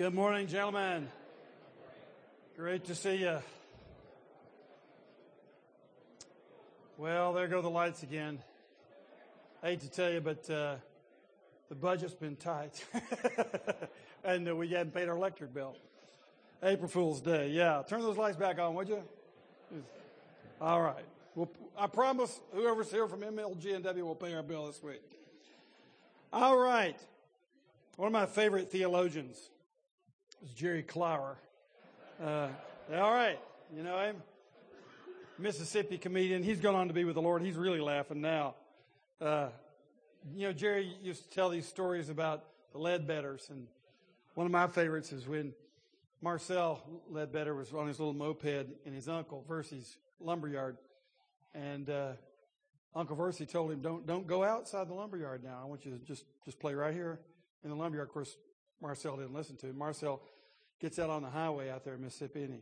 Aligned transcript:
Good 0.00 0.14
morning, 0.14 0.46
gentlemen. 0.46 1.06
Great 2.56 2.86
to 2.86 2.94
see 2.94 3.16
you. 3.16 3.36
Well, 6.96 7.34
there 7.34 7.46
go 7.48 7.60
the 7.60 7.68
lights 7.68 8.02
again. 8.02 8.38
I 9.62 9.66
hate 9.66 9.80
to 9.80 9.90
tell 9.90 10.10
you, 10.10 10.22
but 10.22 10.48
uh, 10.48 10.76
the 11.68 11.74
budget's 11.74 12.14
been 12.14 12.36
tight, 12.36 12.82
and 14.24 14.48
uh, 14.48 14.56
we 14.56 14.68
hadn't 14.68 14.94
paid 14.94 15.06
our 15.10 15.16
electric 15.16 15.52
bill. 15.52 15.76
April 16.62 16.88
Fool's 16.88 17.20
Day, 17.20 17.50
yeah. 17.50 17.82
Turn 17.86 18.00
those 18.00 18.16
lights 18.16 18.38
back 18.38 18.58
on, 18.58 18.74
would 18.76 18.88
you? 18.88 19.02
All 20.62 20.80
right. 20.80 21.04
Well, 21.34 21.50
I 21.76 21.88
promise 21.88 22.40
whoever's 22.54 22.90
here 22.90 23.06
from 23.06 23.20
MLG&W 23.20 24.06
will 24.06 24.14
pay 24.14 24.32
our 24.32 24.42
bill 24.42 24.66
this 24.66 24.82
week. 24.82 25.02
All 26.32 26.56
right. 26.56 26.98
One 27.96 28.06
of 28.06 28.12
my 28.14 28.24
favorite 28.24 28.72
theologians 28.72 29.50
is 30.42 30.50
Jerry 30.52 30.82
Clower. 30.82 31.36
Uh, 32.22 32.48
all 32.94 33.12
right. 33.12 33.38
You 33.74 33.82
know 33.82 33.98
him? 33.98 34.16
Mississippi 35.38 35.98
comedian. 35.98 36.42
He's 36.42 36.60
gone 36.60 36.74
on 36.74 36.88
to 36.88 36.94
be 36.94 37.04
with 37.04 37.14
the 37.14 37.22
Lord. 37.22 37.42
He's 37.42 37.56
really 37.56 37.80
laughing 37.80 38.20
now. 38.20 38.54
Uh, 39.20 39.48
you 40.34 40.46
know, 40.46 40.52
Jerry 40.52 40.94
used 41.02 41.24
to 41.24 41.30
tell 41.30 41.48
these 41.48 41.66
stories 41.66 42.08
about 42.08 42.44
the 42.72 42.78
Ledbetters, 42.78 43.48
and 43.50 43.66
one 44.34 44.46
of 44.46 44.52
my 44.52 44.66
favorites 44.66 45.12
is 45.12 45.26
when 45.26 45.54
Marcel 46.20 46.82
Ledbetter 47.08 47.54
was 47.54 47.72
on 47.72 47.86
his 47.86 47.98
little 47.98 48.14
moped 48.14 48.66
in 48.84 48.92
his 48.92 49.08
uncle 49.08 49.44
Versy's 49.48 49.96
lumberyard, 50.20 50.76
and 51.54 51.88
uh, 51.88 52.12
Uncle 52.94 53.16
Versy 53.16 53.50
told 53.50 53.72
him, 53.72 53.80
"Don't 53.80 54.06
don't 54.06 54.26
go 54.26 54.44
outside 54.44 54.88
the 54.88 54.94
lumberyard 54.94 55.42
now. 55.42 55.58
I 55.62 55.66
want 55.66 55.86
you 55.86 55.92
to 55.92 55.98
just 56.04 56.24
just 56.44 56.58
play 56.58 56.74
right 56.74 56.92
here 56.92 57.18
in 57.64 57.70
the 57.70 57.76
lumberyard." 57.76 58.08
Of 58.08 58.14
course, 58.14 58.36
Marcel 58.82 59.16
didn't 59.16 59.34
listen 59.34 59.56
to 59.56 59.68
him. 59.68 59.78
Marcel 59.78 60.20
gets 60.80 60.98
out 60.98 61.10
on 61.10 61.22
the 61.22 61.30
highway 61.30 61.70
out 61.70 61.84
there 61.84 61.94
in 61.94 62.02
Mississippi, 62.02 62.42
and 62.42 62.54
he 62.54 62.60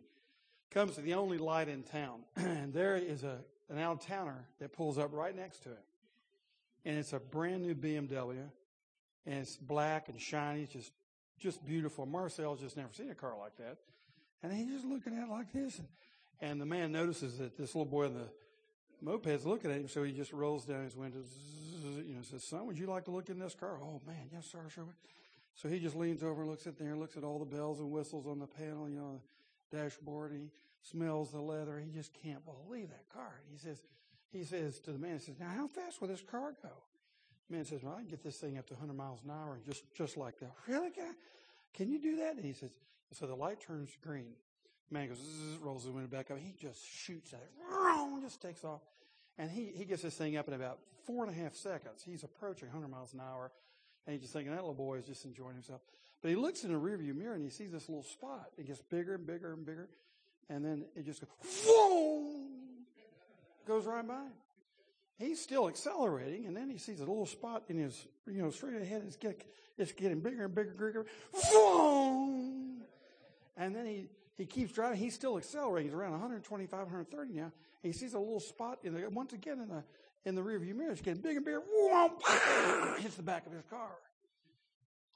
comes 0.70 0.96
to 0.96 1.00
the 1.00 1.14
only 1.14 1.38
light 1.38 1.68
in 1.68 1.82
town, 1.82 2.20
and 2.36 2.72
there 2.72 2.96
is 2.96 3.22
a 3.22 3.38
an 3.70 3.78
out 3.78 4.00
towner 4.00 4.46
that 4.60 4.72
pulls 4.72 4.96
up 4.96 5.12
right 5.12 5.36
next 5.36 5.62
to 5.62 5.68
him, 5.68 5.84
and 6.84 6.98
it's 6.98 7.12
a 7.12 7.18
brand 7.18 7.62
new 7.62 7.74
BMW, 7.74 8.48
and 9.26 9.34
it's 9.38 9.56
black 9.56 10.08
and 10.08 10.20
shiny, 10.20 10.62
it's 10.62 10.72
just 10.72 10.92
just 11.38 11.64
beautiful. 11.64 12.04
Marcel's 12.04 12.60
just 12.60 12.76
never 12.76 12.88
seen 12.92 13.10
a 13.10 13.14
car 13.14 13.34
like 13.38 13.56
that, 13.58 13.78
and 14.42 14.52
he's 14.52 14.68
just 14.68 14.84
looking 14.84 15.16
at 15.16 15.24
it 15.24 15.30
like 15.30 15.52
this, 15.52 15.78
and, 15.78 15.88
and 16.40 16.60
the 16.60 16.66
man 16.66 16.90
notices 16.92 17.38
that 17.38 17.56
this 17.56 17.74
little 17.74 17.90
boy 17.90 18.06
in 18.06 18.14
the 18.14 18.28
moped's 19.04 19.46
looking 19.46 19.70
at 19.70 19.76
him, 19.76 19.88
so 19.88 20.02
he 20.02 20.12
just 20.12 20.32
rolls 20.32 20.64
down 20.64 20.82
his 20.84 20.96
window, 20.96 21.20
you 21.84 22.14
know, 22.14 22.22
says, 22.22 22.42
"Son, 22.42 22.66
would 22.66 22.78
you 22.78 22.86
like 22.86 23.04
to 23.04 23.10
look 23.10 23.28
in 23.28 23.38
this 23.38 23.54
car?" 23.54 23.78
Oh 23.80 24.00
man, 24.06 24.28
yes, 24.32 24.46
sir, 24.46 24.60
sure. 24.74 24.84
So 25.60 25.68
he 25.68 25.78
just 25.78 25.96
leans 25.96 26.22
over 26.22 26.42
and 26.42 26.50
looks 26.50 26.66
at 26.66 26.78
there, 26.78 26.96
looks 26.96 27.16
at 27.16 27.24
all 27.24 27.38
the 27.38 27.44
bells 27.44 27.80
and 27.80 27.90
whistles 27.90 28.26
on 28.26 28.38
the 28.38 28.46
panel, 28.46 28.88
you 28.88 28.96
know, 28.96 29.20
the 29.70 29.76
dashboard. 29.76 30.32
He 30.32 30.50
smells 30.82 31.32
the 31.32 31.40
leather. 31.40 31.82
He 31.84 31.90
just 31.90 32.14
can't 32.22 32.42
believe 32.44 32.88
that 32.90 33.08
car. 33.12 33.40
He 33.50 33.58
says, 33.58 33.82
he 34.30 34.44
says 34.44 34.78
to 34.80 34.92
the 34.92 34.98
man, 34.98 35.14
he 35.14 35.18
says, 35.18 35.34
"Now, 35.40 35.48
how 35.48 35.66
fast 35.66 36.00
will 36.00 36.08
this 36.08 36.22
car 36.22 36.54
go?" 36.62 36.70
The 37.48 37.56
man 37.56 37.64
says, 37.64 37.82
"Well, 37.82 37.94
I 37.94 38.00
can 38.00 38.08
get 38.08 38.22
this 38.22 38.36
thing 38.36 38.56
up 38.56 38.66
to 38.68 38.74
100 38.74 38.94
miles 38.94 39.20
an 39.24 39.30
hour, 39.30 39.58
just 39.66 39.82
just 39.94 40.16
like 40.16 40.38
that." 40.38 40.52
Really, 40.68 40.90
guy? 40.90 41.10
Can 41.74 41.90
you 41.90 42.00
do 42.00 42.16
that? 42.16 42.36
And 42.36 42.44
he 42.44 42.52
says, 42.52 42.70
so 43.12 43.26
the 43.26 43.34
light 43.34 43.60
turns 43.60 43.96
green. 44.02 44.34
The 44.90 44.94
Man 44.94 45.08
goes, 45.08 45.18
rolls 45.60 45.84
the 45.84 45.90
window 45.90 46.08
back 46.08 46.30
up. 46.30 46.38
He 46.38 46.54
just 46.60 46.84
shoots 46.84 47.32
at 47.32 47.40
it, 47.40 48.22
just 48.22 48.42
takes 48.42 48.64
off. 48.64 48.80
And 49.38 49.50
he, 49.50 49.66
he 49.76 49.84
gets 49.84 50.02
this 50.02 50.14
thing 50.14 50.36
up 50.36 50.48
in 50.48 50.54
about 50.54 50.78
four 51.06 51.24
and 51.24 51.32
a 51.32 51.38
half 51.38 51.54
seconds. 51.54 52.02
He's 52.04 52.24
approaching 52.24 52.68
100 52.68 52.88
miles 52.88 53.14
an 53.14 53.20
hour. 53.20 53.52
And 54.08 54.14
he's 54.14 54.22
just 54.22 54.32
thinking, 54.32 54.52
that 54.52 54.62
little 54.62 54.72
boy 54.72 54.96
is 54.96 55.04
just 55.04 55.26
enjoying 55.26 55.52
himself. 55.52 55.82
But 56.22 56.30
he 56.30 56.34
looks 56.34 56.64
in 56.64 56.72
the 56.72 56.78
rearview 56.80 57.14
mirror 57.14 57.34
and 57.34 57.44
he 57.44 57.50
sees 57.50 57.70
this 57.70 57.90
little 57.90 58.02
spot. 58.02 58.48
It 58.56 58.66
gets 58.66 58.80
bigger 58.80 59.16
and 59.16 59.26
bigger 59.26 59.52
and 59.52 59.66
bigger. 59.66 59.90
And 60.48 60.64
then 60.64 60.86
it 60.96 61.04
just 61.04 61.20
goes, 61.20 61.28
whoa, 61.66 62.32
goes 63.66 63.84
right 63.84 64.08
by. 64.08 64.28
He's 65.18 65.38
still 65.42 65.68
accelerating, 65.68 66.46
and 66.46 66.56
then 66.56 66.70
he 66.70 66.78
sees 66.78 67.00
a 67.00 67.04
little 67.04 67.26
spot 67.26 67.64
in 67.68 67.76
his, 67.76 68.06
you 68.26 68.40
know, 68.40 68.48
straight 68.48 68.80
ahead. 68.80 69.02
It's 69.06 69.16
getting, 69.16 69.42
it's 69.76 69.92
getting 69.92 70.20
bigger 70.20 70.44
and 70.44 70.54
bigger 70.54 70.70
and 70.70 70.78
bigger. 70.78 71.06
Boom! 71.52 72.82
And 73.58 73.76
then 73.76 73.84
he, 73.84 74.06
he 74.38 74.46
keeps 74.46 74.72
driving. 74.72 74.96
He's 74.96 75.14
still 75.14 75.36
accelerating. 75.36 75.90
He's 75.90 75.94
around 75.94 76.12
125, 76.12 76.78
130 76.78 77.32
now. 77.34 77.52
He 77.82 77.92
sees 77.92 78.14
a 78.14 78.18
little 78.18 78.40
spot 78.40 78.78
in 78.84 78.94
the, 78.94 79.10
once 79.10 79.34
again 79.34 79.60
in 79.60 79.68
the, 79.68 79.84
in 80.24 80.34
the 80.34 80.42
rearview 80.42 80.74
mirror. 80.74 80.92
It's 80.92 81.00
getting 81.00 81.22
bigger 81.22 81.38
and 81.38 81.44
bigger. 81.44 81.62
Hits 82.98 83.16
the 83.16 83.22
back 83.22 83.46
of 83.46 83.52
his 83.52 83.64
car. 83.70 83.90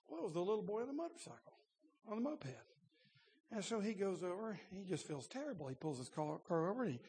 Well, 0.08 0.20
it 0.20 0.24
was 0.24 0.34
the 0.34 0.40
little 0.40 0.62
boy 0.62 0.82
on 0.82 0.88
the 0.88 0.92
motorcycle, 0.92 1.54
on 2.08 2.16
the 2.16 2.22
moped. 2.22 2.46
And 3.50 3.64
so 3.64 3.80
he 3.80 3.92
goes 3.92 4.22
over. 4.22 4.58
He 4.70 4.84
just 4.84 5.06
feels 5.06 5.26
terrible. 5.26 5.68
He 5.68 5.74
pulls 5.74 5.98
his 5.98 6.08
car, 6.08 6.38
car 6.48 6.70
over 6.70 6.84
and 6.84 6.92
he 6.92 7.00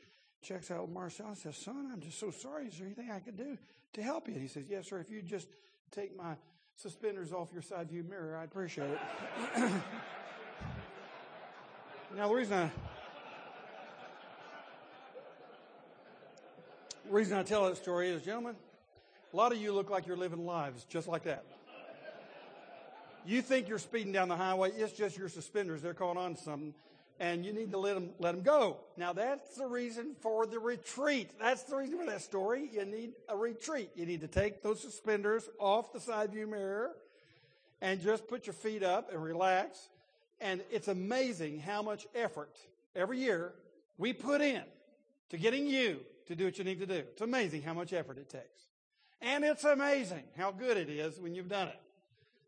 checks 0.41 0.71
out 0.71 0.89
Marcel 0.89 1.27
and 1.27 1.37
says, 1.37 1.55
Son, 1.55 1.89
I'm 1.91 2.01
just 2.01 2.19
so 2.19 2.31
sorry. 2.31 2.67
Is 2.67 2.77
there 2.77 2.85
anything 2.85 3.09
I 3.09 3.19
could 3.19 3.37
do 3.37 3.57
to 3.93 4.03
help 4.03 4.27
you? 4.27 4.33
And 4.33 4.41
he 4.41 4.49
says, 4.49 4.65
Yes, 4.69 4.89
sir. 4.89 4.99
If 4.99 5.09
you 5.09 5.21
just 5.21 5.47
take 5.91 6.15
my 6.17 6.35
suspenders 6.75 7.31
off 7.31 7.49
your 7.53 7.61
side 7.61 7.89
view 7.89 8.03
mirror, 8.03 8.37
I'd 8.37 8.45
appreciate 8.45 8.89
it. 8.89 8.99
now, 12.15 12.27
the 12.27 12.33
reason 12.33 12.57
I. 12.57 12.71
reason 17.09 17.37
I 17.37 17.43
tell 17.43 17.65
that 17.65 17.77
story 17.77 18.09
is, 18.09 18.21
gentlemen, 18.23 18.55
a 19.33 19.35
lot 19.35 19.51
of 19.51 19.57
you 19.57 19.73
look 19.73 19.89
like 19.89 20.07
you're 20.07 20.17
living 20.17 20.45
lives 20.45 20.85
just 20.85 21.07
like 21.07 21.23
that. 21.23 21.43
You 23.25 23.41
think 23.41 23.69
you're 23.69 23.79
speeding 23.79 24.11
down 24.11 24.27
the 24.27 24.35
highway, 24.35 24.71
it's 24.71 24.93
just 24.93 25.17
your 25.17 25.29
suspenders. 25.29 25.81
They're 25.81 25.93
caught 25.93 26.17
on 26.17 26.35
something 26.35 26.73
and 27.19 27.45
you 27.45 27.53
need 27.53 27.71
to 27.71 27.77
let 27.77 27.93
them, 27.93 28.09
let 28.19 28.33
them 28.33 28.43
go. 28.43 28.77
Now 28.97 29.13
that's 29.13 29.55
the 29.55 29.65
reason 29.65 30.15
for 30.19 30.45
the 30.45 30.59
retreat. 30.59 31.31
That's 31.39 31.63
the 31.63 31.77
reason 31.77 31.99
for 31.99 32.05
that 32.05 32.21
story. 32.21 32.69
You 32.71 32.85
need 32.85 33.13
a 33.29 33.37
retreat. 33.37 33.91
You 33.95 34.05
need 34.05 34.21
to 34.21 34.27
take 34.27 34.61
those 34.61 34.81
suspenders 34.81 35.47
off 35.59 35.93
the 35.93 35.99
side 35.99 36.31
view 36.31 36.47
mirror 36.47 36.91
and 37.81 38.01
just 38.01 38.27
put 38.27 38.45
your 38.47 38.53
feet 38.53 38.83
up 38.83 39.11
and 39.11 39.23
relax. 39.23 39.89
And 40.41 40.61
it's 40.71 40.87
amazing 40.87 41.59
how 41.59 41.81
much 41.81 42.07
effort 42.13 42.57
every 42.95 43.19
year 43.19 43.53
we 43.97 44.11
put 44.11 44.41
in 44.41 44.63
to 45.29 45.37
getting 45.37 45.67
you 45.67 45.99
to 46.27 46.35
do 46.35 46.45
what 46.45 46.57
you 46.57 46.63
need 46.63 46.79
to 46.79 46.85
do. 46.85 46.95
It's 46.95 47.21
amazing 47.21 47.61
how 47.61 47.73
much 47.73 47.93
effort 47.93 48.17
it 48.17 48.29
takes. 48.29 48.67
And 49.21 49.43
it's 49.43 49.63
amazing 49.63 50.23
how 50.37 50.51
good 50.51 50.77
it 50.77 50.89
is 50.89 51.19
when 51.19 51.33
you've 51.33 51.49
done 51.49 51.69
it. 51.69 51.79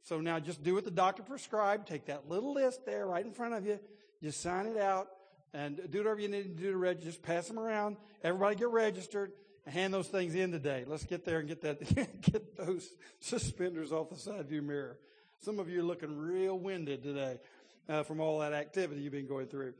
So 0.03 0.19
now 0.19 0.39
just 0.39 0.63
do 0.63 0.75
what 0.75 0.85
the 0.85 0.91
doctor 0.91 1.23
prescribed. 1.23 1.87
Take 1.87 2.05
that 2.05 2.29
little 2.29 2.53
list 2.53 2.85
there 2.85 3.07
right 3.07 3.25
in 3.25 3.31
front 3.31 3.53
of 3.53 3.65
you 3.65 3.79
just 4.25 4.41
sign 4.41 4.65
it 4.65 4.77
out 4.77 5.07
and 5.53 5.79
do 5.89 5.99
whatever 5.99 6.19
you 6.19 6.27
need 6.27 6.43
to 6.43 6.63
do 6.63 6.71
to 6.71 6.77
register. 6.77 7.11
Just 7.11 7.21
pass 7.21 7.47
them 7.47 7.59
around. 7.59 7.97
Everybody 8.23 8.55
get 8.55 8.69
registered 8.69 9.31
and 9.65 9.73
hand 9.73 9.93
those 9.93 10.07
things 10.07 10.35
in 10.35 10.51
today. 10.51 10.83
Let's 10.87 11.05
get 11.05 11.25
there 11.25 11.39
and 11.39 11.47
get 11.47 11.61
that, 11.61 11.95
get 12.21 12.57
those 12.57 12.89
suspenders 13.19 13.91
off 13.91 14.09
the 14.09 14.17
side 14.17 14.47
view 14.47 14.61
mirror. 14.61 14.97
Some 15.41 15.59
of 15.59 15.69
you 15.69 15.81
are 15.81 15.83
looking 15.83 16.17
real 16.17 16.57
winded 16.57 17.03
today 17.03 17.39
uh, 17.87 18.03
from 18.03 18.19
all 18.19 18.39
that 18.39 18.53
activity 18.53 19.01
you've 19.01 19.13
been 19.13 19.27
going 19.27 19.47
through. 19.47 19.73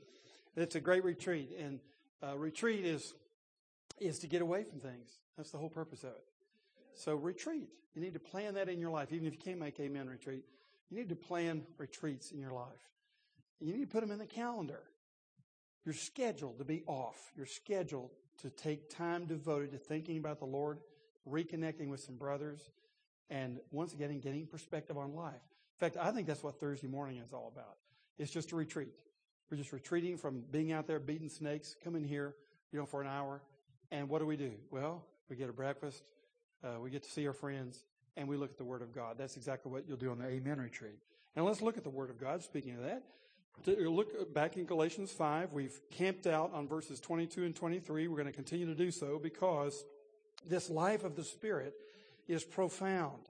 It's 0.56 0.76
a 0.76 0.80
great 0.80 1.04
retreat, 1.04 1.52
and 1.60 1.80
uh, 2.24 2.38
retreat 2.38 2.86
is 2.86 3.14
is 4.00 4.20
to 4.20 4.28
get 4.28 4.42
away 4.42 4.64
from 4.64 4.80
things. 4.80 5.10
That's 5.38 5.52
the 5.52 5.58
whole 5.58 5.70
purpose 5.70 6.04
of 6.04 6.10
it. 6.10 6.24
So 6.96 7.16
retreat. 7.16 7.70
You 7.94 8.02
need 8.02 8.14
to 8.14 8.20
plan 8.20 8.56
that 8.56 8.68
in 8.68 8.80
your 8.80 8.90
life, 8.90 9.14
even 9.14 9.28
if 9.28 9.34
you 9.34 9.40
can't 9.40 9.60
make 9.60 9.80
Amen 9.80 10.10
retreat. 10.10 10.44
You 10.90 10.98
need 10.98 11.10
to 11.10 11.16
plan 11.16 11.64
retreats 11.78 12.32
in 12.32 12.40
your 12.40 12.52
life. 12.52 12.68
You 13.60 13.74
need 13.74 13.82
to 13.82 13.88
put 13.88 14.02
them 14.02 14.12
in 14.12 14.20
the 14.20 14.26
calendar. 14.26 14.84
You're 15.86 15.94
scheduled 15.94 16.58
to 16.58 16.66
be 16.66 16.84
off. 16.88 17.32
You're 17.36 17.46
scheduled 17.46 18.12
to 18.42 18.50
take 18.50 18.90
time 18.90 19.26
devoted 19.26 19.72
to 19.72 19.78
thinking 19.78 20.18
about 20.18 20.40
the 20.40 20.46
Lord, 20.46 20.80
reconnecting 21.30 21.88
with 21.88 22.02
some 22.02 22.16
brothers, 22.16 22.72
and 23.30 23.60
once 23.72 23.94
again, 23.94 24.20
getting 24.20 24.46
perspective 24.46 24.98
on 24.98 25.16
life. 25.16 25.34
In 25.34 25.80
fact, 25.80 25.98
I 25.98 26.12
think 26.12 26.28
that's 26.28 26.44
what 26.44 26.60
Thursday 26.60 26.88
morning 26.88 27.22
is 27.26 27.34
all 27.34 27.52
about. 27.54 27.78
It's 28.18 28.32
just 28.32 28.52
a 28.52 28.56
retreat. 28.56 29.04
We're 29.50 29.58
just 29.58 29.72
retreating 29.72 30.18
from 30.18 30.44
being 30.52 30.72
out 30.72 30.88
there 30.88 31.00
beating 31.00 31.30
snakes, 31.30 31.76
come 31.84 31.96
in 31.96 32.04
here, 32.04 32.36
you 32.72 32.80
know, 32.80 32.86
for 32.86 33.02
an 33.02 33.08
hour. 33.08 33.42
And 33.96 34.10
what 34.10 34.20
do 34.20 34.26
we 34.26 34.36
do? 34.36 34.52
Well, 34.72 35.06
we 35.30 35.38
get 35.38 35.50
a 35.50 35.54
breakfast, 35.54 36.04
uh, 36.62 36.82
we 36.82 36.90
get 36.90 37.04
to 37.04 37.10
see 37.10 37.26
our 37.28 37.34
friends, 37.34 37.82
and 38.18 38.28
we 38.28 38.36
look 38.36 38.52
at 38.52 38.58
the 38.58 38.66
Word 38.66 38.82
of 38.82 38.94
God. 38.94 39.16
That's 39.18 39.38
exactly 39.38 39.72
what 39.72 39.86
you'll 39.88 39.96
do 39.96 40.12
on 40.12 40.18
the 40.18 40.28
Amen 40.28 40.60
retreat. 40.60 41.00
And 41.34 41.46
let's 41.46 41.62
look 41.62 41.78
at 41.78 41.86
the 41.86 41.90
Word 41.90 42.10
of 42.10 42.20
God. 42.20 42.44
Speaking 42.44 42.76
of 42.76 42.84
that, 42.84 43.04
to 43.64 43.90
look 43.90 44.34
back 44.34 44.58
in 44.58 44.66
Galatians 44.66 45.14
5, 45.14 45.54
we've 45.54 45.80
camped 45.92 46.28
out 46.28 46.54
on 46.54 46.68
verses 46.68 47.00
22 47.00 47.46
and 47.46 47.56
23. 47.56 48.10
We're 48.10 48.18
going 48.18 48.26
to 48.28 48.34
continue 48.34 48.66
to 48.66 48.76
do 48.76 48.92
so 48.92 49.18
because 49.18 49.86
this 50.46 50.70
life 50.70 51.06
of 51.06 51.16
the 51.16 51.24
Spirit 51.24 51.74
is 52.28 52.44
profound. 52.44 53.30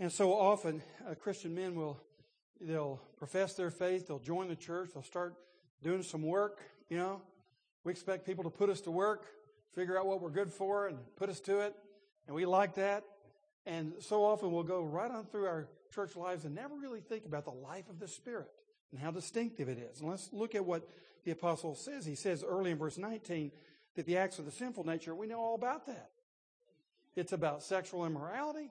And 0.00 0.10
so 0.10 0.32
often, 0.32 0.82
uh, 1.08 1.14
Christian 1.14 1.54
men 1.54 1.76
will, 1.76 2.00
they'll 2.60 3.00
profess 3.16 3.54
their 3.54 3.70
faith, 3.70 4.08
they'll 4.08 4.18
join 4.18 4.48
the 4.48 4.56
church, 4.56 4.90
they'll 4.92 5.04
start 5.04 5.36
doing 5.84 6.02
some 6.02 6.22
work, 6.22 6.62
you 6.90 6.96
know. 6.96 7.22
We 7.84 7.92
expect 7.92 8.26
people 8.26 8.42
to 8.42 8.50
put 8.50 8.68
us 8.68 8.80
to 8.82 8.90
work, 8.90 9.26
figure 9.74 9.98
out 9.98 10.06
what 10.06 10.20
we're 10.20 10.30
good 10.30 10.52
for, 10.52 10.88
and 10.88 10.98
put 11.16 11.28
us 11.28 11.40
to 11.40 11.60
it. 11.60 11.74
And 12.26 12.36
we 12.36 12.46
like 12.46 12.74
that. 12.76 13.04
And 13.66 13.92
so 14.00 14.24
often 14.24 14.52
we'll 14.52 14.62
go 14.62 14.82
right 14.82 15.10
on 15.10 15.26
through 15.26 15.46
our 15.46 15.68
church 15.94 16.16
lives 16.16 16.44
and 16.44 16.54
never 16.54 16.74
really 16.74 17.00
think 17.00 17.26
about 17.26 17.44
the 17.44 17.52
life 17.52 17.88
of 17.88 18.00
the 18.00 18.08
Spirit 18.08 18.50
and 18.90 19.00
how 19.00 19.10
distinctive 19.10 19.68
it 19.68 19.78
is. 19.78 20.00
And 20.00 20.08
let's 20.08 20.28
look 20.32 20.54
at 20.54 20.64
what 20.64 20.88
the 21.24 21.30
apostle 21.30 21.74
says. 21.74 22.04
He 22.04 22.14
says 22.14 22.44
early 22.46 22.70
in 22.70 22.78
verse 22.78 22.98
19 22.98 23.52
that 23.94 24.06
the 24.06 24.16
acts 24.16 24.38
of 24.38 24.44
the 24.44 24.50
sinful 24.50 24.84
nature, 24.84 25.14
we 25.14 25.26
know 25.26 25.38
all 25.38 25.54
about 25.54 25.86
that. 25.86 26.10
It's 27.14 27.32
about 27.32 27.62
sexual 27.62 28.06
immorality. 28.06 28.70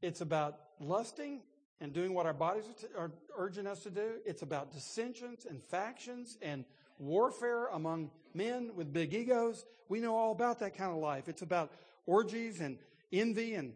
It's 0.00 0.20
about 0.20 0.58
lusting 0.80 1.40
and 1.80 1.92
doing 1.92 2.14
what 2.14 2.26
our 2.26 2.32
bodies 2.32 2.64
are, 2.96 3.10
urging 3.36 3.66
us 3.66 3.80
to 3.80 3.90
do. 3.90 4.14
It's 4.24 4.42
about 4.42 4.72
dissensions 4.72 5.46
and 5.48 5.62
factions 5.62 6.38
and 6.40 6.64
warfare 6.98 7.66
among 7.66 8.10
men 8.34 8.70
with 8.74 8.92
big 8.92 9.14
egos. 9.14 9.64
We 9.88 10.00
know 10.00 10.16
all 10.16 10.32
about 10.32 10.60
that 10.60 10.76
kind 10.76 10.90
of 10.90 10.98
life. 10.98 11.28
It's 11.28 11.42
about 11.42 11.72
orgies 12.06 12.60
and 12.60 12.78
envy 13.12 13.54
and 13.54 13.74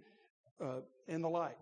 uh, 0.61 0.81
and 1.07 1.23
the 1.23 1.29
like. 1.29 1.59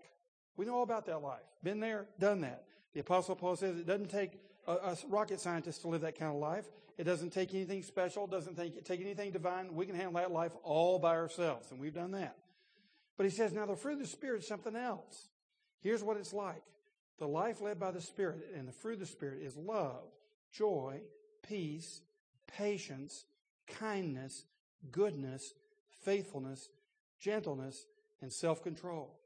We 0.55 0.65
know 0.65 0.75
all 0.75 0.83
about 0.83 1.05
that 1.05 1.21
life. 1.21 1.43
Been 1.63 1.79
there, 1.79 2.07
done 2.19 2.41
that. 2.41 2.63
The 2.93 3.01
Apostle 3.01 3.35
Paul 3.35 3.55
says 3.55 3.77
it 3.77 3.85
doesn't 3.85 4.09
take 4.09 4.39
a, 4.67 4.97
rocket 5.07 5.39
scientist 5.39 5.81
to 5.81 5.87
live 5.87 6.01
that 6.01 6.17
kind 6.17 6.31
of 6.31 6.39
life. 6.39 6.65
It 6.97 7.03
doesn't 7.03 7.31
take 7.31 7.53
anything 7.53 7.83
special. 7.83 8.25
Doesn't 8.27 8.55
take, 8.55 8.83
take 8.83 9.01
anything 9.01 9.31
divine. 9.31 9.73
We 9.75 9.85
can 9.85 9.95
handle 9.95 10.13
that 10.13 10.31
life 10.31 10.51
all 10.63 10.99
by 10.99 11.15
ourselves, 11.15 11.71
and 11.71 11.79
we've 11.79 11.93
done 11.93 12.11
that. 12.11 12.35
But 13.17 13.25
he 13.25 13.29
says, 13.29 13.53
now 13.53 13.65
the 13.65 13.75
fruit 13.75 13.93
of 13.93 13.99
the 13.99 14.07
Spirit 14.07 14.41
is 14.41 14.47
something 14.47 14.75
else. 14.75 15.29
Here's 15.81 16.03
what 16.03 16.17
it's 16.17 16.33
like. 16.33 16.63
The 17.19 17.27
life 17.27 17.61
led 17.61 17.79
by 17.79 17.91
the 17.91 18.01
Spirit 18.01 18.51
and 18.55 18.67
the 18.67 18.71
fruit 18.71 18.93
of 18.95 18.99
the 18.99 19.05
Spirit 19.07 19.41
is 19.41 19.55
love, 19.57 20.03
joy, 20.51 21.01
peace, 21.43 22.01
patience, 22.47 23.25
kindness, 23.67 24.45
goodness, 24.91 25.53
faithfulness, 26.03 26.69
gentleness, 27.19 27.85
and 28.21 28.31
self 28.31 28.63
control. 28.63 29.17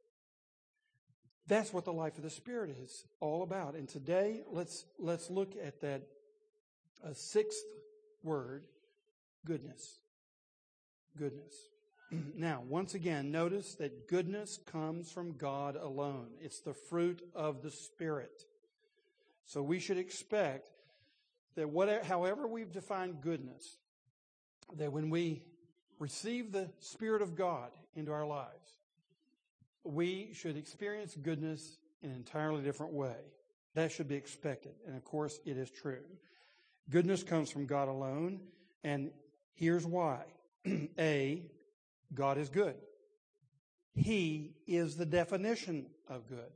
That's 1.47 1.73
what 1.73 1.85
the 1.85 1.93
life 1.93 2.17
of 2.17 2.23
the 2.23 2.29
Spirit 2.29 2.75
is 2.81 3.03
all 3.19 3.43
about. 3.43 3.75
And 3.75 3.87
today, 3.87 4.41
let's, 4.51 4.85
let's 4.99 5.29
look 5.29 5.53
at 5.61 5.81
that 5.81 6.03
a 7.03 7.15
sixth 7.15 7.63
word 8.23 8.63
goodness. 9.45 9.99
Goodness. 11.17 11.53
now, 12.35 12.63
once 12.67 12.93
again, 12.93 13.31
notice 13.31 13.75
that 13.75 14.07
goodness 14.07 14.59
comes 14.71 15.11
from 15.11 15.37
God 15.37 15.75
alone. 15.75 16.27
It's 16.39 16.61
the 16.61 16.73
fruit 16.73 17.21
of 17.35 17.61
the 17.63 17.71
Spirit. 17.71 18.45
So 19.45 19.61
we 19.61 19.79
should 19.79 19.97
expect 19.97 20.69
that 21.56 21.69
whatever, 21.69 22.03
however 22.03 22.48
we've 22.48 22.71
defined 22.71 23.21
goodness, 23.21 23.77
that 24.77 24.92
when 24.92 25.09
we 25.09 25.44
receive 26.00 26.51
the 26.51 26.69
Spirit 26.80 27.21
of 27.21 27.36
God 27.36 27.71
into 27.95 28.12
our 28.12 28.25
lives, 28.25 28.80
we 29.83 30.31
should 30.33 30.57
experience 30.57 31.15
goodness 31.15 31.77
in 32.01 32.09
an 32.09 32.15
entirely 32.15 32.62
different 32.62 32.94
way. 32.94 33.15
That 33.74 33.92
should 33.92 34.07
be 34.07 34.15
expected. 34.15 34.74
And 34.86 34.95
of 34.95 35.03
course, 35.03 35.39
it 35.45 35.57
is 35.57 35.69
true. 35.69 36.03
Goodness 36.89 37.24
comes 37.24 37.50
from 37.50 37.65
God 37.65 37.88
alone, 37.88 38.42
and 38.83 39.12
here's 39.54 39.86
why. 39.86 40.24
A, 41.00 41.44
God 42.13 42.38
is 42.38 42.50
good. 42.50 42.75
He 43.95 44.56
is 44.68 44.95
the 44.95 45.06
definition 45.06 45.88
of 46.07 46.27
good. 46.27 46.51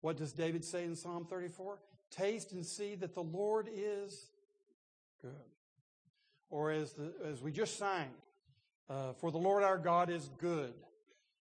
What 0.00 0.16
does 0.16 0.32
David 0.32 0.64
say 0.64 0.84
in 0.84 0.96
Psalm 0.96 1.26
34? 1.28 1.78
Taste 2.14 2.52
and 2.52 2.64
see 2.64 2.94
that 2.96 3.14
the 3.14 3.22
Lord 3.22 3.68
is 3.72 4.26
good. 5.20 5.32
Or 6.50 6.70
as, 6.70 6.92
the, 6.92 7.12
as 7.24 7.42
we 7.42 7.50
just 7.50 7.78
sang, 7.78 8.10
uh, 8.88 9.14
for 9.14 9.32
the 9.32 9.38
Lord 9.38 9.64
our 9.64 9.78
God 9.78 10.10
is 10.10 10.30
good. 10.38 10.74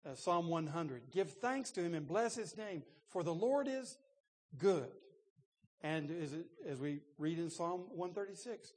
Uh, 0.05 0.15
Psalm 0.15 0.49
100. 0.49 1.03
Give 1.13 1.29
thanks 1.29 1.71
to 1.73 1.83
him 1.83 1.95
and 1.95 2.07
bless 2.07 2.35
his 2.35 2.57
name, 2.57 2.83
for 3.09 3.23
the 3.23 3.35
Lord 3.35 3.69
is 3.69 3.97
good. 4.59 4.89
And 5.83 6.11
as, 6.23 6.33
it, 6.33 6.47
as 6.69 6.79
we 6.81 7.01
read 7.19 7.39
in 7.39 7.51
Psalm 7.51 7.83
136, 7.95 8.73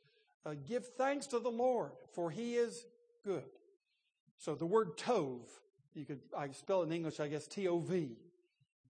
uh, 0.46 0.54
give 0.68 0.86
thanks 0.98 1.28
to 1.28 1.40
the 1.40 1.50
Lord, 1.50 1.92
for 2.14 2.30
he 2.30 2.56
is 2.56 2.86
good. 3.24 3.44
So 4.38 4.56
the 4.56 4.66
word 4.66 4.98
tov, 4.98 5.40
you 5.94 6.06
could, 6.06 6.20
I 6.38 6.50
spell 6.52 6.82
it 6.82 6.86
in 6.86 6.94
English, 6.94 7.20
I 7.20 7.28
guess 7.28 7.48
T-O-V, 7.48 8.16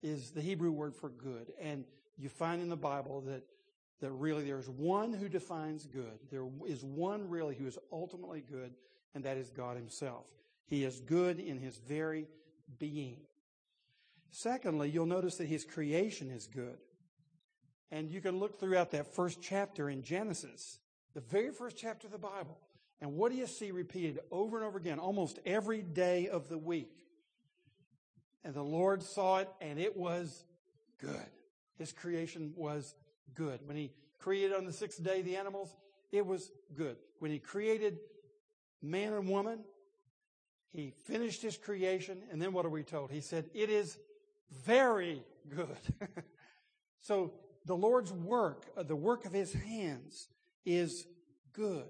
is 0.02 0.30
the 0.30 0.40
Hebrew 0.40 0.70
word 0.70 0.94
for 0.94 1.08
good. 1.08 1.52
And 1.60 1.84
you 2.18 2.28
find 2.28 2.60
in 2.60 2.68
the 2.68 2.76
Bible 2.76 3.20
that, 3.22 3.42
that 4.00 4.10
really 4.10 4.44
there's 4.44 4.68
one 4.68 5.12
who 5.12 5.28
defines 5.28 5.86
good. 5.86 6.18
There 6.30 6.46
is 6.66 6.82
one 6.84 7.28
really 7.28 7.54
who 7.54 7.66
is 7.66 7.78
ultimately 7.92 8.42
good, 8.50 8.72
and 9.14 9.24
that 9.24 9.36
is 9.36 9.50
God 9.50 9.76
himself. 9.76 10.26
He 10.66 10.84
is 10.84 11.00
good 11.00 11.38
in 11.38 11.58
his 11.58 11.78
very 11.78 12.26
being. 12.78 13.20
Secondly, 14.30 14.90
you'll 14.90 15.06
notice 15.06 15.36
that 15.36 15.46
his 15.46 15.64
creation 15.64 16.30
is 16.30 16.46
good. 16.46 16.78
And 17.90 18.10
you 18.10 18.20
can 18.20 18.38
look 18.38 18.60
throughout 18.60 18.90
that 18.90 19.14
first 19.14 19.40
chapter 19.40 19.88
in 19.88 20.02
Genesis, 20.02 20.78
the 21.14 21.20
very 21.20 21.50
first 21.50 21.76
chapter 21.78 22.06
of 22.06 22.12
the 22.12 22.18
Bible. 22.18 22.58
And 23.00 23.14
what 23.14 23.32
do 23.32 23.38
you 23.38 23.46
see 23.46 23.70
repeated 23.70 24.18
over 24.30 24.58
and 24.58 24.66
over 24.66 24.76
again, 24.76 24.98
almost 24.98 25.38
every 25.46 25.82
day 25.82 26.28
of 26.28 26.48
the 26.48 26.58
week? 26.58 27.06
And 28.44 28.52
the 28.54 28.62
Lord 28.62 29.02
saw 29.02 29.38
it, 29.38 29.48
and 29.60 29.78
it 29.78 29.96
was 29.96 30.44
good. 31.00 31.30
His 31.78 31.92
creation 31.92 32.52
was 32.56 32.94
good. 33.34 33.60
When 33.64 33.76
He 33.76 33.92
created 34.18 34.56
on 34.56 34.64
the 34.64 34.72
sixth 34.72 35.02
day 35.02 35.22
the 35.22 35.36
animals, 35.36 35.74
it 36.12 36.26
was 36.26 36.50
good. 36.76 36.96
When 37.18 37.30
He 37.30 37.38
created 37.38 37.98
man 38.82 39.12
and 39.12 39.28
woman, 39.28 39.60
He 40.72 40.92
finished 41.04 41.42
His 41.42 41.56
creation, 41.56 42.18
and 42.30 42.40
then 42.40 42.52
what 42.52 42.66
are 42.66 42.70
we 42.70 42.82
told? 42.82 43.10
He 43.10 43.20
said, 43.20 43.48
It 43.54 43.70
is 43.70 43.98
very 44.64 45.22
good. 45.48 45.78
so 47.00 47.32
the 47.64 47.76
Lord's 47.76 48.12
work, 48.12 48.66
uh, 48.76 48.82
the 48.82 48.96
work 48.96 49.24
of 49.24 49.32
His 49.32 49.52
hands, 49.52 50.28
is 50.64 51.06
good. 51.52 51.86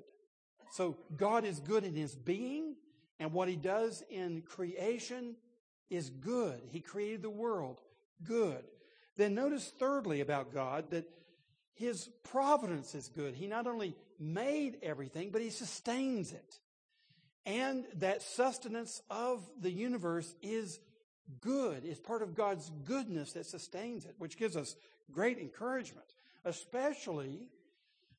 So 0.71 0.97
God 1.17 1.45
is 1.45 1.61
good 1.61 1.85
in 1.85 1.95
his 1.95 2.15
being, 2.15 2.77
and 3.19 3.33
what 3.33 3.49
he 3.49 3.57
does 3.57 4.03
in 4.11 4.43
creation 4.43 5.37
is 5.91 6.11
good. 6.11 6.61
He 6.71 6.81
created 6.81 7.23
the 7.23 7.31
world 7.31 7.81
good. 8.25 8.65
Then 9.19 9.35
notice 9.35 9.71
thirdly 9.79 10.23
about 10.23 10.55
God 10.55 10.91
that 10.93 11.11
his 11.75 12.09
providence 12.23 12.95
is 12.95 13.09
good. 13.09 13.35
He 13.35 13.49
not 13.49 13.67
only 13.67 13.95
made 14.19 14.79
everything, 14.83 15.31
but 15.31 15.43
he 15.43 15.51
sustains 15.51 16.33
it. 16.33 16.59
And 17.45 17.85
that 17.97 18.23
sustenance 18.23 19.03
of 19.11 19.43
the 19.61 19.71
universe 19.71 20.35
is 20.41 20.79
good, 21.41 21.85
is 21.85 21.99
part 21.99 22.23
of 22.23 22.37
God's 22.37 22.71
goodness 22.85 23.33
that 23.33 23.47
sustains 23.47 24.05
it, 24.05 24.15
which 24.19 24.39
gives 24.39 24.57
us 24.57 24.77
great 25.11 25.39
encouragement, 25.39 26.07
especially 26.45 27.49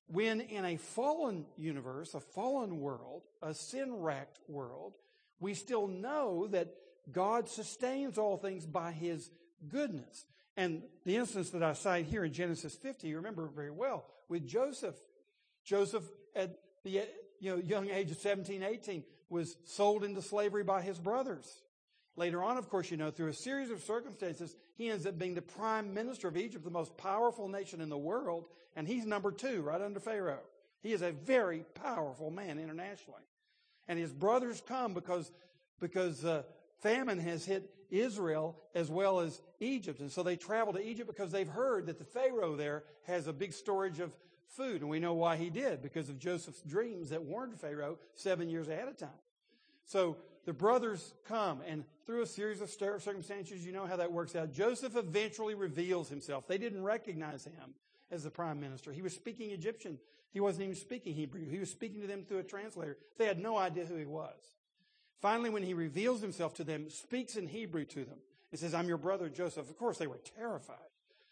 when 0.08 0.42
in 0.42 0.66
a 0.66 0.76
fallen 0.78 1.46
universe, 1.56 2.14
a 2.14 2.20
fallen 2.20 2.80
world, 2.82 3.24
a 3.42 3.54
sin 3.54 4.02
racked 4.02 4.40
world, 4.48 4.96
we 5.40 5.54
still 5.54 5.88
know 5.88 6.48
that 6.48 6.76
God 7.12 7.48
sustains 7.48 8.18
all 8.18 8.36
things 8.36 8.66
by 8.66 8.92
his 8.92 9.30
goodness. 9.70 10.26
And 10.60 10.82
the 11.06 11.16
instance 11.16 11.52
that 11.52 11.64
I 11.64 11.72
cite 11.72 12.08
here 12.08 12.26
in 12.26 12.34
Genesis 12.34 12.76
50, 12.76 13.08
you 13.08 13.16
remember 13.16 13.48
very 13.48 13.72
well, 13.72 14.04
with 14.28 14.46
Joseph. 14.46 14.96
Joseph, 15.64 16.04
at 16.36 16.60
the 16.84 17.06
you 17.40 17.56
know, 17.56 17.56
young 17.56 17.90
age 17.90 18.12
of 18.12 18.18
17, 18.18 18.62
18, 18.62 19.06
was 19.30 19.56
sold 19.64 20.04
into 20.04 20.22
slavery 20.22 20.66
by 20.66 20.82
his 20.82 21.00
brothers. 21.00 21.50
Later 22.18 22.44
on, 22.44 22.58
of 22.58 22.68
course, 22.70 22.92
you 22.92 22.98
know, 22.98 23.10
through 23.10 23.30
a 23.30 23.34
series 23.34 23.70
of 23.70 23.82
circumstances, 23.82 24.54
he 24.76 24.90
ends 24.90 25.06
up 25.06 25.18
being 25.18 25.34
the 25.34 25.42
prime 25.42 25.94
minister 25.94 26.28
of 26.28 26.36
Egypt, 26.36 26.66
the 26.66 26.70
most 26.70 26.98
powerful 26.98 27.48
nation 27.48 27.80
in 27.80 27.88
the 27.88 27.98
world, 27.98 28.44
and 28.76 28.86
he's 28.86 29.06
number 29.06 29.32
two, 29.32 29.62
right 29.62 29.82
under 29.82 30.02
Pharaoh. 30.02 30.44
He 30.82 30.92
is 30.92 31.02
a 31.02 31.14
very 31.14 31.64
powerful 31.74 32.32
man 32.32 32.60
internationally. 32.60 33.24
And 33.88 33.98
his 33.98 34.12
brothers 34.12 34.62
come 34.68 34.94
because, 34.94 35.32
because 35.80 36.26
uh, 36.26 36.44
famine 36.82 37.20
has 37.20 37.46
hit 37.46 37.70
Israel 37.90 38.58
as 38.76 38.90
well 38.90 39.20
as 39.20 39.42
Egypt. 39.60 40.00
And 40.00 40.12
so 40.12 40.24
they 40.24 40.36
travel 40.36 40.74
to 40.74 40.84
Egypt 40.84 41.08
because 41.08 41.32
they've 41.32 41.48
heard 41.48 41.88
that 41.88 41.98
the 41.98 42.06
Pharaoh 42.06 42.56
there 42.56 42.84
has 43.08 43.28
a 43.28 43.34
big 43.34 43.54
storage 43.54 44.00
of 44.00 44.12
food. 44.48 44.82
And 44.82 44.90
we 44.90 45.00
know 45.00 45.14
why 45.14 45.38
he 45.38 45.50
did, 45.50 45.82
because 45.82 46.10
of 46.10 46.20
Joseph's 46.20 46.62
dreams 46.62 47.10
that 47.10 47.24
warned 47.24 47.60
Pharaoh 47.60 47.98
seven 48.14 48.50
years 48.50 48.68
ahead 48.68 48.88
of 48.88 48.98
time. 48.98 49.10
So 49.86 50.18
the 50.46 50.54
brothers 50.54 51.14
come, 51.28 51.62
and 51.68 51.84
through 52.06 52.22
a 52.22 52.28
series 52.28 52.62
of 52.62 52.70
circumstances, 52.70 53.66
you 53.66 53.72
know 53.72 53.86
how 53.86 53.98
that 53.98 54.12
works 54.12 54.36
out. 54.36 54.52
Joseph 54.52 54.96
eventually 54.96 55.56
reveals 55.56 56.10
himself. 56.10 56.48
They 56.48 56.58
didn't 56.58 56.84
recognize 56.84 57.46
him 57.46 57.76
as 58.12 58.24
the 58.24 58.32
prime 58.32 58.60
minister. 58.60 58.92
He 58.92 59.02
was 59.02 59.14
speaking 59.14 59.52
Egyptian. 59.52 60.00
He 60.32 60.40
wasn't 60.40 60.64
even 60.64 60.76
speaking 60.76 61.14
Hebrew. 61.14 61.48
He 61.48 61.60
was 61.60 61.70
speaking 61.70 62.02
to 62.02 62.08
them 62.08 62.24
through 62.24 62.40
a 62.40 62.44
translator. 62.44 62.98
They 63.18 63.26
had 63.26 63.40
no 63.40 63.58
idea 63.58 63.86
who 63.86 63.96
he 63.96 64.06
was. 64.06 64.40
Finally, 65.22 65.50
when 65.50 65.64
he 65.64 65.74
reveals 65.74 66.22
himself 66.22 66.54
to 66.56 66.64
them, 66.64 66.90
speaks 66.90 67.36
in 67.36 67.48
Hebrew 67.48 67.86
to 67.86 68.06
them, 68.06 68.18
and 68.52 68.60
says, 68.60 68.74
I'm 68.74 68.88
your 68.88 68.98
brother 68.98 69.30
Joseph. 69.30 69.70
Of 69.70 69.78
course, 69.78 69.98
they 69.98 70.08
were 70.08 70.20
terrified 70.38 70.78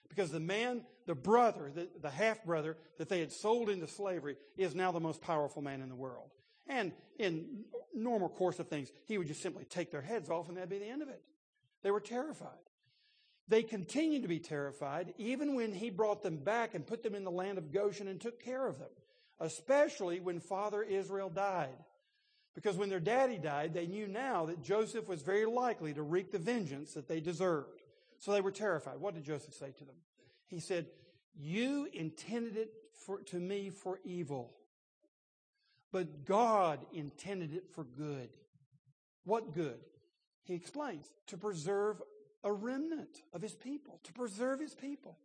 because 0.10 0.32
the 0.32 0.40
man, 0.40 0.82
the 1.06 1.16
brother, 1.16 1.72
the, 1.74 1.88
the 2.02 2.10
half 2.10 2.44
brother 2.44 2.78
that 2.98 3.10
they 3.10 3.20
had 3.20 3.32
sold 3.32 3.70
into 3.70 3.88
slavery 3.88 4.36
is 4.58 4.76
now 4.76 4.92
the 4.92 5.00
most 5.00 5.22
powerful 5.22 5.62
man 5.62 5.82
in 5.82 5.90
the 5.90 5.96
world. 5.96 6.30
And 6.68 6.92
in 7.18 7.64
normal 7.94 8.30
course 8.30 8.60
of 8.60 8.68
things, 8.68 8.92
he 9.06 9.18
would 9.18 9.28
just 9.28 9.42
simply 9.42 9.66
take 9.66 9.92
their 9.92 10.02
heads 10.02 10.30
off 10.30 10.48
and 10.48 10.58
that'd 10.58 10.70
be 10.70 10.80
the 10.80 10.90
end 10.90 11.02
of 11.02 11.10
it. 11.10 11.22
They 11.84 11.92
were 11.92 12.02
terrified. 12.02 12.50
they 13.48 13.64
continued 13.64 14.24
to 14.24 14.28
be 14.28 14.40
terrified 14.40 15.14
even 15.18 15.56
when 15.56 15.72
he 15.72 15.90
brought 15.90 16.24
them 16.24 16.38
back 16.38 16.76
and 16.76 16.86
put 16.86 17.04
them 17.04 17.16
in 17.16 17.24
the 17.24 17.32
land 17.32 17.58
of 17.58 17.72
Goshen 17.72 18.08
and 18.08 18.20
took 18.20 18.44
care 18.44 18.68
of 18.68 18.80
them, 18.80 18.90
especially 19.40 20.20
when 20.20 20.40
Father 20.40 20.84
Israel 20.84 21.30
died. 21.30 21.78
Because 22.58 22.76
when 22.76 22.90
their 22.90 23.00
daddy 23.00 23.38
died, 23.38 23.76
they 23.76 23.86
knew 23.86 24.08
now 24.08 24.48
that 24.48 24.64
Joseph 24.64 25.08
was 25.08 25.22
very 25.22 25.46
likely 25.46 25.94
to 25.94 26.02
wreak 26.02 26.32
the 26.32 26.40
vengeance 26.40 26.96
that 26.96 27.08
they 27.08 27.20
deserved. 27.20 27.84
So 28.18 28.32
they 28.32 28.42
were 28.42 28.50
terrified. 28.50 28.98
What 29.00 29.14
did 29.14 29.26
Joseph 29.26 29.54
say 29.54 29.74
to 29.78 29.86
them? 29.86 29.94
He 30.48 30.60
said, 30.60 30.88
You 31.36 31.88
intended 31.94 32.58
it 32.58 32.74
for, 33.06 33.20
to 33.26 33.36
me 33.36 33.70
for 33.70 34.00
evil, 34.04 34.56
but 35.92 36.26
God 36.26 36.84
intended 36.92 37.54
it 37.54 37.70
for 37.76 37.84
good. 37.84 38.30
What 39.24 39.54
good? 39.54 39.78
He 40.44 40.56
explains 40.56 41.06
to 41.28 41.38
preserve 41.38 42.02
a 42.44 42.52
remnant 42.52 43.22
of 43.34 43.44
his 43.44 43.54
people, 43.54 44.00
to 44.02 44.14
preserve 44.14 44.60
his 44.60 44.74
people. 44.74 45.20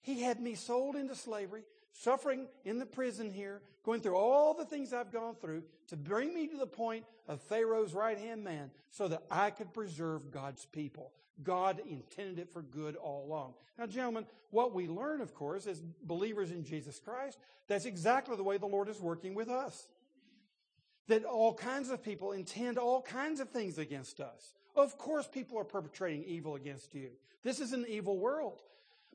He 0.00 0.22
had 0.22 0.40
me 0.40 0.54
sold 0.54 0.96
into 0.96 1.14
slavery, 1.14 1.64
suffering 1.92 2.46
in 2.64 2.78
the 2.78 2.86
prison 2.86 3.30
here, 3.30 3.62
going 3.84 4.00
through 4.00 4.16
all 4.16 4.54
the 4.54 4.64
things 4.64 4.92
I've 4.92 5.12
gone 5.12 5.34
through 5.34 5.62
to 5.88 5.96
bring 5.96 6.34
me 6.34 6.46
to 6.48 6.56
the 6.56 6.66
point 6.66 7.04
of 7.28 7.40
Pharaoh's 7.42 7.94
right 7.94 8.18
hand 8.18 8.44
man 8.44 8.70
so 8.90 9.08
that 9.08 9.24
I 9.30 9.50
could 9.50 9.72
preserve 9.72 10.30
God's 10.30 10.66
people. 10.66 11.12
God 11.42 11.80
intended 11.88 12.38
it 12.38 12.52
for 12.52 12.62
good 12.62 12.96
all 12.96 13.24
along. 13.26 13.54
Now, 13.78 13.86
gentlemen, 13.86 14.26
what 14.50 14.74
we 14.74 14.88
learn, 14.88 15.20
of 15.20 15.34
course, 15.34 15.66
as 15.66 15.80
believers 16.02 16.50
in 16.50 16.64
Jesus 16.64 16.98
Christ, 16.98 17.38
that's 17.66 17.86
exactly 17.86 18.36
the 18.36 18.42
way 18.42 18.58
the 18.58 18.66
Lord 18.66 18.88
is 18.88 19.00
working 19.00 19.34
with 19.34 19.48
us. 19.48 19.88
That 21.08 21.24
all 21.24 21.54
kinds 21.54 21.90
of 21.90 22.02
people 22.02 22.32
intend 22.32 22.78
all 22.78 23.02
kinds 23.02 23.40
of 23.40 23.48
things 23.48 23.78
against 23.78 24.20
us. 24.20 24.52
Of 24.76 24.98
course, 24.98 25.26
people 25.26 25.58
are 25.58 25.64
perpetrating 25.64 26.24
evil 26.24 26.54
against 26.54 26.94
you. 26.94 27.10
This 27.42 27.58
is 27.58 27.72
an 27.72 27.86
evil 27.88 28.18
world. 28.18 28.60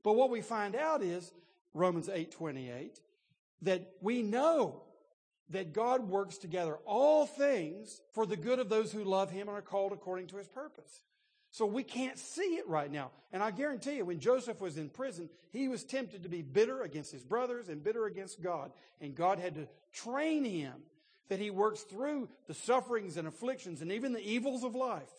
But 0.03 0.13
what 0.13 0.29
we 0.29 0.41
find 0.41 0.75
out 0.75 1.01
is 1.01 1.32
Romans 1.75 2.10
8:28 2.10 3.01
that 3.62 3.96
we 4.01 4.24
know 4.24 4.82
that 5.50 5.74
God 5.74 6.10
works 6.10 6.38
together 6.38 6.77
all 6.86 7.25
things 7.25 8.01
for 8.13 8.25
the 8.25 8.38
good 8.38 8.60
of 8.60 8.70
those 8.70 8.91
who 8.91 9.03
love 9.03 9.29
him 9.29 9.48
and 9.48 9.58
are 9.58 9.62
called 9.62 9.91
according 9.91 10.27
to 10.27 10.38
his 10.38 10.48
purpose. 10.48 11.03
So 11.51 11.65
we 11.65 11.84
can't 11.84 12.17
see 12.17 12.58
it 12.58 12.67
right 12.67 12.91
now. 12.91 13.12
And 13.32 13.41
I 13.41 13.51
guarantee 13.51 13.98
you, 13.98 14.05
when 14.05 14.20
Joseph 14.20 14.60
was 14.60 14.77
in 14.77 14.89
prison, 14.89 15.29
he 15.51 15.67
was 15.67 15.84
tempted 15.84 16.24
to 16.24 16.29
be 16.29 16.41
bitter 16.41 16.82
against 16.82 17.12
his 17.12 17.24
brothers 17.24 17.70
and 17.70 17.84
bitter 17.84 18.05
against 18.05 18.41
God. 18.41 18.72
And 19.00 19.15
God 19.15 19.39
had 19.39 19.55
to 19.55 19.67
train 19.94 20.44
him 20.44 20.74
that 21.29 21.39
he 21.39 21.51
works 21.51 21.82
through 21.84 22.29
the 22.48 22.53
sufferings 22.53 23.15
and 23.15 23.27
afflictions 23.27 23.82
and 23.82 23.91
even 23.91 24.12
the 24.12 24.27
evils 24.27 24.63
of 24.63 24.75
life 24.75 25.12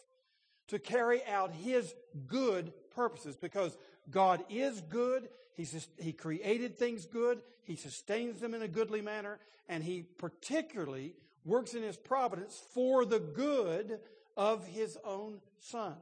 to 0.69 0.79
carry 0.79 1.25
out 1.25 1.53
his 1.53 1.95
good 2.27 2.73
purposes 2.91 3.37
because 3.37 3.77
God 4.11 4.45
is 4.49 4.81
good. 4.83 5.29
He, 5.55 5.67
he 5.99 6.13
created 6.13 6.79
things 6.79 7.07
good. 7.07 7.41
He 7.65 7.77
sustains 7.77 8.41
them 8.41 8.55
in 8.55 8.63
a 8.63 8.69
goodly 8.69 9.01
manner. 9.01 9.39
And 9.69 9.83
he 9.83 10.03
particularly 10.03 11.15
works 11.45 11.75
in 11.75 11.83
his 11.83 11.97
providence 11.97 12.63
for 12.73 13.05
the 13.05 13.19
good 13.19 14.01
of 14.37 14.67
his 14.67 14.99
own 15.05 15.41
sons. 15.61 15.97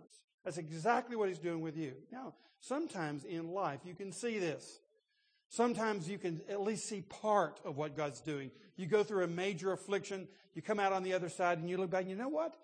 That's 0.45 0.59
exactly 0.59 1.17
what 1.17 1.29
he's 1.29 1.39
doing 1.39 1.61
with 1.61 1.77
you. 1.77 1.95
Now, 2.13 2.35
sometimes 2.61 3.25
in 3.25 3.49
life 3.49 3.81
you 3.85 3.95
can 3.95 4.13
see 4.13 4.39
this. 4.39 4.81
Sometimes 5.49 6.09
you 6.09 6.19
can 6.19 6.41
at 6.49 6.61
least 6.61 6.89
see 6.89 7.03
part 7.03 7.61
of 7.65 7.77
what 7.77 7.97
God's 7.97 8.21
doing. 8.21 8.51
You 8.77 8.87
go 8.87 9.05
through 9.05 9.25
a 9.25 9.29
major 9.29 9.73
affliction, 9.73 10.27
you 10.55 10.63
come 10.63 10.81
out 10.81 10.93
on 10.93 11.03
the 11.03 11.13
other 11.15 11.29
side 11.29 11.59
and 11.59 11.71
you 11.71 11.77
look 11.77 11.91
back 11.91 12.03
and 12.03 12.11
you 12.11 12.17
know 12.17 12.29
what? 12.29 12.57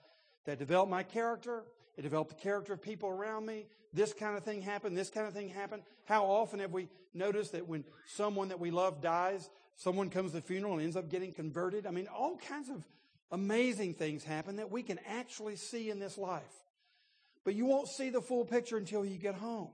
That 0.47 0.59
developed 0.59 0.91
my 0.91 1.03
character. 1.03 1.63
It 1.97 2.03
developed 2.03 2.31
the 2.31 2.43
character 2.43 2.73
of 2.73 2.83
people 2.83 3.09
around 3.09 3.47
me. 3.47 3.67
This 3.93 4.13
kind 4.13 4.37
of 4.37 4.45
thing 4.45 4.63
happened. 4.63 4.97
This 4.97 5.11
kind 5.11 5.27
of 5.27 5.35
thing 5.35 5.49
happened. 5.49 5.83
How 6.05 6.25
often 6.25 6.61
have 6.61 6.73
we 6.73 6.89
noticed 7.13 7.53
that 7.53 7.67
when 7.67 7.85
someone 8.07 8.49
that 8.49 8.61
we 8.61 8.71
love 8.71 9.01
dies, 9.01 9.51
someone 9.77 10.11
comes 10.11 10.31
to 10.33 10.37
the 10.39 10.43
funeral 10.43 10.75
and 10.75 10.83
ends 10.83 10.97
up 10.97 11.11
getting 11.11 11.33
converted? 11.33 11.87
I 11.87 11.91
mean, 11.91 12.07
all 12.07 12.37
kinds 12.37 12.69
of 12.69 12.85
amazing 13.33 13.95
things 13.95 14.25
happen 14.25 14.57
that 14.57 14.71
we 14.71 14.83
can 14.83 15.01
actually 15.07 15.57
see 15.57 15.91
in 15.91 15.99
this 15.99 16.17
life. 16.19 16.43
But 17.45 17.55
you 17.55 17.67
won't 17.67 17.89
see 17.89 18.11
the 18.11 18.21
full 18.21 18.45
picture 18.45 18.77
until 18.77 19.05
you 19.05 19.17
get 19.17 19.35
home. 19.35 19.71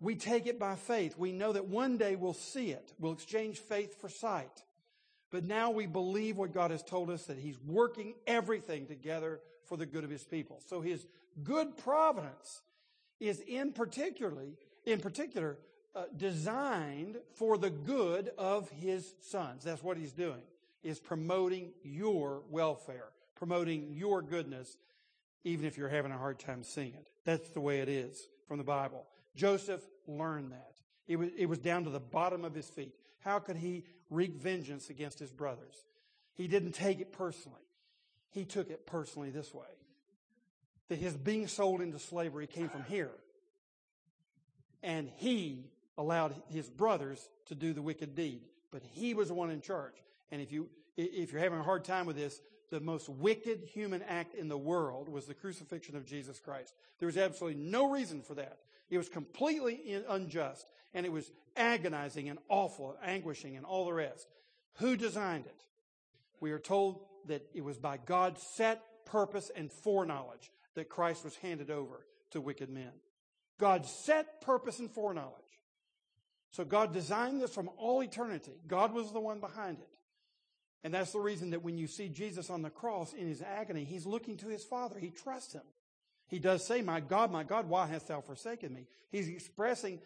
We 0.00 0.16
take 0.16 0.46
it 0.46 0.58
by 0.58 0.74
faith. 0.76 1.16
We 1.16 1.32
know 1.32 1.52
that 1.52 1.66
one 1.66 1.96
day 1.96 2.14
we'll 2.14 2.34
see 2.34 2.70
it. 2.70 2.92
We'll 2.98 3.12
exchange 3.12 3.58
faith 3.58 4.00
for 4.00 4.08
sight. 4.08 4.62
But 5.30 5.44
now 5.44 5.70
we 5.70 5.86
believe 5.86 6.36
what 6.36 6.52
God 6.52 6.70
has 6.70 6.82
told 6.82 7.10
us 7.10 7.24
that 7.26 7.38
He's 7.38 7.58
working 7.60 8.14
everything 8.26 8.86
together 8.86 9.40
for 9.64 9.76
the 9.76 9.86
good 9.86 10.04
of 10.04 10.10
His 10.10 10.24
people. 10.24 10.60
So 10.68 10.80
His 10.80 11.06
good 11.42 11.76
providence 11.78 12.60
is 13.28 13.40
in 13.40 13.72
particularly, 13.72 14.56
in 14.84 15.00
particular, 15.00 15.58
uh, 15.94 16.04
designed 16.16 17.16
for 17.34 17.56
the 17.56 17.70
good 17.70 18.30
of 18.36 18.68
his 18.70 19.14
sons. 19.20 19.64
That's 19.64 19.82
what 19.82 19.96
he's 19.96 20.12
doing, 20.12 20.42
is 20.82 20.98
promoting 20.98 21.72
your 21.82 22.42
welfare, 22.50 23.08
promoting 23.36 23.92
your 23.92 24.22
goodness, 24.22 24.76
even 25.44 25.66
if 25.66 25.78
you're 25.78 25.88
having 25.88 26.12
a 26.12 26.18
hard 26.18 26.38
time 26.38 26.62
seeing 26.62 26.94
it. 26.94 27.08
That's 27.24 27.48
the 27.50 27.60
way 27.60 27.80
it 27.80 27.88
is 27.88 28.28
from 28.48 28.58
the 28.58 28.64
Bible. 28.64 29.06
Joseph 29.36 29.82
learned 30.06 30.52
that. 30.52 30.72
It 31.06 31.16
was, 31.16 31.30
it 31.36 31.46
was 31.46 31.58
down 31.58 31.84
to 31.84 31.90
the 31.90 32.00
bottom 32.00 32.44
of 32.44 32.54
his 32.54 32.68
feet. 32.68 32.94
How 33.20 33.38
could 33.38 33.56
he 33.56 33.84
wreak 34.10 34.34
vengeance 34.34 34.90
against 34.90 35.18
his 35.18 35.32
brothers? 35.32 35.84
He 36.34 36.48
didn't 36.48 36.72
take 36.72 37.00
it 37.00 37.12
personally. 37.12 37.60
He 38.30 38.44
took 38.44 38.70
it 38.70 38.86
personally 38.86 39.30
this 39.30 39.54
way 39.54 39.66
that 40.88 40.98
his 40.98 41.14
being 41.14 41.46
sold 41.46 41.80
into 41.80 41.98
slavery 41.98 42.46
came 42.46 42.68
from 42.68 42.84
here. 42.84 43.10
And 44.82 45.08
he 45.16 45.70
allowed 45.96 46.34
his 46.50 46.68
brothers 46.68 47.28
to 47.46 47.54
do 47.54 47.72
the 47.72 47.82
wicked 47.82 48.14
deed, 48.14 48.42
but 48.70 48.82
he 48.92 49.14
was 49.14 49.28
the 49.28 49.34
one 49.34 49.50
in 49.50 49.60
charge. 49.60 49.94
And 50.30 50.42
if 50.42 50.52
you, 50.52 50.68
if 50.96 51.32
you're 51.32 51.40
having 51.40 51.60
a 51.60 51.64
hard 51.64 51.84
time 51.84 52.06
with 52.06 52.16
this, 52.16 52.40
the 52.70 52.80
most 52.80 53.08
wicked 53.08 53.62
human 53.72 54.02
act 54.02 54.34
in 54.34 54.48
the 54.48 54.58
world 54.58 55.08
was 55.08 55.26
the 55.26 55.34
crucifixion 55.34 55.96
of 55.96 56.06
Jesus 56.06 56.40
Christ. 56.40 56.74
There 56.98 57.06
was 57.06 57.16
absolutely 57.16 57.62
no 57.62 57.90
reason 57.90 58.22
for 58.22 58.34
that. 58.34 58.58
It 58.90 58.98
was 58.98 59.08
completely 59.08 60.02
unjust 60.08 60.66
and 60.92 61.06
it 61.06 61.12
was 61.12 61.30
agonizing 61.56 62.28
and 62.28 62.38
awful 62.48 62.96
anguishing 63.02 63.56
and 63.56 63.64
all 63.64 63.86
the 63.86 63.92
rest. 63.92 64.26
Who 64.78 64.96
designed 64.96 65.46
it? 65.46 65.64
We 66.40 66.52
are 66.52 66.58
told 66.58 67.00
that 67.26 67.46
it 67.54 67.64
was 67.64 67.78
by 67.78 67.98
God's 67.98 68.42
set 68.42 68.82
purpose 69.04 69.50
and 69.54 69.70
foreknowledge 69.70 70.50
that 70.74 70.88
Christ 70.88 71.24
was 71.24 71.36
handed 71.36 71.70
over 71.70 72.04
to 72.30 72.40
wicked 72.40 72.70
men. 72.70 72.92
God 73.58 73.86
set 73.86 74.40
purpose 74.40 74.78
and 74.78 74.90
foreknowledge. 74.90 75.32
So 76.50 76.64
God 76.64 76.92
designed 76.92 77.40
this 77.40 77.52
from 77.52 77.70
all 77.76 78.02
eternity. 78.02 78.52
God 78.66 78.92
was 78.92 79.12
the 79.12 79.20
one 79.20 79.40
behind 79.40 79.78
it. 79.78 79.98
And 80.84 80.92
that's 80.92 81.12
the 81.12 81.20
reason 81.20 81.50
that 81.50 81.62
when 81.62 81.78
you 81.78 81.86
see 81.86 82.08
Jesus 82.08 82.50
on 82.50 82.62
the 82.62 82.70
cross 82.70 83.12
in 83.12 83.26
his 83.26 83.42
agony, 83.42 83.84
he's 83.84 84.06
looking 84.06 84.36
to 84.38 84.48
his 84.48 84.64
Father. 84.64 84.98
He 84.98 85.10
trusts 85.10 85.54
him. 85.54 85.62
He 86.28 86.38
does 86.38 86.66
say, 86.66 86.82
My 86.82 87.00
God, 87.00 87.32
my 87.32 87.42
God, 87.42 87.68
why 87.68 87.86
hast 87.86 88.08
thou 88.08 88.20
forsaken 88.20 88.72
me? 88.72 88.86
He's 89.10 89.28
expressing 89.28 89.98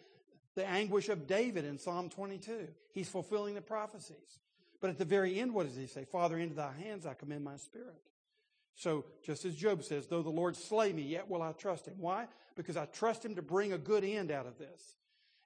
the 0.55 0.65
anguish 0.67 1.09
of 1.09 1.27
David 1.27 1.65
in 1.65 1.77
Psalm 1.77 2.09
22. 2.09 2.67
He's 2.93 3.09
fulfilling 3.09 3.55
the 3.55 3.61
prophecies. 3.61 4.39
But 4.81 4.89
at 4.89 4.97
the 4.97 5.05
very 5.05 5.39
end, 5.39 5.53
what 5.53 5.67
does 5.67 5.75
he 5.75 5.87
say? 5.87 6.05
Father, 6.05 6.37
into 6.37 6.55
thy 6.55 6.71
hands 6.71 7.05
I 7.05 7.13
commend 7.13 7.43
my 7.43 7.57
spirit. 7.57 8.08
So, 8.79 9.03
just 9.21 9.43
as 9.43 9.57
Job 9.57 9.83
says, 9.83 10.07
though 10.07 10.21
the 10.21 10.29
Lord 10.29 10.55
slay 10.55 10.93
me, 10.93 11.01
yet 11.01 11.29
will 11.29 11.41
I 11.41 11.51
trust 11.51 11.85
him. 11.85 11.95
Why? 11.97 12.27
Because 12.55 12.77
I 12.77 12.85
trust 12.85 13.25
him 13.25 13.35
to 13.35 13.41
bring 13.41 13.73
a 13.73 13.77
good 13.77 14.05
end 14.05 14.31
out 14.31 14.47
of 14.47 14.57
this. 14.57 14.95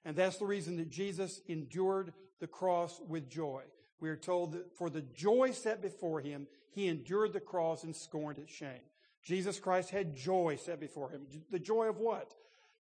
And 0.06 0.16
that's 0.16 0.38
the 0.38 0.46
reason 0.46 0.78
that 0.78 0.92
Jesus 0.92 1.42
endured 1.48 2.14
the 2.40 2.46
cross 2.46 3.02
with 3.08 3.32
joy. 3.32 3.64
We 4.00 4.10
are 4.10 4.16
told 4.16 4.52
that 4.52 4.78
for 4.78 4.88
the 4.88 5.02
joy 5.02 5.50
set 5.50 5.82
before 5.82 6.20
him, 6.20 6.46
he 6.70 6.88
endured 6.88 7.34
the 7.34 7.40
cross 7.40 7.84
and 7.84 7.96
scorned 7.96 8.38
its 8.38 8.54
shame. 8.54 8.84
Jesus 9.24 9.60
Christ 9.60 9.90
had 9.90 10.16
joy 10.16 10.60
set 10.64 10.80
before 10.80 11.10
him. 11.10 11.26
The 11.50 11.58
joy 11.58 11.90
of 11.90 11.98
what? 11.98 12.36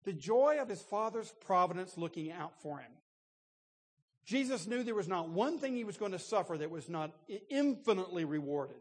The 0.05 0.13
joy 0.13 0.59
of 0.61 0.69
his 0.69 0.83
Father's 0.83 1.33
providence 1.47 1.97
looking 1.97 2.31
out 2.31 2.61
for 2.61 2.77
him. 2.77 2.93
Jesus 4.27 4.67
knew 4.67 4.83
there 4.83 4.95
was 4.95 5.09
not 5.09 5.31
one 5.31 5.59
thing 5.59 5.77
he 5.77 5.85
was 5.85 5.97
going 5.97 6.13
to 6.13 6.19
suffer 6.19 6.59
that 6.59 6.71
was 6.71 6.91
not 6.91 7.13
infinitely 7.49 8.27
rewarded. 8.27 8.77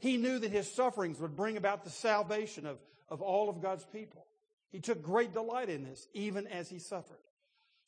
He 0.00 0.16
knew 0.16 0.38
that 0.38 0.50
his 0.50 0.70
sufferings 0.70 1.20
would 1.20 1.36
bring 1.36 1.56
about 1.56 1.84
the 1.84 1.90
salvation 1.90 2.66
of, 2.66 2.78
of 3.08 3.20
all 3.20 3.48
of 3.48 3.60
God's 3.60 3.84
people. 3.84 4.26
He 4.70 4.80
took 4.80 5.02
great 5.02 5.32
delight 5.34 5.68
in 5.68 5.84
this, 5.84 6.08
even 6.14 6.46
as 6.46 6.68
he 6.68 6.78
suffered. 6.78 7.18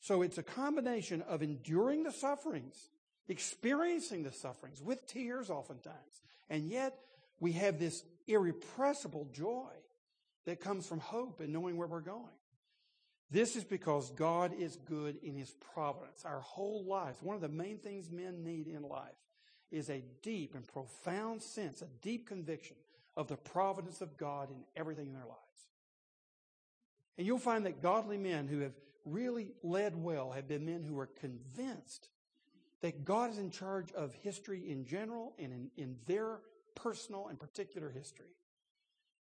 So 0.01 0.23
it's 0.23 0.39
a 0.39 0.43
combination 0.43 1.23
of 1.23 1.43
enduring 1.43 2.03
the 2.03 2.13
sufferings, 2.13 2.91
experiencing 3.29 4.25
the 4.25 4.33
sufferings 4.33 4.83
with 4.83 5.07
tears 5.07 5.49
oftentimes, 5.49 6.23
and 6.51 6.69
yet 6.69 6.99
we 7.41 7.53
have 7.53 7.79
this 7.79 8.05
irrepressible 8.27 9.29
joy 9.33 9.71
that 10.45 10.61
comes 10.61 10.87
from 10.87 11.01
hope 11.01 11.41
and 11.41 11.53
knowing 11.53 11.77
where 11.77 11.89
we're 11.89 12.01
going. 12.01 12.27
This 13.31 13.57
is 13.57 13.65
because 13.65 14.11
God 14.11 14.53
is 14.59 14.77
good 14.77 15.17
in 15.23 15.35
his 15.35 15.55
providence. 15.73 16.25
Our 16.27 16.41
whole 16.41 16.85
lives, 16.85 17.23
one 17.23 17.37
of 17.37 17.41
the 17.41 17.49
main 17.49 17.79
things 17.79 18.11
men 18.11 18.45
need 18.45 18.67
in 18.67 18.83
life 18.83 19.15
is 19.73 19.91
a 19.91 20.05
deep 20.23 20.55
and 20.55 20.67
profound 20.67 21.43
sense, 21.43 21.83
a 21.83 21.89
deep 22.03 22.29
conviction 22.29 22.77
of 23.17 23.29
the 23.29 23.37
providence 23.37 24.01
of 24.01 24.17
God 24.17 24.51
in 24.51 24.57
everything 24.77 25.09
in 25.09 25.15
their 25.15 25.27
lives. 25.27 25.39
And 27.19 27.27
you'll 27.27 27.39
find 27.39 27.67
that 27.67 27.83
godly 27.83 28.19
men 28.19 28.49
who 28.49 28.61
have 28.61 28.73
really 29.05 29.53
led 29.63 30.01
well 30.01 30.31
have 30.33 30.49
been 30.49 30.65
men 30.65 30.83
who 30.83 30.99
are 30.99 31.07
convinced 31.07 32.09
that 32.81 33.05
God 33.05 33.31
is 33.31 33.39
in 33.39 33.51
charge 33.51 33.93
of 33.93 34.15
history 34.15 34.71
in 34.71 34.85
general 34.85 35.35
and 35.39 35.53
in, 35.53 35.71
in 35.77 35.97
their 36.07 36.41
personal 36.75 37.29
and 37.29 37.39
particular 37.39 37.91
history. 37.91 38.35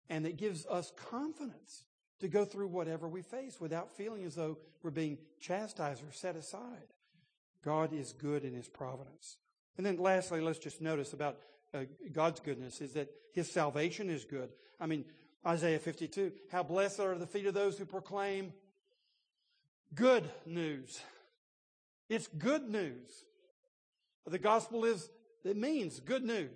And 0.09 0.25
that 0.25 0.37
gives 0.37 0.65
us 0.67 0.91
confidence 1.09 1.83
to 2.19 2.27
go 2.27 2.45
through 2.45 2.67
whatever 2.67 3.07
we 3.07 3.21
face 3.21 3.59
without 3.59 3.95
feeling 3.95 4.25
as 4.25 4.35
though 4.35 4.57
we're 4.81 4.91
being 4.91 5.17
chastised 5.39 6.03
or 6.03 6.11
set 6.11 6.35
aside. 6.35 6.93
God 7.63 7.93
is 7.93 8.13
good 8.13 8.43
in 8.43 8.53
his 8.53 8.67
providence. 8.67 9.37
And 9.77 9.85
then 9.85 9.97
lastly, 9.97 10.41
let's 10.41 10.59
just 10.59 10.81
notice 10.81 11.13
about 11.13 11.37
uh, 11.73 11.79
God's 12.11 12.39
goodness 12.39 12.81
is 12.81 12.93
that 12.93 13.09
his 13.33 13.51
salvation 13.51 14.09
is 14.09 14.25
good. 14.25 14.49
I 14.79 14.87
mean, 14.87 15.05
Isaiah 15.45 15.79
52, 15.79 16.31
how 16.51 16.63
blessed 16.63 16.99
are 16.99 17.15
the 17.15 17.27
feet 17.27 17.45
of 17.45 17.53
those 17.53 17.77
who 17.77 17.85
proclaim 17.85 18.53
good 19.93 20.29
news. 20.45 20.99
It's 22.09 22.27
good 22.27 22.69
news. 22.69 23.25
The 24.25 24.39
gospel 24.39 24.85
is, 24.85 25.09
it 25.43 25.55
means 25.55 25.99
good 25.99 26.23
news. 26.23 26.49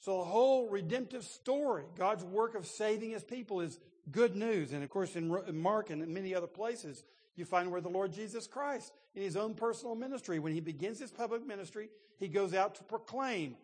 So 0.00 0.18
the 0.18 0.24
whole 0.24 0.68
redemptive 0.68 1.24
story, 1.24 1.84
God's 1.98 2.24
work 2.24 2.54
of 2.54 2.66
saving 2.66 3.10
his 3.10 3.24
people 3.24 3.60
is 3.60 3.78
good 4.10 4.36
news. 4.36 4.72
And 4.72 4.84
of 4.84 4.90
course, 4.90 5.16
in 5.16 5.28
Mark 5.52 5.90
and 5.90 6.02
in 6.02 6.14
many 6.14 6.34
other 6.34 6.46
places, 6.46 7.02
you 7.36 7.44
find 7.44 7.70
where 7.70 7.80
the 7.80 7.88
Lord 7.88 8.12
Jesus 8.12 8.46
Christ, 8.46 8.92
in 9.14 9.22
his 9.22 9.36
own 9.36 9.54
personal 9.54 9.94
ministry, 9.94 10.38
when 10.38 10.52
he 10.52 10.60
begins 10.60 10.98
his 10.98 11.10
public 11.10 11.46
ministry, 11.46 11.90
he 12.18 12.28
goes 12.28 12.54
out 12.54 12.74
to 12.76 12.84
proclaim 12.84 13.56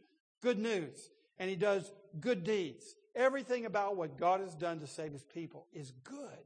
good 0.42 0.58
news 0.58 1.10
and 1.38 1.48
he 1.48 1.56
does 1.56 1.90
good 2.20 2.44
deeds. 2.44 2.94
Everything 3.14 3.66
about 3.66 3.96
what 3.96 4.18
God 4.18 4.40
has 4.40 4.54
done 4.54 4.80
to 4.80 4.86
save 4.86 5.12
his 5.12 5.24
people 5.24 5.66
is 5.72 5.92
good. 6.04 6.44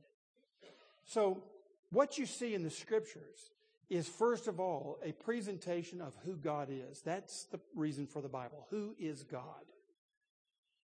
So, 1.04 1.42
what 1.90 2.18
you 2.18 2.26
see 2.26 2.54
in 2.54 2.64
the 2.64 2.70
scriptures 2.70 3.50
is 3.88 4.08
first 4.08 4.48
of 4.48 4.58
all 4.58 4.98
a 5.04 5.12
presentation 5.12 6.00
of 6.00 6.14
who 6.24 6.36
God 6.36 6.68
is. 6.70 7.00
That's 7.02 7.44
the 7.44 7.60
reason 7.74 8.06
for 8.06 8.20
the 8.20 8.28
Bible. 8.28 8.66
Who 8.70 8.94
is 8.98 9.22
God? 9.22 9.42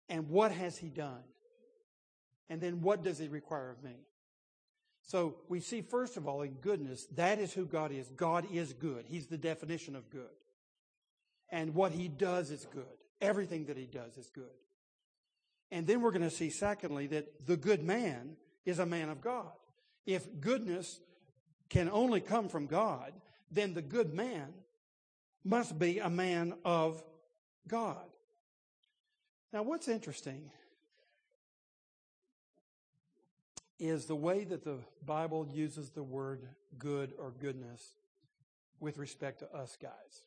And 0.09 0.31
what 0.31 0.53
has 0.53 0.79
he 0.79 0.89
done? 0.89 1.23
And 2.49 2.61
then 2.61 2.81
what 2.81 3.03
does 3.03 3.19
he 3.19 3.29
require 3.29 3.71
of 3.71 3.83
me? 3.83 3.97
So 5.07 5.37
we 5.49 5.61
see 5.61 5.83
first 5.83 6.17
of 6.17 6.27
all 6.27 6.43
in 6.43 6.55
goodness, 6.55 7.07
that 7.15 7.39
is 7.39 7.53
who 7.53 7.65
God 7.65 7.93
is. 7.93 8.09
God 8.09 8.47
is 8.53 8.73
good. 8.73 9.05
He's 9.07 9.29
the 9.29 9.39
definition 9.39 9.95
of 9.95 10.11
good. 10.11 10.35
And 11.49 11.75
what 11.75 11.93
he 11.93 12.09
does 12.09 12.51
is 12.51 12.67
good. 12.73 12.85
Everything 13.21 13.67
that 13.67 13.77
he 13.77 13.87
does 13.87 14.17
is 14.17 14.29
good. 14.35 14.45
And 15.71 15.87
then 15.87 16.01
we're 16.01 16.11
going 16.11 16.23
to 16.23 16.31
see 16.31 16.51
secondly 16.51 17.07
that 17.09 17.47
the 17.47 17.57
good 17.57 17.85
man 17.85 18.37
is 18.65 18.81
a 18.81 18.87
man 18.87 19.09
of 19.09 19.21
God. 19.21 19.53
If 20.07 20.41
goodness 20.41 21.01
can 21.69 21.89
only 21.89 22.21
come 22.21 22.49
from 22.49 22.67
God, 22.67 23.13
then 23.51 23.75
the 23.75 23.83
good 23.83 24.13
man 24.13 24.53
must 25.45 25.79
be 25.79 26.01
a 26.01 26.11
man 26.11 26.55
of 26.65 27.03
God. 27.69 28.05
Now, 29.53 29.63
what's 29.63 29.87
interesting 29.87 30.51
is 33.79 34.07
the 34.07 34.17
way 34.17 34.45
that 34.45 34.65
the 34.65 34.79
Bible 35.05 35.47
uses 35.53 35.91
the 35.91 36.03
word 36.03 36.47
good 36.79 37.13
or 37.19 37.31
goodness 37.31 37.95
with 38.81 38.99
respect 38.99 39.41
to 39.41 39.53
us 39.53 39.77
guys. 39.81 40.23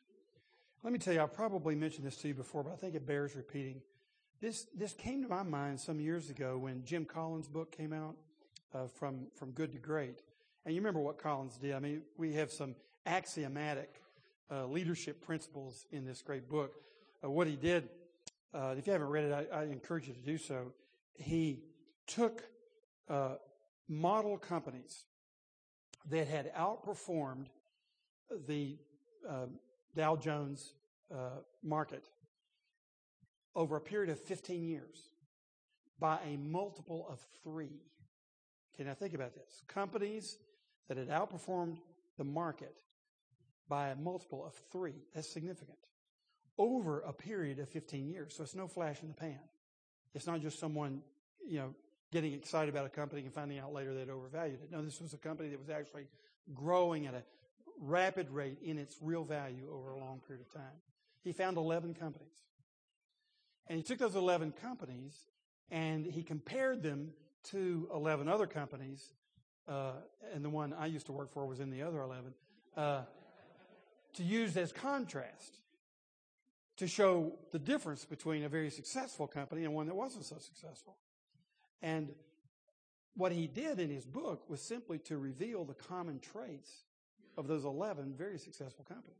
Let 0.84 0.94
me 0.94 1.00
tell 1.00 1.14
you, 1.14 1.22
I 1.22 1.26
probably 1.26 1.76
mentioned 1.76 2.06
this 2.06 2.16
to 2.18 2.30
you 2.30 2.34
before, 2.34 2.64
but 2.64 2.72
I 2.72 2.76
think 2.76 2.96
it 2.96 3.06
bears 3.06 3.36
repeating. 3.36 3.82
This, 4.42 4.68
this 4.74 4.94
came 4.94 5.22
to 5.24 5.28
my 5.28 5.44
mind 5.44 5.80
some 5.80 6.00
years 6.00 6.30
ago 6.30 6.58
when 6.58 6.86
Jim 6.86 7.04
Collins' 7.04 7.48
book 7.48 7.76
came 7.76 7.92
out, 7.92 8.16
uh, 8.74 8.88
from, 8.88 9.28
from 9.36 9.52
good 9.52 9.74
to 9.74 9.78
great. 9.78 10.22
And 10.66 10.74
you 10.74 10.82
remember 10.82 11.02
what 11.02 11.18
Collins 11.18 11.58
did. 11.58 11.74
I 11.74 11.80
mean, 11.80 12.04
we 12.18 12.34
have 12.36 12.52
some 12.52 12.76
axiomatic 13.06 14.02
uh, 14.52 14.66
leadership 14.68 15.22
principles 15.22 15.86
in 15.92 16.06
this 16.06 16.22
great 16.22 16.50
book. 16.50 16.76
Uh, 17.24 17.30
what 17.30 17.48
he 17.48 17.56
did, 17.56 17.90
uh, 18.54 18.76
if 18.78 18.88
you 18.88 18.94
haven't 18.94 19.10
read 19.10 19.26
it, 19.26 19.50
I, 19.52 19.60
I, 19.60 19.64
encourage 19.64 20.08
you 20.08 20.14
to 20.14 20.22
do 20.22 20.38
so. 20.38 20.72
He 21.16 21.64
took 22.08 22.44
uh, 23.10 23.36
model 23.88 24.38
companies 24.38 25.06
that 26.10 26.28
had 26.28 26.54
outperformed 26.54 27.48
the 28.48 28.78
uh, 29.28 29.46
Dow 29.96 30.16
Jones 30.16 30.74
uh, 31.12 31.42
market 31.64 32.06
over 33.56 33.76
a 33.76 33.82
period 33.82 34.10
of 34.10 34.20
15 34.20 34.64
years 34.64 35.10
by 36.00 36.20
a 36.26 36.38
multiple 36.38 37.08
of 37.10 37.20
three. 37.44 37.82
Okay, 38.74 38.88
now 38.88 38.94
think 38.94 39.14
about 39.14 39.34
this. 39.34 39.64
Companies 39.68 40.38
that 40.88 40.98
had 40.98 41.10
outperformed 41.10 41.78
the 42.18 42.24
market 42.24 42.78
by 43.68 43.90
a 43.90 43.96
multiple 43.96 44.46
of 44.46 44.54
three, 44.72 44.96
that's 45.14 45.28
significant, 45.28 45.78
over 46.58 47.02
a 47.02 47.14
period 47.14 47.60
of 47.60 47.70
15 47.70 48.08
years. 48.08 48.36
So 48.36 48.44
it's 48.44 48.56
no 48.56 48.68
flash 48.68 49.02
in 49.02 49.10
the 49.10 49.14
pan. 49.14 49.40
It's 50.14 50.26
not 50.26 50.42
just 50.42 50.60
someone, 50.60 51.02
you 51.48 51.60
know, 51.60 51.76
getting 52.12 52.34
excited 52.34 52.70
about 52.70 52.86
a 52.86 52.90
company 52.90 53.22
and 53.22 53.34
finding 53.34 53.60
out 53.60 53.74
later 53.74 53.94
they'd 53.94 54.10
overvalued 54.10 54.62
it. 54.62 54.72
No, 54.72 54.82
this 54.82 55.00
was 55.00 55.14
a 55.14 55.18
company 55.18 55.50
that 55.50 55.60
was 55.60 55.70
actually 55.70 56.08
growing 56.54 57.06
at 57.06 57.14
a 57.14 57.24
rapid 57.80 58.30
rate 58.32 58.58
in 58.64 58.78
its 58.78 58.98
real 59.02 59.24
value 59.24 59.70
over 59.72 59.92
a 59.92 60.00
long 60.00 60.20
period 60.28 60.46
of 60.46 60.54
time. 60.54 60.82
He 61.24 61.32
found 61.32 61.58
11 61.58 61.94
companies. 61.94 62.34
And 63.68 63.78
he 63.78 63.84
took 63.84 64.00
those 64.00 64.16
11 64.16 64.54
companies 64.54 65.14
and 65.70 66.06
he 66.06 66.24
compared 66.24 66.82
them 66.82 67.12
to 67.52 67.88
11 67.94 68.28
other 68.28 68.48
companies, 68.48 69.14
uh, 69.68 69.94
and 70.34 70.44
the 70.44 70.50
one 70.50 70.74
I 70.74 70.88
used 70.88 71.06
to 71.06 71.12
work 71.12 71.32
for 71.32 71.46
was 71.46 71.60
in 71.60 71.70
the 71.70 71.84
other 71.84 72.02
11, 72.02 72.34
uh, 72.76 73.02
to 74.14 74.24
use 74.24 74.58
as 74.58 74.72
contrast 74.72 75.60
to 76.78 76.88
show 76.88 77.34
the 77.52 77.60
difference 77.60 78.06
between 78.06 78.44
a 78.44 78.50
very 78.50 78.70
successful 78.70 79.28
company 79.28 79.66
and 79.66 79.74
one 79.74 79.86
that 79.88 79.96
wasn't 79.96 80.26
so 80.26 80.38
successful. 80.40 80.96
And 81.82 82.10
what 83.16 83.32
he 83.32 83.48
did 83.48 83.80
in 83.80 83.90
his 83.90 84.06
book 84.06 84.50
was 84.50 84.62
simply 84.62 85.00
to 85.00 85.18
reveal 85.18 85.66
the 85.66 85.74
common 85.74 86.20
traits 86.20 86.84
of 87.38 87.48
those 87.48 87.66
11 87.66 88.14
very 88.18 88.38
successful 88.38 88.86
companies. 88.86 89.18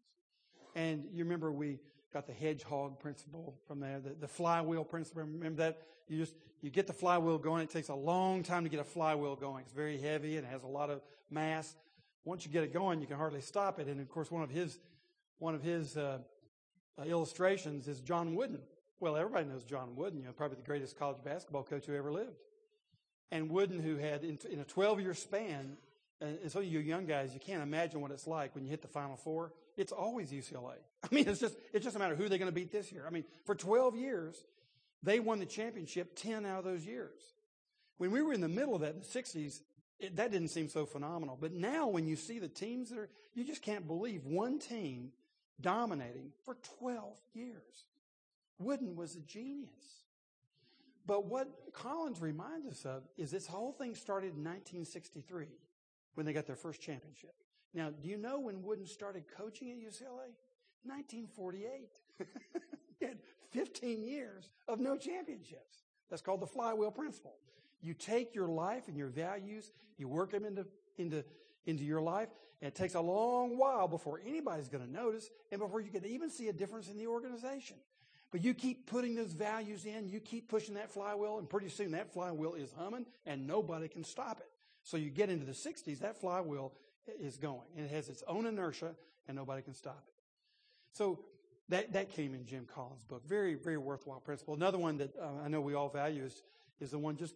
And 0.76 1.06
you 1.12 1.24
remember 1.24 1.52
we 1.52 1.80
got 2.14 2.28
the 2.28 2.34
hedgehog 2.34 3.00
principle 3.00 3.56
from 3.68 3.80
there, 3.80 4.00
the, 4.00 4.12
the 4.20 4.28
flywheel 4.28 4.84
principle. 4.84 5.24
Remember 5.24 5.64
that? 5.64 5.82
You 6.08 6.18
just, 6.18 6.34
you 6.62 6.70
get 6.70 6.88
the 6.88 6.94
flywheel 6.94 7.38
going. 7.38 7.62
It 7.62 7.70
takes 7.70 7.90
a 7.90 7.96
long 7.96 8.42
time 8.44 8.64
to 8.64 8.70
get 8.70 8.80
a 8.80 8.86
flywheel 8.86 9.36
going. 9.36 9.64
It's 9.64 9.74
very 9.74 10.00
heavy 10.00 10.38
and 10.38 10.48
has 10.48 10.64
a 10.64 10.68
lot 10.68 10.90
of 10.90 11.02
mass. 11.30 11.76
Once 12.26 12.46
you 12.46 12.52
get 12.52 12.64
it 12.64 12.74
going, 12.74 13.00
you 13.00 13.08
can 13.08 13.18
hardly 13.18 13.42
stop 13.42 13.80
it. 13.80 13.88
And 13.88 14.02
of 14.02 14.10
course, 14.10 14.32
one 14.32 14.44
of 14.44 14.50
his, 14.50 14.80
one 15.38 15.56
of 15.56 15.62
his, 15.62 15.98
uh, 15.98 16.20
uh, 17.00 17.06
illustrations 17.06 17.88
is 17.88 18.02
John 18.02 18.36
Wooden. 18.36 18.60
Well, 19.00 19.16
everybody 19.16 19.48
knows 19.48 19.64
John 19.64 19.96
Wooden, 19.96 20.20
you 20.20 20.26
know, 20.26 20.34
probably 20.34 20.58
the 20.58 20.64
greatest 20.64 20.98
college 21.00 21.24
basketball 21.24 21.64
coach 21.64 21.86
who 21.86 21.96
ever 21.96 22.12
lived. 22.12 22.36
And 23.32 23.50
Wooden, 23.50 23.80
who 23.80 23.98
had, 23.98 24.24
in, 24.24 24.40
in 24.50 24.60
a 24.60 24.64
12 24.64 25.02
year 25.02 25.14
span, 25.14 25.78
and, 26.22 26.40
and 26.42 26.52
some 26.52 26.62
of 26.62 26.68
you 26.68 26.80
young 26.80 27.06
guys, 27.06 27.34
you 27.34 27.40
can't 27.40 27.62
imagine 27.62 28.02
what 28.02 28.12
it's 28.12 28.28
like 28.28 28.56
when 28.56 28.64
you 28.64 28.70
hit 28.70 28.82
the 28.82 28.88
Final 28.88 29.16
Four. 29.16 29.54
It's 29.78 29.92
always 29.92 30.32
UCLA. 30.32 30.76
I 31.04 31.14
mean, 31.14 31.28
it's 31.28 31.40
just, 31.40 31.56
it's 31.74 31.84
just 31.84 31.96
a 31.96 32.00
matter 32.00 32.14
of 32.14 32.20
who 32.20 32.28
they're 32.28 32.40
going 32.40 32.52
to 32.52 32.56
beat 32.56 32.72
this 32.72 32.92
year. 32.92 33.06
I 33.08 33.12
mean, 33.12 33.24
for 33.46 33.56
12 33.56 33.96
years, 33.96 34.36
they 35.04 35.20
won 35.20 35.40
the 35.40 35.46
championship 35.46 36.16
10 36.16 36.46
out 36.46 36.60
of 36.60 36.66
those 36.66 36.86
years. 36.86 37.20
When 37.98 38.12
we 38.12 38.22
were 38.22 38.34
in 38.34 38.42
the 38.42 38.50
middle 38.50 38.76
of 38.76 38.82
that 38.82 38.94
in 38.94 39.00
the 39.00 39.06
60s, 39.06 39.62
it, 40.00 40.16
that 40.16 40.32
didn't 40.32 40.50
seem 40.50 40.70
so 40.70 40.86
phenomenal. 40.86 41.38
But 41.40 41.54
now 41.54 41.88
when 41.88 42.08
you 42.08 42.16
see 42.16 42.40
the 42.40 42.48
teams 42.48 42.90
that 42.90 42.98
are, 42.98 43.10
you 43.34 43.44
just 43.44 43.62
can't 43.62 43.86
believe 43.86 44.26
one 44.26 44.60
team 44.60 45.12
dominating 45.62 46.32
for 46.46 46.58
12 46.80 47.18
years. 47.34 47.86
Wooden 48.58 48.96
was 48.96 49.16
a 49.16 49.22
genius. 49.22 49.70
But 51.10 51.26
what 51.26 51.74
Collins 51.74 52.22
reminds 52.22 52.68
us 52.68 52.86
of 52.86 53.02
is 53.18 53.32
this 53.32 53.48
whole 53.48 53.72
thing 53.72 53.96
started 53.96 54.36
in 54.36 54.44
1963 54.44 55.48
when 56.14 56.24
they 56.24 56.34
got 56.34 56.46
their 56.46 56.56
first 56.56 56.82
championship. 56.82 57.34
Now, 57.74 57.90
do 57.90 58.08
you 58.08 58.16
know 58.16 58.40
when 58.40 58.62
Wooden 58.62 58.86
started 58.86 59.24
coaching 59.36 59.72
at 59.72 59.78
UCLA? 59.80 60.36
1948. 60.84 61.90
he 63.00 63.06
had 63.08 63.18
15 63.50 64.04
years 64.04 64.52
of 64.68 64.80
no 64.80 64.96
championships. 64.98 65.82
That's 66.12 66.22
called 66.22 66.42
the 66.42 66.48
flywheel 66.48 66.92
principle. 66.92 67.38
You 67.82 67.96
take 67.96 68.36
your 68.36 68.48
life 68.48 68.88
and 68.88 68.96
your 68.96 69.10
values, 69.10 69.72
you 69.98 70.08
work 70.08 70.30
them 70.30 70.46
into, 70.46 70.68
into, 71.00 71.26
into 71.66 71.86
your 71.86 72.02
life, 72.02 72.30
and 72.62 72.68
it 72.68 72.76
takes 72.76 72.94
a 72.94 73.02
long 73.02 73.58
while 73.58 73.88
before 73.88 74.22
anybody's 74.28 74.70
going 74.70 74.86
to 74.86 74.92
notice 74.92 75.32
and 75.52 75.60
before 75.60 75.82
you 75.82 75.90
can 75.90 76.06
even 76.06 76.30
see 76.30 76.50
a 76.50 76.54
difference 76.54 76.88
in 76.88 77.00
the 77.00 77.08
organization. 77.08 77.78
But 78.32 78.44
you 78.44 78.54
keep 78.54 78.86
putting 78.86 79.16
those 79.16 79.34
values 79.34 79.86
in, 79.86 80.08
you 80.08 80.20
keep 80.20 80.50
pushing 80.50 80.76
that 80.76 80.92
flywheel, 80.92 81.40
and 81.40 81.50
pretty 81.50 81.70
soon 81.70 81.92
that 81.92 82.14
flywheel 82.14 82.54
is 82.54 82.72
humming 82.78 83.06
and 83.26 83.48
nobody 83.48 83.88
can 83.88 84.04
stop 84.04 84.40
it. 84.40 84.50
So 84.84 84.98
you 84.98 85.10
get 85.10 85.30
into 85.30 85.46
the 85.46 85.52
60s, 85.52 86.00
that 86.00 86.20
flywheel 86.20 86.74
is 87.20 87.38
going. 87.38 87.68
And 87.76 87.86
it 87.86 87.92
has 87.92 88.08
its 88.08 88.24
own 88.28 88.46
inertia, 88.46 88.92
and 89.28 89.36
nobody 89.36 89.62
can 89.62 89.74
stop 89.74 90.04
it. 90.08 90.14
So 90.94 91.20
that, 91.70 91.94
that 91.94 92.12
came 92.12 92.34
in 92.34 92.46
Jim 92.46 92.68
Collins' 92.74 93.04
book. 93.04 93.28
Very, 93.28 93.56
very 93.56 93.78
worthwhile 93.78 94.20
principle. 94.20 94.54
Another 94.54 94.78
one 94.78 94.98
that 94.98 95.16
uh, 95.20 95.44
I 95.44 95.48
know 95.48 95.62
we 95.62 95.74
all 95.74 95.90
value 95.90 96.24
is, 96.24 96.44
is 96.80 96.92
the 96.92 97.00
one 97.00 97.18
just 97.18 97.36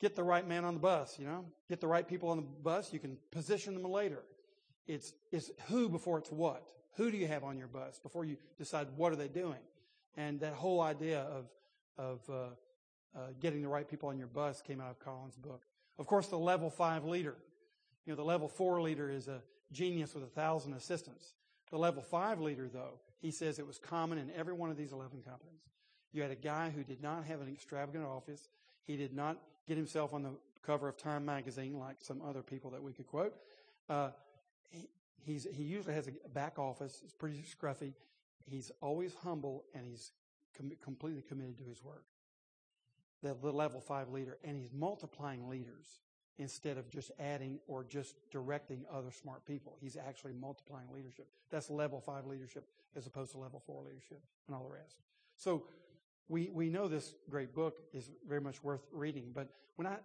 get 0.00 0.16
the 0.16 0.24
right 0.24 0.46
man 0.46 0.64
on 0.64 0.74
the 0.74 0.80
bus, 0.80 1.18
you 1.18 1.26
know, 1.26 1.44
get 1.68 1.80
the 1.80 1.86
right 1.86 2.06
people 2.06 2.28
on 2.30 2.36
the 2.36 2.42
bus. 2.42 2.92
You 2.92 2.98
can 2.98 3.16
position 3.30 3.74
them 3.74 3.90
later. 3.90 4.22
It's, 4.86 5.12
it's 5.30 5.50
who 5.68 5.88
before 5.88 6.18
it's 6.18 6.30
what. 6.30 6.66
Who 6.96 7.10
do 7.10 7.16
you 7.16 7.26
have 7.28 7.44
on 7.44 7.56
your 7.56 7.68
bus 7.68 7.98
before 8.00 8.24
you 8.24 8.36
decide 8.58 8.88
what 8.96 9.12
are 9.12 9.16
they 9.16 9.28
doing? 9.28 9.60
And 10.16 10.40
that 10.40 10.54
whole 10.54 10.80
idea 10.80 11.20
of, 11.20 11.46
of 11.96 12.20
uh, 12.28 12.34
uh, 13.14 13.20
getting 13.40 13.62
the 13.62 13.68
right 13.68 13.88
people 13.88 14.08
on 14.08 14.18
your 14.18 14.26
bus 14.26 14.60
came 14.60 14.80
out 14.80 14.90
of 14.90 14.98
Collins' 14.98 15.36
book. 15.36 15.62
Of 15.98 16.06
course, 16.06 16.26
the 16.26 16.38
level 16.38 16.70
five 16.70 17.04
leader. 17.04 17.36
You 18.06 18.12
know, 18.12 18.16
the 18.16 18.24
level 18.24 18.48
four 18.48 18.80
leader 18.82 19.10
is 19.10 19.28
a 19.28 19.42
genius 19.70 20.14
with 20.14 20.24
a 20.24 20.28
thousand 20.28 20.74
assistants. 20.74 21.34
The 21.70 21.78
level 21.78 22.02
five 22.02 22.40
leader, 22.40 22.68
though, 22.72 23.00
he 23.20 23.30
says 23.30 23.58
it 23.58 23.66
was 23.66 23.78
common 23.78 24.18
in 24.18 24.30
every 24.36 24.52
one 24.52 24.70
of 24.70 24.76
these 24.76 24.92
11 24.92 25.22
companies. 25.22 25.60
You 26.12 26.22
had 26.22 26.30
a 26.30 26.36
guy 26.36 26.70
who 26.70 26.82
did 26.82 27.02
not 27.02 27.24
have 27.24 27.40
an 27.40 27.48
extravagant 27.48 28.04
office. 28.04 28.48
He 28.82 28.96
did 28.96 29.14
not 29.14 29.38
get 29.66 29.76
himself 29.76 30.12
on 30.12 30.22
the 30.22 30.32
cover 30.62 30.88
of 30.88 30.96
Time 30.96 31.24
magazine 31.24 31.78
like 31.78 31.96
some 32.00 32.20
other 32.22 32.42
people 32.42 32.70
that 32.72 32.82
we 32.82 32.92
could 32.92 33.06
quote. 33.06 33.34
Uh, 33.88 34.10
he, 35.24 35.38
he 35.52 35.62
usually 35.62 35.94
has 35.94 36.08
a 36.08 36.28
back 36.30 36.58
office. 36.58 37.00
It's 37.04 37.14
pretty 37.14 37.42
scruffy. 37.42 37.92
He's 38.46 38.70
always 38.80 39.14
humble 39.14 39.64
and 39.74 39.86
he's 39.86 40.12
com- 40.56 40.72
completely 40.82 41.22
committed 41.22 41.58
to 41.58 41.64
his 41.64 41.82
work. 41.82 42.04
The, 43.22 43.34
level 43.52 43.80
five 43.80 44.08
leader, 44.08 44.38
and 44.42 44.56
he's 44.56 44.70
multiplying 44.72 45.48
leaders 45.48 46.00
instead 46.38 46.76
of 46.76 46.90
just 46.90 47.12
adding 47.20 47.60
or 47.68 47.84
just 47.84 48.16
directing 48.32 48.84
other 48.92 49.12
smart 49.12 49.44
people. 49.44 49.76
He's 49.80 49.96
actually 49.96 50.32
multiplying 50.32 50.88
leadership. 50.92 51.28
That's 51.50 51.70
level 51.70 52.00
five 52.00 52.26
leadership 52.26 52.64
as 52.96 53.06
opposed 53.06 53.30
to 53.32 53.38
level 53.38 53.62
four 53.64 53.84
leadership 53.84 54.20
and 54.48 54.56
all 54.56 54.64
the 54.64 54.74
rest. 54.74 54.96
So 55.36 55.64
we, 56.28 56.50
we 56.52 56.68
know 56.68 56.88
this 56.88 57.14
great 57.30 57.54
book 57.54 57.78
is 57.92 58.10
very 58.26 58.40
much 58.40 58.62
worth 58.64 58.86
reading, 58.90 59.30
but 59.32 59.48
when 59.76 59.86
I, 59.86 59.96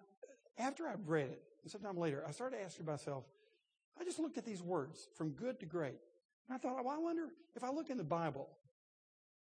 after 0.60 0.88
I've 0.88 1.08
read 1.08 1.30
it, 1.30 1.42
sometime 1.66 1.98
later, 1.98 2.24
I 2.28 2.32
started 2.32 2.60
asking 2.64 2.86
myself, 2.86 3.24
I 4.00 4.04
just 4.04 4.20
looked 4.20 4.38
at 4.38 4.46
these 4.46 4.62
words 4.62 5.08
from 5.16 5.32
good 5.32 5.60
to 5.60 5.66
great. 5.66 5.98
And 6.48 6.56
I 6.56 6.58
thought, 6.58 6.84
well, 6.84 6.96
I 6.96 7.00
wonder 7.00 7.30
if 7.56 7.64
I 7.64 7.70
look 7.70 7.90
in 7.90 7.98
the 7.98 8.04
Bible, 8.04 8.48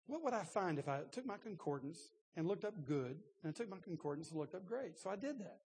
what 0.07 0.23
would 0.23 0.35
I 0.35 0.43
find 0.43 0.79
if 0.79 0.89
I 0.89 1.01
took 1.11 1.27
my 1.27 1.37
concordance 1.37 2.13
and 2.37 2.47
looked 2.47 2.65
up 2.65 2.85
good, 2.85 3.17
and 3.43 3.49
I 3.49 3.53
took 3.53 3.71
my 3.71 3.79
concordance 3.83 4.31
and 4.31 4.39
looked 4.39 4.55
up 4.55 4.67
great? 4.67 4.99
So 4.99 5.11
I 5.11 5.17
did 5.17 5.39
that. 5.41 5.61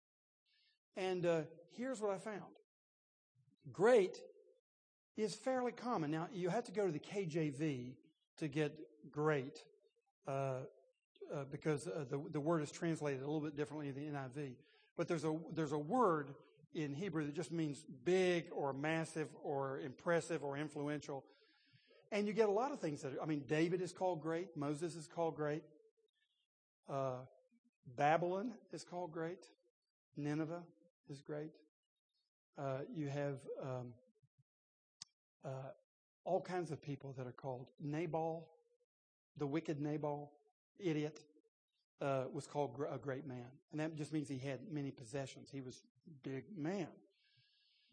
And 0.97 1.25
uh, 1.25 1.41
here's 1.71 2.01
what 2.01 2.11
I 2.11 2.17
found. 2.17 2.41
Great 3.71 4.19
is 5.17 5.33
fairly 5.33 5.71
common. 5.71 6.11
Now, 6.11 6.27
you 6.33 6.49
have 6.49 6.65
to 6.65 6.71
go 6.71 6.85
to 6.85 6.91
the 6.91 6.99
KJV 6.99 7.93
to 8.38 8.47
get 8.47 8.77
great 9.11 9.63
uh, 10.27 10.31
uh, 11.33 11.45
because 11.49 11.88
uh, 11.88 12.05
the, 12.09 12.21
the 12.31 12.39
word 12.39 12.61
is 12.61 12.71
translated 12.71 13.21
a 13.21 13.25
little 13.25 13.41
bit 13.41 13.55
differently 13.55 13.89
in 13.89 13.95
the 13.95 14.01
NIV. 14.01 14.51
But 14.97 15.07
there's 15.07 15.25
a, 15.25 15.35
there's 15.53 15.71
a 15.71 15.77
word 15.77 16.35
in 16.75 16.93
Hebrew 16.93 17.25
that 17.25 17.33
just 17.33 17.51
means 17.51 17.83
big 18.03 18.47
or 18.51 18.73
massive 18.73 19.29
or 19.43 19.79
impressive 19.79 20.43
or 20.43 20.57
influential. 20.57 21.23
And 22.11 22.27
you 22.27 22.33
get 22.33 22.49
a 22.49 22.51
lot 22.51 22.71
of 22.71 22.79
things 22.79 23.01
that, 23.01 23.13
are, 23.13 23.23
I 23.23 23.25
mean, 23.25 23.43
David 23.47 23.81
is 23.81 23.91
called 23.93 24.21
great. 24.21 24.55
Moses 24.55 24.95
is 24.95 25.07
called 25.07 25.35
great. 25.35 25.63
Uh, 26.89 27.19
Babylon 27.95 28.53
is 28.73 28.83
called 28.83 29.11
great. 29.11 29.45
Nineveh 30.17 30.63
is 31.09 31.21
great. 31.21 31.51
Uh, 32.57 32.79
you 32.93 33.07
have 33.07 33.38
um, 33.61 33.93
uh, 35.43 35.49
all 36.23 36.41
kinds 36.41 36.71
of 36.71 36.81
people 36.81 37.13
that 37.17 37.27
are 37.27 37.31
called 37.31 37.67
Nabal, 37.81 38.47
the 39.38 39.47
wicked 39.47 39.79
Nabal, 39.79 40.31
idiot, 40.79 41.21
uh, 42.01 42.23
was 42.33 42.47
called 42.47 42.79
a 42.91 42.97
great 42.97 43.25
man, 43.25 43.45
and 43.71 43.79
that 43.79 43.95
just 43.95 44.11
means 44.11 44.27
he 44.27 44.38
had 44.38 44.59
many 44.71 44.91
possessions. 44.91 45.49
He 45.51 45.61
was 45.61 45.83
big 46.23 46.45
man. 46.55 46.87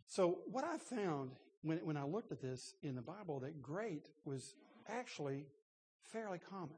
So 0.06 0.40
what 0.46 0.64
I 0.64 0.78
found 0.78 1.32
when 1.62 1.78
when 1.78 1.96
I 1.96 2.04
looked 2.04 2.32
at 2.32 2.40
this 2.40 2.74
in 2.82 2.94
the 2.94 3.02
Bible 3.02 3.40
that 3.40 3.62
great 3.62 4.08
was 4.24 4.54
actually 4.88 5.46
fairly 6.12 6.38
common. 6.38 6.76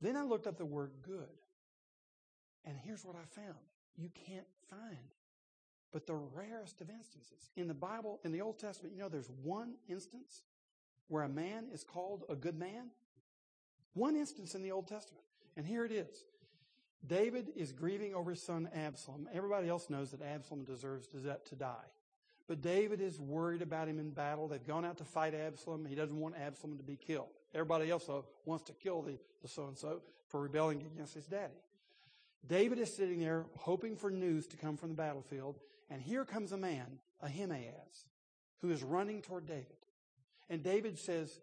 Then 0.00 0.16
I 0.16 0.22
looked 0.22 0.46
up 0.46 0.58
the 0.58 0.66
word 0.66 0.90
good, 1.02 1.40
and 2.64 2.76
here's 2.84 3.04
what 3.04 3.16
I 3.16 3.24
found 3.40 3.56
you 3.96 4.10
can't 4.26 4.46
find 4.68 4.98
but 5.96 6.06
the 6.06 6.14
rarest 6.14 6.82
of 6.82 6.90
instances. 6.90 7.48
In 7.56 7.68
the 7.68 7.72
Bible, 7.72 8.20
in 8.22 8.30
the 8.30 8.42
Old 8.42 8.58
Testament, 8.58 8.94
you 8.94 9.00
know, 9.00 9.08
there's 9.08 9.30
one 9.42 9.76
instance 9.88 10.42
where 11.08 11.22
a 11.22 11.28
man 11.28 11.68
is 11.72 11.84
called 11.84 12.24
a 12.28 12.34
good 12.34 12.58
man. 12.58 12.90
One 13.94 14.14
instance 14.14 14.54
in 14.54 14.62
the 14.62 14.72
Old 14.72 14.88
Testament. 14.88 15.24
And 15.56 15.66
here 15.66 15.86
it 15.86 15.92
is. 15.92 16.24
David 17.04 17.52
is 17.56 17.72
grieving 17.72 18.14
over 18.14 18.30
his 18.30 18.42
son 18.42 18.68
Absalom. 18.74 19.28
Everybody 19.32 19.68
else 19.68 19.90
knows 19.90 20.10
that 20.10 20.22
Absalom 20.22 20.64
deserves 20.64 21.06
to 21.08 21.54
die. 21.54 21.74
But 22.48 22.62
David 22.62 23.00
is 23.00 23.20
worried 23.20 23.62
about 23.62 23.88
him 23.88 23.98
in 23.98 24.10
battle. 24.10 24.46
They've 24.46 24.64
gone 24.64 24.84
out 24.84 24.98
to 24.98 25.04
fight 25.04 25.34
Absalom. 25.34 25.84
He 25.84 25.96
doesn't 25.96 26.18
want 26.18 26.36
Absalom 26.36 26.76
to 26.78 26.84
be 26.84 26.96
killed. 26.96 27.28
Everybody 27.54 27.90
else 27.90 28.06
though, 28.06 28.24
wants 28.44 28.64
to 28.64 28.72
kill 28.72 29.02
the, 29.02 29.18
the 29.42 29.48
so-and-so 29.48 30.02
for 30.28 30.40
rebelling 30.40 30.82
against 30.94 31.14
his 31.14 31.26
daddy. 31.26 31.54
David 32.46 32.78
is 32.78 32.94
sitting 32.94 33.18
there 33.18 33.46
hoping 33.56 33.96
for 33.96 34.10
news 34.10 34.46
to 34.48 34.56
come 34.56 34.76
from 34.76 34.90
the 34.90 34.94
battlefield, 34.94 35.58
and 35.90 36.00
here 36.00 36.24
comes 36.24 36.52
a 36.52 36.56
man, 36.56 36.98
Ahimaaz, 37.22 38.06
who 38.60 38.70
is 38.70 38.82
running 38.82 39.22
toward 39.22 39.46
David. 39.46 39.66
And 40.48 40.62
David 40.62 40.98
says, 40.98 41.40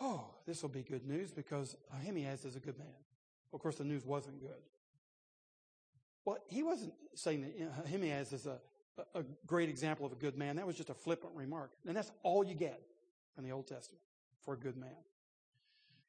Oh, 0.00 0.24
this 0.46 0.62
will 0.62 0.70
be 0.70 0.82
good 0.82 1.06
news 1.06 1.30
because 1.30 1.76
Ahimaaz 1.94 2.44
is 2.44 2.56
a 2.56 2.60
good 2.60 2.78
man. 2.78 2.88
Of 3.52 3.60
course, 3.60 3.76
the 3.76 3.84
news 3.84 4.04
wasn't 4.04 4.40
good. 4.40 4.62
Well, 6.24 6.38
he 6.48 6.62
wasn't 6.62 6.92
saying 7.14 7.42
that 7.42 7.84
Ahimaaz 7.86 8.32
is 8.32 8.46
a, 8.46 8.60
a 9.14 9.24
great 9.46 9.68
example 9.68 10.06
of 10.06 10.12
a 10.12 10.16
good 10.16 10.36
man. 10.36 10.56
That 10.56 10.66
was 10.66 10.76
just 10.76 10.90
a 10.90 10.94
flippant 10.94 11.32
remark. 11.34 11.72
And 11.86 11.96
that's 11.96 12.12
all 12.22 12.44
you 12.44 12.54
get 12.54 12.80
in 13.36 13.44
the 13.44 13.50
Old 13.50 13.66
Testament 13.66 14.02
for 14.42 14.54
a 14.54 14.58
good 14.58 14.76
man. 14.76 14.90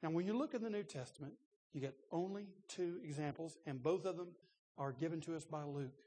Now, 0.04 0.10
when 0.10 0.25
you 0.25 0.34
look 0.34 0.54
in 0.54 0.62
the 0.62 0.69
New 0.69 0.84
Testament, 0.84 1.34
you 1.73 1.82
get 1.82 1.95
only 2.12 2.47
two 2.67 2.99
examples, 3.04 3.58
and 3.65 3.82
both 3.82 4.06
of 4.06 4.17
them 4.17 4.30
are 4.77 4.91
given 4.91 5.21
to 5.21 5.36
us 5.36 5.45
by 5.45 5.63
Luke. 5.63 6.04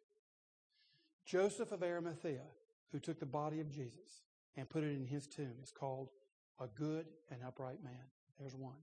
Joseph 1.24 1.72
of 1.72 1.82
Arimathea, 1.82 2.42
who 2.92 2.98
took 2.98 3.18
the 3.18 3.26
body 3.26 3.60
of 3.60 3.70
Jesus 3.70 4.22
and 4.56 4.68
put 4.68 4.84
it 4.84 4.94
in 4.94 5.06
his 5.06 5.26
tomb, 5.26 5.54
is 5.62 5.70
called 5.70 6.10
a 6.60 6.66
good 6.66 7.06
and 7.30 7.40
upright 7.42 7.82
man. 7.82 8.04
There's 8.38 8.54
one. 8.54 8.74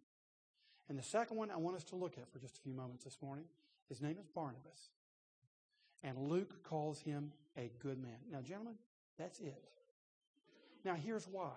And 0.91 0.99
the 0.99 1.04
second 1.04 1.38
one 1.38 1.49
I 1.49 1.56
want 1.56 1.77
us 1.77 1.86
to 1.86 1.95
look 1.95 2.17
at 2.17 2.30
for 2.34 2.39
just 2.39 2.58
a 2.58 2.60
few 2.60 2.73
moments 2.73 3.06
this 3.06 3.15
morning, 3.21 3.45
his 3.88 4.01
name 4.01 4.17
is 4.19 4.27
Barnabas. 4.27 4.89
And 6.04 6.17
Luke 6.17 6.65
calls 6.65 6.99
him 6.99 7.32
a 7.58 7.71
good 7.80 7.97
man. 7.97 8.17
Now, 8.30 8.41
gentlemen, 8.41 8.73
that's 9.17 9.39
it. 9.39 9.63
Now, 10.84 10.95
here's 10.95 11.25
why. 11.30 11.54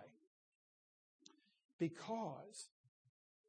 Because 1.81 2.69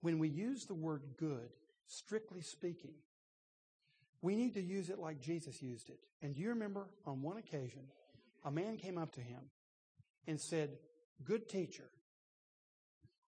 when 0.01 0.17
we 0.17 0.27
use 0.27 0.65
the 0.65 0.73
word 0.73 1.03
good, 1.17 1.51
strictly 1.85 2.41
speaking. 2.41 2.95
We 4.23 4.35
need 4.35 4.55
to 4.55 4.61
use 4.61 4.89
it 4.89 4.97
like 4.97 5.21
Jesus 5.21 5.61
used 5.61 5.89
it. 5.89 5.99
And 6.23 6.33
do 6.33 6.41
you 6.41 6.49
remember 6.49 6.87
on 7.05 7.21
one 7.21 7.37
occasion, 7.37 7.83
a 8.43 8.49
man 8.49 8.77
came 8.77 8.97
up 8.97 9.11
to 9.13 9.21
him 9.21 9.41
and 10.25 10.41
said, 10.41 10.79
Good 11.23 11.47
teacher, 11.47 11.91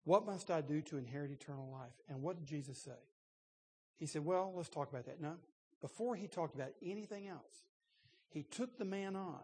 what 0.05 0.27
must 0.27 0.51
I 0.51 0.61
do 0.61 0.81
to 0.83 0.99
inherit 0.99 1.31
eternal 1.31 1.69
life? 1.73 1.95
And 2.09 2.23
what 2.23 2.37
did 2.37 2.47
Jesus 2.47 2.79
say? 2.79 2.93
He 3.97 4.07
said, 4.07 4.25
Well, 4.25 4.53
let's 4.55 4.69
talk 4.69 4.91
about 4.91 5.07
that. 5.07 5.21
No, 5.21 5.35
before 5.81 6.15
he 6.15 6.27
talked 6.27 6.55
about 6.55 6.73
anything 6.83 7.29
else, 7.29 7.65
he 8.29 8.43
took 8.43 8.79
the 8.79 8.85
man 8.85 9.17
on 9.17 9.41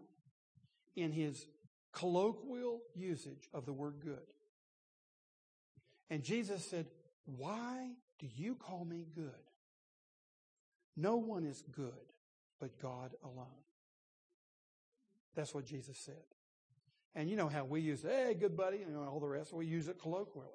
in 0.96 1.12
his 1.12 1.46
colloquial 1.92 2.80
usage 2.94 3.48
of 3.54 3.64
the 3.64 3.72
word 3.72 3.96
good. 4.04 4.18
And 6.10 6.22
Jesus 6.22 6.64
said, 6.64 6.86
Why 7.24 7.90
do 8.18 8.26
you 8.36 8.54
call 8.54 8.84
me 8.84 9.06
good? 9.14 9.30
No 10.96 11.16
one 11.16 11.44
is 11.44 11.62
good 11.72 11.92
but 12.60 12.78
God 12.80 13.12
alone. 13.24 13.46
That's 15.34 15.54
what 15.54 15.64
Jesus 15.64 15.96
said. 15.96 16.14
And 17.14 17.28
you 17.28 17.36
know 17.36 17.48
how 17.48 17.64
we 17.64 17.80
use, 17.80 18.02
hey, 18.02 18.36
good 18.38 18.56
buddy, 18.56 18.82
and 18.82 18.96
all 18.96 19.20
the 19.20 19.28
rest, 19.28 19.52
we 19.52 19.66
use 19.66 19.88
it 19.88 19.98
colloquially. 20.00 20.48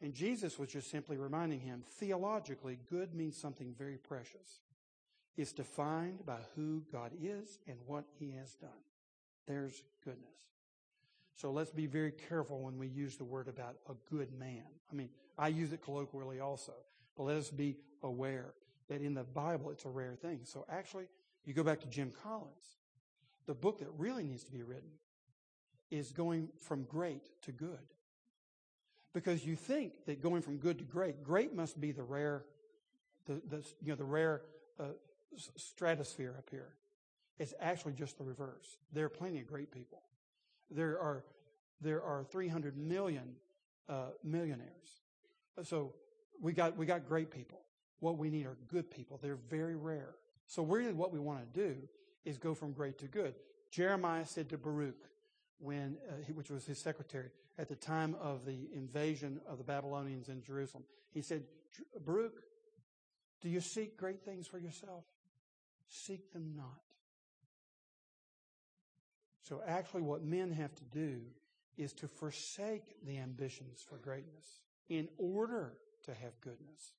And 0.00 0.14
Jesus 0.14 0.58
was 0.58 0.70
just 0.70 0.90
simply 0.90 1.16
reminding 1.16 1.60
him, 1.60 1.82
theologically, 1.98 2.78
good 2.90 3.14
means 3.14 3.36
something 3.36 3.74
very 3.76 3.96
precious. 3.96 4.60
It's 5.36 5.52
defined 5.52 6.26
by 6.26 6.38
who 6.54 6.82
God 6.92 7.12
is 7.20 7.58
and 7.66 7.78
what 7.86 8.04
he 8.18 8.32
has 8.32 8.54
done. 8.54 8.70
There's 9.46 9.82
goodness. 10.04 10.28
So 11.34 11.50
let's 11.50 11.70
be 11.70 11.86
very 11.86 12.12
careful 12.12 12.60
when 12.60 12.78
we 12.78 12.86
use 12.86 13.16
the 13.16 13.24
word 13.24 13.48
about 13.48 13.76
a 13.88 13.94
good 14.10 14.32
man. 14.38 14.64
I 14.90 14.94
mean, 14.94 15.08
I 15.38 15.48
use 15.48 15.72
it 15.72 15.82
colloquially 15.82 16.40
also, 16.40 16.74
but 17.16 17.24
let 17.24 17.36
us 17.36 17.50
be 17.50 17.76
aware 18.02 18.54
that 18.88 19.00
in 19.00 19.14
the 19.14 19.24
Bible 19.24 19.70
it's 19.70 19.84
a 19.84 19.88
rare 19.88 20.14
thing. 20.14 20.40
So 20.44 20.66
actually, 20.68 21.06
you 21.44 21.54
go 21.54 21.64
back 21.64 21.80
to 21.80 21.86
Jim 21.88 22.12
Collins, 22.22 22.76
the 23.46 23.54
book 23.54 23.78
that 23.78 23.88
really 23.96 24.22
needs 24.22 24.44
to 24.44 24.52
be 24.52 24.62
written 24.62 24.90
is 25.92 26.10
going 26.10 26.48
from 26.58 26.84
great 26.84 27.28
to 27.42 27.52
good. 27.52 27.78
Because 29.12 29.44
you 29.44 29.56
think 29.56 30.06
that 30.06 30.22
going 30.22 30.40
from 30.40 30.56
good 30.56 30.78
to 30.78 30.84
great, 30.84 31.22
great 31.22 31.54
must 31.54 31.78
be 31.78 31.92
the 31.92 32.02
rare, 32.02 32.44
the, 33.26 33.34
the 33.46 33.58
you 33.82 33.90
know, 33.90 33.96
the 33.96 34.04
rare 34.04 34.40
uh, 34.80 34.84
stratosphere 35.56 36.34
up 36.38 36.48
here. 36.50 36.70
It's 37.38 37.52
actually 37.60 37.92
just 37.92 38.16
the 38.16 38.24
reverse. 38.24 38.78
There 38.90 39.04
are 39.04 39.10
plenty 39.10 39.40
of 39.40 39.46
great 39.46 39.70
people. 39.70 40.00
There 40.70 40.98
are 40.98 41.24
there 41.82 42.02
are 42.02 42.24
300 42.24 42.76
million 42.76 43.34
uh, 43.88 44.10
millionaires. 44.22 45.02
So 45.62 45.92
we 46.40 46.52
got 46.52 46.76
we 46.78 46.86
got 46.86 47.06
great 47.06 47.30
people. 47.30 47.60
What 48.00 48.16
we 48.16 48.30
need 48.30 48.46
are 48.46 48.56
good 48.68 48.90
people. 48.90 49.18
They're 49.22 49.36
very 49.50 49.76
rare. 49.76 50.14
So 50.46 50.62
really, 50.62 50.94
what 50.94 51.12
we 51.12 51.18
want 51.18 51.40
to 51.52 51.60
do 51.60 51.76
is 52.24 52.38
go 52.38 52.54
from 52.54 52.72
great 52.72 52.98
to 53.00 53.06
good. 53.06 53.34
Jeremiah 53.70 54.24
said 54.24 54.48
to 54.50 54.58
Baruch, 54.58 54.96
when 55.62 55.96
uh, 56.08 56.32
which 56.34 56.50
was 56.50 56.66
his 56.66 56.78
secretary 56.78 57.30
at 57.58 57.68
the 57.68 57.76
time 57.76 58.16
of 58.20 58.44
the 58.44 58.68
invasion 58.74 59.40
of 59.48 59.58
the 59.58 59.64
Babylonians 59.64 60.28
in 60.28 60.42
Jerusalem, 60.42 60.84
he 61.12 61.22
said, 61.22 61.44
Baruch, 62.04 62.42
do 63.40 63.48
you 63.48 63.60
seek 63.60 63.96
great 63.96 64.22
things 64.24 64.46
for 64.46 64.58
yourself? 64.58 65.04
Seek 65.88 66.32
them 66.32 66.54
not. 66.56 66.80
So 69.42 69.62
actually, 69.66 70.02
what 70.02 70.24
men 70.24 70.52
have 70.52 70.74
to 70.74 70.84
do 70.84 71.20
is 71.76 71.92
to 71.94 72.08
forsake 72.08 73.04
the 73.04 73.18
ambitions 73.18 73.84
for 73.86 73.96
greatness 73.98 74.60
in 74.88 75.08
order 75.18 75.74
to 76.04 76.14
have 76.14 76.40
goodness. 76.40 76.92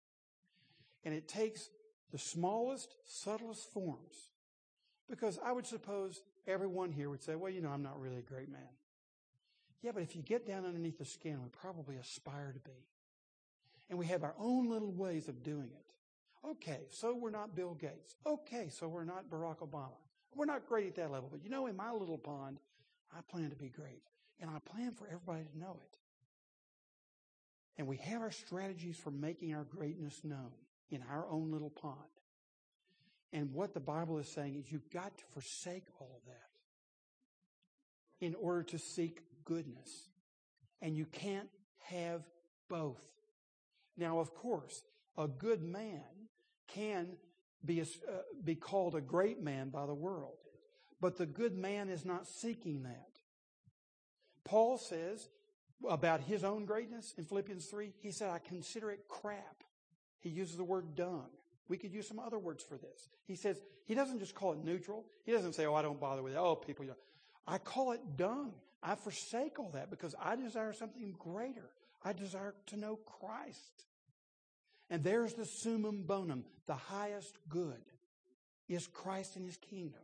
And 1.03 1.13
it 1.13 1.27
takes 1.27 1.69
the 2.11 2.17
smallest, 2.17 2.95
subtlest 3.05 3.71
forms. 3.73 4.29
Because 5.09 5.39
I 5.43 5.51
would 5.51 5.67
suppose 5.67 6.21
everyone 6.47 6.91
here 6.91 7.09
would 7.09 7.23
say, 7.23 7.35
well, 7.35 7.51
you 7.51 7.61
know, 7.61 7.69
I'm 7.69 7.83
not 7.83 7.99
really 7.99 8.17
a 8.17 8.21
great 8.21 8.49
man. 8.49 8.61
Yeah, 9.81 9.91
but 9.93 10.03
if 10.03 10.15
you 10.15 10.21
get 10.21 10.47
down 10.47 10.65
underneath 10.65 10.97
the 10.97 11.05
skin, 11.05 11.41
we 11.41 11.49
probably 11.49 11.97
aspire 11.97 12.53
to 12.53 12.59
be. 12.59 12.87
And 13.89 13.99
we 13.99 14.05
have 14.07 14.23
our 14.23 14.35
own 14.39 14.69
little 14.69 14.91
ways 14.91 15.27
of 15.27 15.43
doing 15.43 15.69
it. 15.71 16.47
Okay, 16.47 16.81
so 16.89 17.13
we're 17.13 17.29
not 17.29 17.55
Bill 17.55 17.73
Gates. 17.73 18.15
Okay, 18.25 18.69
so 18.69 18.87
we're 18.87 19.03
not 19.03 19.29
Barack 19.29 19.57
Obama. 19.57 19.97
We're 20.35 20.45
not 20.45 20.67
great 20.67 20.87
at 20.87 20.95
that 20.95 21.11
level. 21.11 21.29
But 21.31 21.43
you 21.43 21.49
know, 21.49 21.67
in 21.67 21.75
my 21.75 21.91
little 21.91 22.17
pond, 22.17 22.59
I 23.15 23.21
plan 23.29 23.49
to 23.49 23.55
be 23.55 23.69
great. 23.69 24.01
And 24.39 24.49
I 24.49 24.59
plan 24.59 24.93
for 24.93 25.05
everybody 25.05 25.43
to 25.43 25.59
know 25.59 25.77
it. 25.81 25.97
And 27.77 27.87
we 27.87 27.97
have 27.97 28.21
our 28.21 28.31
strategies 28.31 28.97
for 28.97 29.11
making 29.11 29.53
our 29.53 29.63
greatness 29.63 30.21
known 30.23 30.51
in 30.89 31.03
our 31.09 31.25
own 31.29 31.51
little 31.51 31.69
pond. 31.69 31.97
And 33.33 33.51
what 33.51 33.73
the 33.73 33.79
Bible 33.79 34.19
is 34.19 34.27
saying 34.27 34.55
is 34.55 34.71
you've 34.71 34.91
got 34.91 35.17
to 35.17 35.23
forsake 35.33 35.85
all 35.99 36.11
of 36.15 36.25
that 36.27 38.25
in 38.25 38.35
order 38.35 38.61
to 38.63 38.77
seek 38.77 39.21
goodness. 39.43 40.09
And 40.81 40.95
you 40.95 41.05
can't 41.05 41.49
have 41.85 42.21
both. 42.69 43.01
Now, 43.97 44.19
of 44.19 44.35
course, 44.35 44.83
a 45.17 45.27
good 45.27 45.63
man 45.63 46.03
can 46.67 47.17
be, 47.65 47.79
a, 47.79 47.83
uh, 47.83 48.21
be 48.43 48.55
called 48.55 48.95
a 48.95 49.01
great 49.01 49.41
man 49.41 49.69
by 49.69 49.87
the 49.87 49.93
world. 49.93 50.37
But 51.01 51.17
the 51.17 51.25
good 51.25 51.57
man 51.57 51.89
is 51.89 52.05
not 52.05 52.27
seeking 52.27 52.83
that. 52.83 53.09
Paul 54.43 54.77
says 54.77 55.27
about 55.89 56.21
his 56.21 56.43
own 56.43 56.65
greatness 56.65 57.13
in 57.17 57.25
Philippians 57.25 57.65
3, 57.65 57.93
he 57.99 58.11
said, 58.11 58.29
I 58.29 58.39
consider 58.39 58.91
it 58.91 59.07
crap. 59.07 59.63
He 60.19 60.29
uses 60.29 60.57
the 60.57 60.63
word 60.63 60.95
dung. 60.95 61.29
We 61.69 61.77
could 61.77 61.93
use 61.93 62.07
some 62.07 62.19
other 62.19 62.39
words 62.39 62.63
for 62.63 62.77
this. 62.77 63.09
He 63.25 63.35
says, 63.35 63.61
he 63.85 63.95
doesn't 63.95 64.19
just 64.19 64.35
call 64.35 64.53
it 64.53 64.63
neutral. 64.63 65.05
He 65.25 65.31
doesn't 65.31 65.53
say, 65.53 65.65
oh, 65.65 65.73
I 65.73 65.81
don't 65.81 65.99
bother 65.99 66.21
with 66.21 66.33
it. 66.33 66.39
Oh, 66.39 66.55
people, 66.55 66.85
you 66.85 66.91
know. 66.91 66.97
I 67.47 67.57
call 67.57 67.91
it 67.91 68.01
dung. 68.17 68.53
I 68.81 68.95
forsake 68.95 69.59
all 69.59 69.69
that 69.73 69.89
because 69.89 70.13
I 70.21 70.35
desire 70.35 70.73
something 70.73 71.15
greater. 71.17 71.69
I 72.03 72.13
desire 72.13 72.53
to 72.67 72.77
know 72.77 72.97
Christ. 72.97 73.85
And 74.89 75.03
there's 75.03 75.33
the 75.33 75.45
summum 75.45 76.03
bonum, 76.03 76.43
the 76.67 76.75
highest 76.75 77.37
good 77.49 77.81
is 78.67 78.87
Christ 78.87 79.35
and 79.35 79.45
his 79.45 79.57
kingdom. 79.57 80.01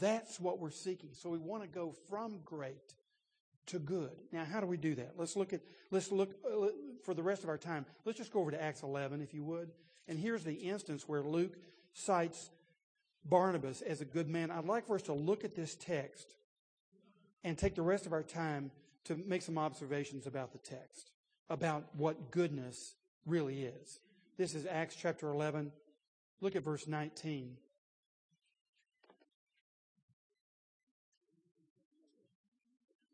That's 0.00 0.40
what 0.40 0.58
we're 0.58 0.70
seeking. 0.70 1.10
So 1.12 1.30
we 1.30 1.38
want 1.38 1.62
to 1.62 1.68
go 1.68 1.94
from 2.08 2.40
great 2.44 2.94
to 3.66 3.78
good. 3.78 4.12
Now, 4.32 4.44
how 4.44 4.60
do 4.60 4.66
we 4.66 4.76
do 4.76 4.94
that? 4.96 5.12
Let's 5.16 5.36
look 5.36 5.52
at, 5.52 5.60
let's 5.90 6.10
look 6.10 6.34
uh, 6.44 6.68
for 7.04 7.14
the 7.14 7.22
rest 7.22 7.44
of 7.44 7.48
our 7.48 7.58
time. 7.58 7.86
Let's 8.04 8.18
just 8.18 8.32
go 8.32 8.40
over 8.40 8.50
to 8.50 8.62
Acts 8.62 8.82
11, 8.82 9.20
if 9.20 9.34
you 9.34 9.44
would. 9.44 9.70
And 10.08 10.18
here's 10.18 10.44
the 10.44 10.54
instance 10.54 11.08
where 11.08 11.22
Luke 11.22 11.56
cites 11.92 12.50
Barnabas 13.24 13.80
as 13.80 14.00
a 14.00 14.04
good 14.04 14.28
man. 14.28 14.50
I'd 14.50 14.66
like 14.66 14.86
for 14.86 14.96
us 14.96 15.02
to 15.02 15.14
look 15.14 15.44
at 15.44 15.54
this 15.54 15.74
text 15.74 16.34
and 17.42 17.56
take 17.56 17.74
the 17.74 17.82
rest 17.82 18.06
of 18.06 18.12
our 18.12 18.22
time 18.22 18.70
to 19.04 19.16
make 19.26 19.42
some 19.42 19.58
observations 19.58 20.26
about 20.26 20.52
the 20.52 20.58
text, 20.58 21.10
about 21.48 21.84
what 21.96 22.30
goodness 22.30 22.94
really 23.26 23.64
is. 23.64 24.00
This 24.36 24.54
is 24.54 24.66
Acts 24.66 24.96
chapter 24.96 25.30
11. 25.30 25.72
Look 26.40 26.56
at 26.56 26.64
verse 26.64 26.86
19. 26.86 27.56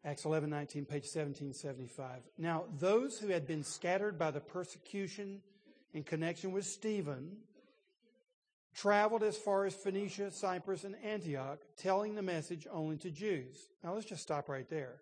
Acts 0.03 0.25
11, 0.25 0.49
19, 0.49 0.87
page 0.87 1.03
1775. 1.03 2.23
Now, 2.39 2.65
those 2.79 3.19
who 3.19 3.29
had 3.29 3.47
been 3.47 3.63
scattered 3.63 4.19
by 4.19 4.31
the 4.31 4.41
persecution 4.41 5.43
in 5.93 6.03
connection 6.03 6.53
with 6.53 6.67
Stephen 6.67 7.37
traveled 8.75 9.23
as 9.23 9.37
far 9.37 9.65
as 9.65 9.75
Phoenicia, 9.75 10.31
Cyprus, 10.31 10.85
and 10.85 10.95
Antioch, 11.05 11.59
telling 11.77 12.15
the 12.15 12.23
message 12.23 12.67
only 12.71 12.97
to 12.99 13.11
Jews. 13.11 13.57
Now, 13.83 13.95
let's 13.95 14.07
just 14.07 14.23
stop 14.23 14.49
right 14.49 14.69
there. 14.69 14.97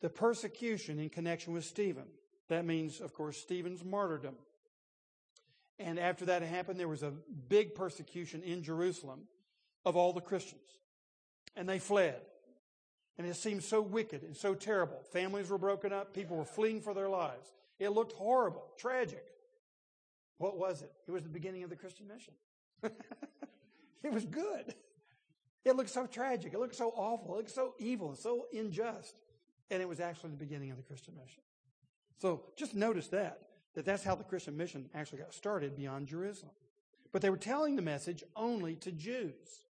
The 0.00 0.08
persecution 0.08 0.98
in 0.98 1.08
connection 1.08 1.52
with 1.52 1.64
Stephen. 1.64 2.06
That 2.48 2.64
means, 2.64 3.00
of 3.00 3.12
course, 3.12 3.36
Stephen's 3.36 3.84
martyrdom. 3.84 4.34
And 5.78 5.98
after 5.98 6.26
that 6.26 6.42
happened, 6.42 6.78
there 6.78 6.88
was 6.88 7.02
a 7.02 7.12
big 7.48 7.74
persecution 7.74 8.42
in 8.42 8.62
Jerusalem 8.62 9.22
of 9.84 9.96
all 9.96 10.12
the 10.12 10.20
Christians. 10.20 10.60
And 11.56 11.68
they 11.68 11.78
fled. 11.78 12.20
And 13.18 13.26
it 13.26 13.34
seemed 13.36 13.62
so 13.62 13.80
wicked 13.80 14.22
and 14.22 14.36
so 14.36 14.54
terrible. 14.54 15.00
Families 15.12 15.50
were 15.50 15.58
broken 15.58 15.92
up. 15.92 16.14
People 16.14 16.36
were 16.36 16.44
fleeing 16.44 16.80
for 16.80 16.94
their 16.94 17.08
lives. 17.08 17.52
It 17.78 17.90
looked 17.90 18.12
horrible, 18.12 18.64
tragic. 18.78 19.24
What 20.38 20.58
was 20.58 20.82
it? 20.82 20.92
It 21.06 21.10
was 21.10 21.22
the 21.22 21.28
beginning 21.28 21.62
of 21.62 21.70
the 21.70 21.76
Christian 21.76 22.08
mission. 22.08 22.34
it 24.02 24.12
was 24.12 24.24
good. 24.24 24.74
It 25.64 25.76
looked 25.76 25.90
so 25.90 26.06
tragic. 26.06 26.54
It 26.54 26.58
looked 26.58 26.74
so 26.74 26.92
awful. 26.96 27.34
It 27.34 27.36
looked 27.38 27.50
so 27.50 27.74
evil 27.78 28.08
and 28.08 28.18
so 28.18 28.46
unjust. 28.52 29.20
And 29.70 29.80
it 29.80 29.88
was 29.88 30.00
actually 30.00 30.30
the 30.30 30.36
beginning 30.36 30.70
of 30.70 30.76
the 30.76 30.82
Christian 30.82 31.14
mission. 31.14 31.42
So 32.20 32.42
just 32.56 32.74
notice 32.74 33.08
that, 33.08 33.40
that 33.74 33.84
that's 33.84 34.04
how 34.04 34.14
the 34.14 34.24
Christian 34.24 34.56
mission 34.56 34.88
actually 34.94 35.18
got 35.18 35.34
started 35.34 35.76
beyond 35.76 36.08
Jerusalem. 36.08 36.52
But 37.12 37.22
they 37.22 37.30
were 37.30 37.36
telling 37.36 37.76
the 37.76 37.82
message 37.82 38.24
only 38.34 38.74
to 38.76 38.92
Jews. 38.92 39.66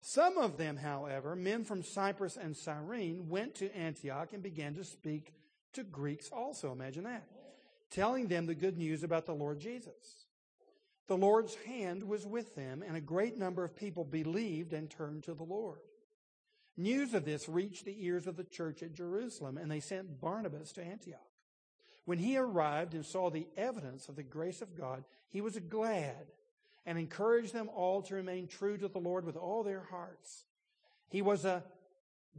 Some 0.00 0.38
of 0.38 0.56
them, 0.56 0.76
however, 0.76 1.34
men 1.34 1.64
from 1.64 1.82
Cyprus 1.82 2.36
and 2.36 2.56
Cyrene, 2.56 3.28
went 3.28 3.54
to 3.56 3.74
Antioch 3.76 4.32
and 4.32 4.42
began 4.42 4.74
to 4.74 4.84
speak 4.84 5.32
to 5.72 5.82
Greeks 5.82 6.30
also. 6.30 6.72
Imagine 6.72 7.04
that. 7.04 7.24
Telling 7.90 8.28
them 8.28 8.46
the 8.46 8.54
good 8.54 8.76
news 8.76 9.02
about 9.02 9.26
the 9.26 9.34
Lord 9.34 9.60
Jesus. 9.60 10.26
The 11.06 11.16
Lord's 11.16 11.54
hand 11.66 12.04
was 12.04 12.26
with 12.26 12.54
them, 12.54 12.84
and 12.86 12.96
a 12.96 13.00
great 13.00 13.38
number 13.38 13.64
of 13.64 13.74
people 13.74 14.04
believed 14.04 14.72
and 14.74 14.90
turned 14.90 15.24
to 15.24 15.34
the 15.34 15.42
Lord. 15.42 15.80
News 16.76 17.14
of 17.14 17.24
this 17.24 17.48
reached 17.48 17.86
the 17.86 18.04
ears 18.04 18.26
of 18.26 18.36
the 18.36 18.44
church 18.44 18.82
at 18.82 18.92
Jerusalem, 18.92 19.56
and 19.56 19.70
they 19.70 19.80
sent 19.80 20.20
Barnabas 20.20 20.72
to 20.72 20.84
Antioch. 20.84 21.20
When 22.04 22.18
he 22.18 22.36
arrived 22.36 22.94
and 22.94 23.04
saw 23.04 23.30
the 23.30 23.48
evidence 23.56 24.08
of 24.08 24.16
the 24.16 24.22
grace 24.22 24.62
of 24.62 24.76
God, 24.76 25.04
he 25.28 25.40
was 25.40 25.58
glad 25.58 26.26
and 26.86 26.98
encouraged 26.98 27.52
them 27.52 27.68
all 27.74 28.00
to 28.02 28.14
remain 28.14 28.46
true 28.46 28.78
to 28.78 28.88
the 28.88 28.98
Lord 28.98 29.24
with 29.24 29.36
all 29.36 29.62
their 29.62 29.82
hearts. 29.90 30.44
He 31.08 31.20
was 31.20 31.44
a 31.44 31.64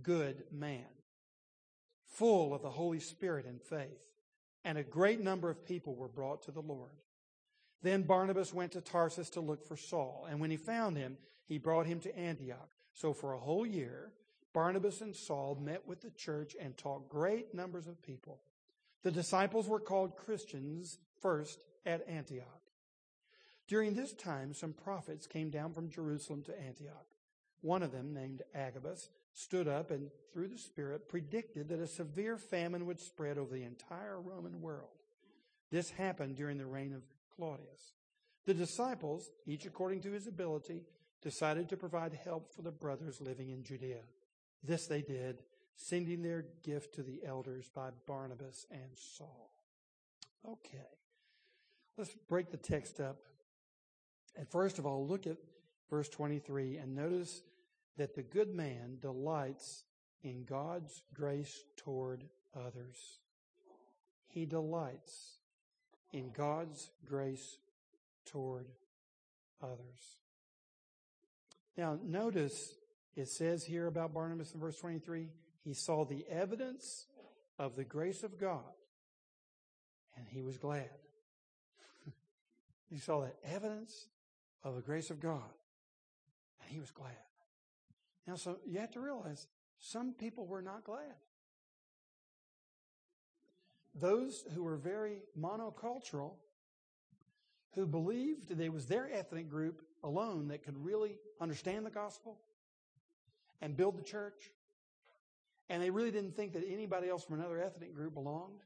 good 0.01 0.43
man, 0.51 0.85
full 2.05 2.53
of 2.53 2.61
the 2.61 2.69
Holy 2.69 2.99
Spirit 2.99 3.45
and 3.45 3.61
faith, 3.61 4.08
and 4.63 4.77
a 4.77 4.83
great 4.83 5.21
number 5.21 5.49
of 5.49 5.65
people 5.65 5.95
were 5.95 6.07
brought 6.07 6.43
to 6.43 6.51
the 6.51 6.61
Lord. 6.61 6.91
Then 7.81 8.03
Barnabas 8.03 8.53
went 8.53 8.73
to 8.73 8.81
Tarsus 8.81 9.29
to 9.31 9.39
look 9.39 9.65
for 9.65 9.77
Saul, 9.77 10.27
and 10.29 10.39
when 10.39 10.51
he 10.51 10.57
found 10.57 10.97
him, 10.97 11.17
he 11.47 11.57
brought 11.57 11.85
him 11.85 11.99
to 12.01 12.17
Antioch. 12.17 12.69
So 12.93 13.13
for 13.13 13.33
a 13.33 13.39
whole 13.39 13.65
year, 13.65 14.11
Barnabas 14.53 15.01
and 15.01 15.15
Saul 15.15 15.57
met 15.61 15.87
with 15.87 16.01
the 16.01 16.09
church 16.11 16.55
and 16.59 16.77
taught 16.77 17.09
great 17.09 17.53
numbers 17.53 17.87
of 17.87 18.01
people. 18.01 18.41
The 19.03 19.11
disciples 19.11 19.67
were 19.67 19.79
called 19.79 20.17
Christians 20.17 20.97
first 21.21 21.63
at 21.85 22.07
Antioch. 22.07 22.45
During 23.67 23.93
this 23.93 24.13
time, 24.13 24.53
some 24.53 24.73
prophets 24.73 25.27
came 25.27 25.49
down 25.49 25.73
from 25.73 25.89
Jerusalem 25.89 26.43
to 26.43 26.59
Antioch. 26.59 27.05
One 27.61 27.83
of 27.83 27.91
them, 27.91 28.13
named 28.13 28.41
Agabus, 28.53 29.09
stood 29.39 29.67
up 29.67 29.89
and, 29.91 30.09
through 30.33 30.49
the 30.49 30.57
Spirit, 30.57 31.07
predicted 31.07 31.69
that 31.69 31.79
a 31.79 31.87
severe 31.87 32.37
famine 32.37 32.85
would 32.85 32.99
spread 32.99 33.37
over 33.37 33.53
the 33.53 33.63
entire 33.63 34.19
Roman 34.19 34.61
world. 34.61 34.89
This 35.71 35.91
happened 35.91 36.35
during 36.35 36.57
the 36.57 36.65
reign 36.65 36.93
of 36.93 37.03
Claudius. 37.35 37.93
The 38.45 38.53
disciples, 38.53 39.31
each 39.45 39.65
according 39.65 40.01
to 40.01 40.11
his 40.11 40.27
ability, 40.27 40.83
decided 41.21 41.69
to 41.69 41.77
provide 41.77 42.13
help 42.13 42.53
for 42.53 42.63
the 42.63 42.71
brothers 42.71 43.21
living 43.21 43.49
in 43.49 43.63
Judea. 43.63 44.01
This 44.63 44.87
they 44.87 45.01
did, 45.01 45.43
sending 45.75 46.21
their 46.21 46.45
gift 46.63 46.95
to 46.95 47.03
the 47.03 47.21
elders 47.25 47.69
by 47.73 47.91
Barnabas 48.07 48.65
and 48.71 48.91
Saul. 48.95 49.51
Okay. 50.47 50.77
Let's 51.97 52.15
break 52.27 52.49
the 52.51 52.57
text 52.57 52.99
up 52.99 53.17
And 54.35 54.47
first 54.47 54.79
of 54.79 54.85
all, 54.85 55.05
look 55.05 55.27
at 55.27 55.37
verse 55.89 56.09
23 56.09 56.77
and 56.77 56.95
notice 56.95 57.41
that 57.99 58.15
the 58.15 58.23
good 58.23 58.55
man 58.55 58.97
delights 59.01 59.83
in 60.23 60.45
God's 60.45 61.03
grace 61.13 61.65
toward 61.75 62.23
others. 62.55 63.19
He 64.29 64.45
delights 64.45 65.37
in 66.13 66.31
God's 66.31 66.91
grace 67.05 67.57
toward 68.25 68.67
others. 69.61 70.17
Now, 71.77 71.99
notice 72.01 72.73
it 73.17 73.27
says 73.27 73.65
here 73.65 73.87
about 73.87 74.13
Barnabas 74.13 74.53
in 74.53 74.61
verse 74.61 74.77
23 74.77 75.27
he 75.65 75.73
saw 75.73 76.05
the 76.05 76.25
evidence 76.29 77.05
of 77.57 77.75
the 77.75 77.83
grace 77.83 78.23
of 78.23 78.39
God 78.39 78.63
and 80.15 80.25
he 80.25 80.41
was 80.41 80.57
glad. 80.57 80.89
he 82.89 82.97
saw 82.97 83.21
the 83.21 83.33
evidence 83.53 84.07
of 84.63 84.75
the 84.75 84.81
grace 84.81 85.09
of 85.09 85.19
God 85.19 85.51
and 86.61 86.71
he 86.71 86.79
was 86.79 86.91
glad. 86.91 87.28
Now, 88.29 88.35
so 88.35 88.59
you 88.63 88.77
have 88.77 88.91
to 88.91 88.99
realize 88.99 89.47
some 89.79 90.13
people 90.13 90.45
were 90.45 90.61
not 90.61 90.83
glad. 90.83 91.15
Those 93.95 94.45
who 94.53 94.63
were 94.63 94.77
very 94.77 95.23
monocultural, 95.37 96.33
who 97.73 97.87
believed 97.87 98.49
that 98.49 98.59
it 98.59 98.71
was 98.71 98.85
their 98.85 99.09
ethnic 99.11 99.49
group 99.49 99.81
alone 100.03 100.49
that 100.49 100.63
could 100.63 100.77
really 100.77 101.17
understand 101.41 101.87
the 101.87 101.89
gospel 101.89 102.37
and 103.61 103.75
build 103.75 103.97
the 103.97 104.03
church, 104.03 104.51
and 105.67 105.81
they 105.81 105.89
really 105.89 106.11
didn't 106.11 106.35
think 106.35 106.53
that 106.53 106.63
anybody 106.69 107.09
else 107.09 107.23
from 107.23 107.39
another 107.39 107.59
ethnic 107.59 107.95
group 107.95 108.13
belonged, 108.13 108.61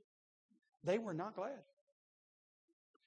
they 0.84 0.98
were 0.98 1.14
not 1.14 1.38
glad. 1.38 1.64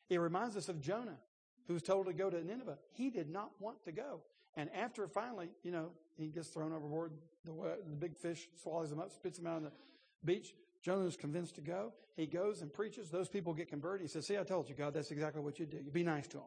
It 0.08 0.20
reminds 0.20 0.56
us 0.56 0.70
of 0.70 0.80
Jonah, 0.80 1.18
who 1.66 1.74
was 1.74 1.82
told 1.82 2.06
to 2.06 2.14
go 2.14 2.30
to 2.30 2.42
Nineveh. 2.42 2.78
He 2.92 3.10
did 3.10 3.28
not 3.28 3.50
want 3.60 3.84
to 3.84 3.92
go. 3.92 4.22
And 4.56 4.70
after 4.74 5.06
finally, 5.06 5.50
you 5.62 5.70
know, 5.70 5.90
he 6.16 6.28
gets 6.28 6.48
thrown 6.48 6.72
overboard, 6.72 7.12
the, 7.44 7.52
the 7.88 7.96
big 7.96 8.16
fish 8.16 8.48
swallows 8.62 8.90
him 8.90 8.98
up, 8.98 9.12
spits 9.12 9.38
him 9.38 9.46
out 9.46 9.56
on 9.56 9.64
the 9.64 9.72
beach. 10.24 10.54
Jonah 10.82 11.06
is 11.06 11.16
convinced 11.16 11.56
to 11.56 11.60
go. 11.60 11.92
He 12.16 12.26
goes 12.26 12.62
and 12.62 12.72
preaches. 12.72 13.10
Those 13.10 13.28
people 13.28 13.52
get 13.52 13.68
converted. 13.68 14.02
He 14.02 14.08
says, 14.08 14.26
See, 14.26 14.38
I 14.38 14.42
told 14.42 14.68
you, 14.68 14.74
God, 14.74 14.94
that's 14.94 15.10
exactly 15.10 15.42
what 15.42 15.58
you 15.58 15.66
do. 15.66 15.78
You 15.78 15.90
be 15.90 16.02
nice 16.02 16.26
to 16.28 16.38
them. 16.38 16.46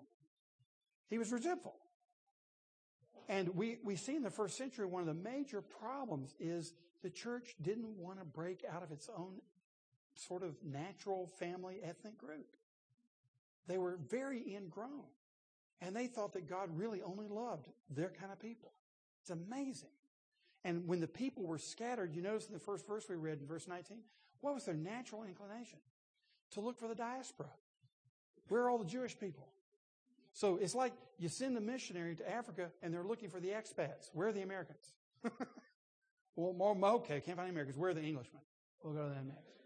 He 1.10 1.17
was 1.17 1.32
resentful. 1.32 1.75
And 3.27 3.49
we, 3.49 3.77
we 3.84 3.95
see 3.95 4.15
in 4.15 4.23
the 4.23 4.32
first 4.32 4.58
century 4.58 4.88
one 4.88 5.01
of 5.01 5.08
the 5.08 5.13
major 5.13 5.62
problems 5.62 6.34
is 6.39 6.73
the 7.03 7.10
church 7.12 7.55
didn't 7.62 7.97
want 7.97 8.19
to 8.19 8.25
break 8.25 8.63
out 8.71 8.82
of 8.82 8.91
its 8.91 9.10
own 9.15 9.34
sort 10.15 10.43
of 10.43 10.55
natural 10.63 11.27
family 11.39 11.77
ethnic 11.84 12.17
group. 12.17 12.47
They 13.67 13.77
were 13.77 13.99
very 14.10 14.55
ingrown. 14.55 15.03
And 15.82 15.95
they 15.95 16.08
thought 16.08 16.34
that 16.34 16.49
God 16.49 16.69
really 16.73 17.01
only 17.01 17.27
loved 17.27 17.67
their 17.89 18.10
kind 18.10 18.32
of 18.32 18.39
people. 18.39 18.71
It's 19.21 19.29
amazing. 19.29 19.89
And 20.63 20.88
when 20.88 20.99
the 20.99 21.08
people 21.08 21.45
were 21.45 21.58
scattered, 21.58 22.13
you 22.13 22.21
notice 22.21 22.47
in 22.47 22.53
the 22.53 22.60
first 22.60 22.86
verse 22.88 23.08
we 23.10 23.15
read 23.15 23.39
in 23.39 23.47
verse 23.47 23.67
19, 23.67 23.99
what 24.41 24.53
was 24.53 24.65
their 24.65 24.75
natural 24.75 25.23
inclination? 25.23 25.79
To 26.51 26.62
look 26.62 26.79
for 26.79 26.88
the 26.88 26.95
diaspora. 26.95 27.49
Where 28.47 28.63
are 28.63 28.69
all 28.69 28.77
the 28.77 28.86
Jewish 28.86 29.17
people? 29.17 29.47
So 30.34 30.58
it's 30.62 30.75
like 30.75 30.93
you 31.17 31.29
send 31.29 31.58
a 31.58 31.62
missionary 31.62 32.15
to 32.15 32.29
Africa 32.29 32.71
and 32.82 32.93
they're 32.93 33.03
looking 33.03 33.29
for 33.29 33.39
the 33.39 33.49
expats. 33.49 34.10
Where 34.13 34.29
are 34.29 34.32
the 34.32 34.41
Americans? 34.41 34.93
well, 36.36 36.53
more, 36.53 36.75
okay, 36.95 37.21
can't 37.21 37.38
find 37.38 37.47
the 37.47 37.51
Americans. 37.51 37.77
Where 37.77 37.91
are 37.91 37.93
the 37.93 38.01
Englishmen? 38.01 38.41
We'll 38.84 38.93
go 38.93 39.08
to 39.08 39.13
them 39.13 39.27
next. 39.27 39.60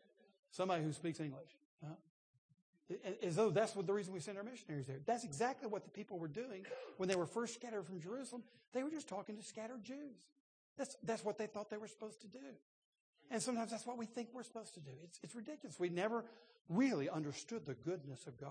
Somebody 0.51 0.83
who 0.83 0.91
speaks 0.91 1.19
English. 1.19 1.49
Huh? 1.83 1.93
As 3.23 3.35
though 3.35 3.49
that's 3.49 3.75
what 3.75 3.87
the 3.87 3.93
reason 3.93 4.13
we 4.13 4.19
send 4.19 4.37
our 4.37 4.43
missionaries 4.43 4.87
there. 4.87 4.99
That's 5.05 5.23
exactly 5.23 5.67
what 5.69 5.83
the 5.83 5.89
people 5.89 6.19
were 6.19 6.27
doing 6.27 6.65
when 6.97 7.07
they 7.09 7.15
were 7.15 7.25
first 7.25 7.53
scattered 7.53 7.85
from 7.85 7.99
Jerusalem. 8.01 8.43
They 8.73 8.83
were 8.83 8.91
just 8.91 9.07
talking 9.07 9.37
to 9.37 9.43
scattered 9.43 9.83
Jews. 9.83 10.17
That's, 10.77 10.95
that's 11.03 11.23
what 11.23 11.37
they 11.37 11.47
thought 11.47 11.69
they 11.69 11.77
were 11.77 11.87
supposed 11.87 12.21
to 12.21 12.27
do. 12.27 12.39
And 13.31 13.41
sometimes 13.41 13.71
that's 13.71 13.85
what 13.85 13.97
we 13.97 14.05
think 14.05 14.29
we're 14.33 14.43
supposed 14.43 14.73
to 14.73 14.81
do. 14.81 14.91
It's, 15.03 15.19
it's 15.23 15.35
ridiculous. 15.35 15.79
We 15.79 15.89
never 15.89 16.25
really 16.67 17.09
understood 17.09 17.65
the 17.65 17.73
goodness 17.73 18.27
of 18.27 18.37
God. 18.37 18.49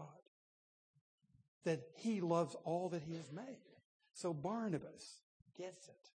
That 1.64 1.82
He 1.96 2.20
loves 2.20 2.56
all 2.64 2.88
that 2.88 3.02
He 3.02 3.14
has 3.14 3.30
made. 3.30 3.58
So 4.14 4.32
Barnabas 4.32 5.20
gets 5.56 5.88
it. 5.88 6.10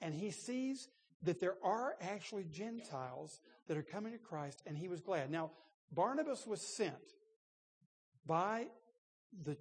And 0.00 0.14
he 0.14 0.30
sees 0.30 0.88
that 1.22 1.40
there 1.40 1.56
are 1.62 1.96
actually 2.00 2.44
Gentiles 2.44 3.40
that 3.66 3.76
are 3.76 3.82
coming 3.82 4.12
to 4.12 4.18
Christ, 4.18 4.62
and 4.66 4.76
he 4.76 4.88
was 4.88 5.00
glad. 5.00 5.30
Now, 5.30 5.50
Barnabas 5.92 6.46
was 6.46 6.60
sent 6.60 6.94
by 8.28 8.66
the 9.44 9.56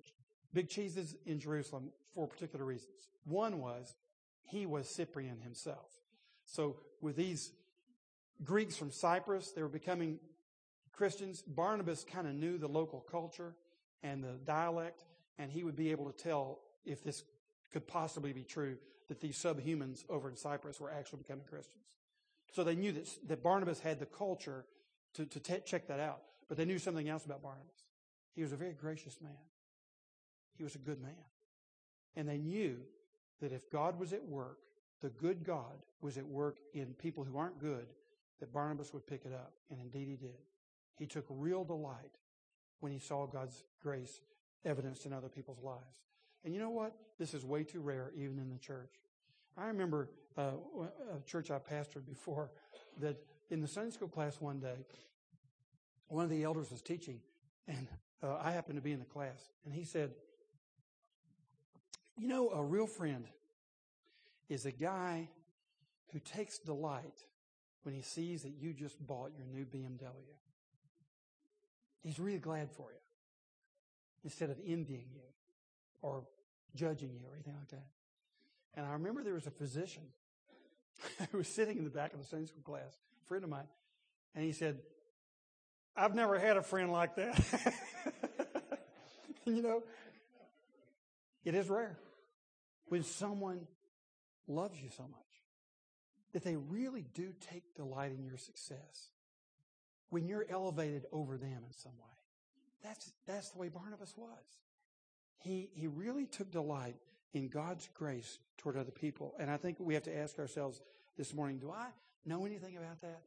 big 0.53 0.69
cheeses 0.69 1.15
in 1.25 1.39
Jerusalem 1.39 1.89
for 2.13 2.27
particular 2.27 2.65
reasons. 2.65 3.10
One 3.25 3.60
was 3.60 3.95
he 4.43 4.67
was 4.67 4.88
Cyprian 4.88 5.41
himself. 5.41 5.89
So 6.45 6.77
with 7.01 7.15
these 7.15 7.51
Greeks 8.43 8.75
from 8.75 8.91
Cyprus, 8.91 9.51
they 9.51 9.63
were 9.63 9.67
becoming 9.67 10.19
Christians. 10.93 11.41
Barnabas 11.41 12.03
kind 12.03 12.27
of 12.27 12.34
knew 12.34 12.58
the 12.58 12.67
local 12.67 13.01
culture 13.01 13.56
and 14.03 14.23
the 14.23 14.39
dialect, 14.45 15.03
and 15.39 15.51
he 15.51 15.63
would 15.63 15.75
be 15.75 15.91
able 15.91 16.06
to 16.12 16.23
tell 16.23 16.60
if 16.86 17.03
this 17.03 17.23
could 17.71 17.88
possibly 17.88 18.32
be 18.32 18.43
true 18.43 18.77
that 19.08 19.19
these 19.19 19.38
subhumans 19.38 20.03
over 20.10 20.30
in 20.30 20.36
Cyprus 20.36 20.80
were 20.80 20.91
actually 20.91 21.19
becoming 21.19 21.45
Christians. 21.49 21.84
So 22.53 22.63
they 22.63 22.75
knew 22.75 22.91
that, 22.93 23.10
that 23.27 23.43
Barnabas 23.43 23.80
had 23.80 23.99
the 23.99 24.06
culture 24.06 24.65
to, 25.15 25.25
to 25.25 25.39
check 25.62 25.88
that 25.88 25.99
out, 25.99 26.21
but 26.47 26.58
they 26.58 26.65
knew 26.65 26.80
something 26.80 27.10
else 27.10 27.25
about 27.25 27.41
Barnabas. 27.41 27.87
He 28.38 28.43
was 28.43 28.52
a 28.52 28.56
very 28.56 28.73
gracious 28.73 29.17
man. 29.19 29.32
He 30.56 30.63
was 30.63 30.76
a 30.76 30.78
good 30.78 31.02
man. 31.02 31.26
And 32.15 32.30
they 32.30 32.38
knew 32.38 32.78
that 33.41 33.52
if 33.52 33.67
God 33.71 34.00
was 34.00 34.13
at 34.13 34.23
work, 34.23 34.60
the 35.02 35.10
good 35.10 35.43
God 35.43 35.73
was 36.02 36.19
at 36.19 36.26
work 36.26 36.60
in 36.76 36.93
people 36.93 37.23
who 37.23 37.36
aren't 37.36 37.60
good, 37.60 37.88
that 38.39 38.54
Barnabas 38.54 38.93
would 38.93 39.08
pick 39.08 39.26
it 39.26 39.34
up. 39.34 39.54
And 39.71 39.80
indeed 39.82 40.08
he 40.08 40.15
did. 40.15 40.38
He 41.00 41.08
took 41.08 41.26
real 41.30 41.63
delight 41.63 42.19
when 42.80 42.91
he 42.91 43.00
saw 43.00 43.26
God's 43.26 43.63
grace 43.82 44.21
evidenced 44.65 45.08
in 45.08 45.13
other 45.13 45.30
people's 45.30 45.63
lives. 45.63 45.97
And 46.45 46.54
you 46.54 46.60
know 46.60 46.69
what? 46.69 46.93
This 47.17 47.34
is 47.34 47.43
way 47.43 47.63
too 47.63 47.80
rare, 47.80 48.12
even 48.15 48.38
in 48.38 48.52
the 48.52 48.60
church. 48.60 48.93
I 49.58 49.65
remember 49.65 50.10
uh, 50.38 50.52
a 50.80 51.19
church 51.26 51.50
I 51.50 51.58
pastored 51.58 52.06
before 52.06 52.52
that 53.00 53.17
in 53.50 53.62
the 53.62 53.67
Sunday 53.67 53.89
school 53.89 54.10
class 54.10 54.39
one 54.39 54.60
day, 54.60 54.86
one 56.08 56.23
of 56.23 56.30
the 56.30 56.43
elders 56.43 56.69
was 56.69 56.84
teaching, 56.84 57.19
and 57.67 57.88
uh, 58.23 58.38
I 58.41 58.51
happened 58.51 58.77
to 58.77 58.82
be 58.82 58.91
in 58.91 58.99
the 58.99 59.06
class, 59.06 59.49
and 59.65 59.73
he 59.73 59.84
said, 59.84 60.12
You 62.17 62.27
know, 62.27 62.49
a 62.49 62.63
real 62.63 62.88
friend 62.88 63.25
is 64.49 64.65
a 64.65 64.71
guy 64.71 65.30
who 66.12 66.19
takes 66.19 66.58
delight 66.58 67.25
when 67.84 67.93
he 67.93 68.01
sees 68.01 68.43
that 68.43 68.53
you 68.60 68.73
just 68.73 69.06
bought 69.06 69.32
your 69.38 69.45
new 69.45 69.65
BMW. 69.65 70.12
He's 72.01 72.19
really 72.19 72.39
glad 72.39 72.71
for 72.71 72.91
you 72.91 72.99
instead 74.23 74.49
of 74.49 74.58
envying 74.65 75.08
you 75.13 75.21
or 76.01 76.23
judging 76.75 77.13
you 77.13 77.27
or 77.27 77.34
anything 77.34 77.56
like 77.58 77.69
that. 77.69 77.88
And 78.75 78.86
I 78.86 78.93
remember 78.93 79.23
there 79.23 79.34
was 79.34 79.47
a 79.47 79.51
physician 79.51 80.03
who 81.32 81.39
was 81.39 81.47
sitting 81.47 81.77
in 81.77 81.84
the 81.84 81.89
back 81.89 82.13
of 82.13 82.19
the 82.19 82.25
Sunday 82.25 82.45
school 82.45 82.63
class, 82.63 82.97
a 83.23 83.27
friend 83.27 83.43
of 83.43 83.49
mine, 83.49 83.67
and 84.36 84.43
he 84.43 84.51
said, 84.51 84.80
I've 85.95 86.13
never 86.13 86.38
had 86.38 86.58
a 86.58 86.62
friend 86.62 86.91
like 86.91 87.15
that. 87.15 87.73
you 89.55 89.62
know, 89.62 89.83
it 91.45 91.55
is 91.55 91.69
rare 91.69 91.97
when 92.88 93.03
someone 93.03 93.67
loves 94.47 94.77
you 94.81 94.89
so 94.95 95.03
much 95.03 95.21
that 96.33 96.43
they 96.43 96.55
really 96.55 97.05
do 97.13 97.33
take 97.51 97.75
delight 97.75 98.12
in 98.12 98.25
your 98.25 98.38
success. 98.38 99.10
When 100.10 100.27
you're 100.27 100.45
elevated 100.49 101.05
over 101.12 101.38
them 101.38 101.63
in 101.65 101.73
some 101.73 101.93
way. 101.93 102.15
That's, 102.83 103.12
that's 103.25 103.49
the 103.49 103.60
way 103.60 103.69
Barnabas 103.69 104.13
was. 104.15 104.29
He, 105.39 105.69
he 105.73 105.88
really 105.88 106.25
took 106.25 106.52
delight 106.52 106.95
in 107.33 107.48
God's 107.48 107.89
grace 107.93 108.39
toward 108.58 108.77
other 108.77 108.91
people. 108.91 109.33
And 109.39 109.50
I 109.50 109.58
think 109.58 109.77
we 109.79 109.93
have 109.93 110.04
to 110.04 110.17
ask 110.17 110.39
ourselves 110.39 110.81
this 111.17 111.33
morning, 111.33 111.58
do 111.58 111.71
I 111.71 111.87
know 112.25 112.45
anything 112.45 112.77
about 112.77 113.02
that? 113.02 113.21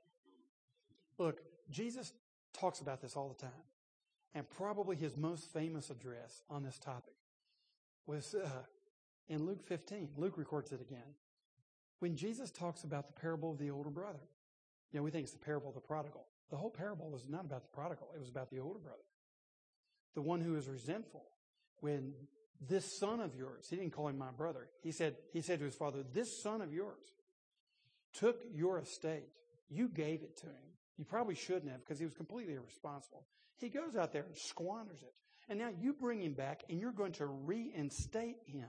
Look, 1.19 1.41
Jesus 1.71 2.13
talks 2.53 2.81
about 2.81 3.01
this 3.01 3.17
all 3.17 3.29
the 3.29 3.43
time. 3.43 3.65
And 4.35 4.49
probably 4.49 4.97
his 4.97 5.17
most 5.17 5.53
famous 5.53 5.91
address 5.91 6.43
on 6.49 6.63
this 6.63 6.79
topic 6.79 7.15
was 8.07 8.35
uh, 8.35 8.49
in 9.29 9.45
Luke 9.45 9.63
15. 9.67 10.11
Luke 10.17 10.39
records 10.39 10.73
it 10.73 10.81
again. 10.81 11.15
When 11.99 12.17
Jesus 12.17 12.51
talks 12.51 12.85
about 12.85 13.07
the 13.07 13.21
parable 13.21 13.51
of 13.51 13.59
the 13.59 13.71
older 13.71 13.91
brother, 13.91 14.21
you 14.93 14.99
know, 14.99 15.05
we 15.05 15.11
think 15.11 15.25
it's 15.25 15.33
the 15.33 15.39
parable 15.39 15.69
of 15.69 15.75
the 15.75 15.81
prodigal. 15.81 16.27
The 16.51 16.57
whole 16.57 16.71
parable 16.71 17.11
was 17.11 17.29
not 17.29 17.45
about 17.45 17.63
the 17.63 17.69
prodigal, 17.69 18.09
it 18.15 18.21
was 18.21 18.29
about 18.29 18.51
the 18.51 18.59
older 18.59 18.79
brother. 18.79 19.03
The 20.15 20.23
one 20.23 20.41
who 20.41 20.57
is 20.57 20.69
resentful. 20.69 21.25
When 21.81 22.13
this 22.61 22.99
son 22.99 23.21
of 23.21 23.35
yours, 23.37 23.67
he 23.71 23.77
didn't 23.77 23.93
call 23.93 24.09
him 24.09 24.19
my 24.19 24.33
brother. 24.37 24.69
He 24.83 24.93
said, 24.93 25.17
he 25.33 25.41
said 25.41 25.61
to 25.61 25.65
his 25.65 25.75
father, 25.75 26.05
this 26.13 26.43
son 26.43 26.61
of 26.61 26.73
yours 26.73 27.15
took 28.13 28.43
your 28.53 28.79
estate. 28.79 29.29
You 29.69 29.89
gave 29.89 30.23
it 30.23 30.37
to 30.39 30.47
him. 30.47 30.71
You 31.01 31.07
probably 31.07 31.35
shouldn't 31.35 31.73
have 31.73 31.81
because 31.81 31.99
he 31.99 32.05
was 32.05 32.13
completely 32.13 32.57
irresponsible. 32.57 33.25
He 33.57 33.71
goes 33.71 33.97
out 33.97 34.13
there 34.13 34.25
and 34.25 34.37
squanders 34.37 35.03
it. 35.03 35.15
And 35.49 35.59
now 35.59 35.71
you 35.81 35.95
bring 35.95 36.21
him 36.21 36.35
back 36.35 36.63
and 36.69 36.79
you're 36.79 36.93
going 36.93 37.13
to 37.13 37.25
reinstate 37.25 38.37
him 38.45 38.69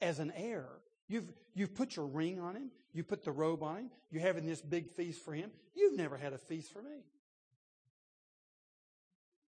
as 0.00 0.18
an 0.18 0.32
heir. 0.34 0.66
You've, 1.08 1.30
you've 1.52 1.74
put 1.74 1.94
your 1.94 2.06
ring 2.06 2.40
on 2.40 2.56
him. 2.56 2.70
You 2.94 3.04
put 3.04 3.22
the 3.22 3.32
robe 3.32 3.62
on 3.62 3.76
him. 3.76 3.90
You're 4.10 4.22
having 4.22 4.46
this 4.46 4.62
big 4.62 4.88
feast 4.88 5.22
for 5.22 5.34
him. 5.34 5.50
You've 5.74 5.94
never 5.94 6.16
had 6.16 6.32
a 6.32 6.38
feast 6.38 6.72
for 6.72 6.80
me. 6.80 7.04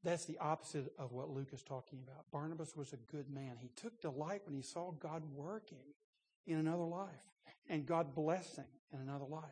That's 0.04 0.26
the 0.26 0.36
opposite 0.36 0.92
of 0.98 1.12
what 1.12 1.30
Luke 1.30 1.54
is 1.54 1.62
talking 1.62 2.00
about. 2.06 2.30
Barnabas 2.30 2.76
was 2.76 2.92
a 2.92 2.98
good 3.10 3.30
man. 3.30 3.56
He 3.58 3.70
took 3.76 3.98
delight 4.02 4.42
when 4.44 4.54
he 4.54 4.60
saw 4.60 4.90
God 4.90 5.22
working 5.34 5.78
in 6.46 6.58
another 6.58 6.84
life 6.84 7.08
and 7.66 7.86
God 7.86 8.14
blessing 8.14 8.68
in 8.92 9.00
another 9.00 9.24
life. 9.24 9.42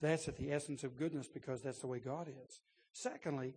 That's 0.00 0.28
at 0.28 0.36
the 0.36 0.52
essence 0.52 0.84
of 0.84 0.98
goodness 0.98 1.28
because 1.28 1.62
that's 1.62 1.78
the 1.78 1.86
way 1.86 1.98
God 1.98 2.28
is. 2.28 2.60
Secondly, 2.92 3.54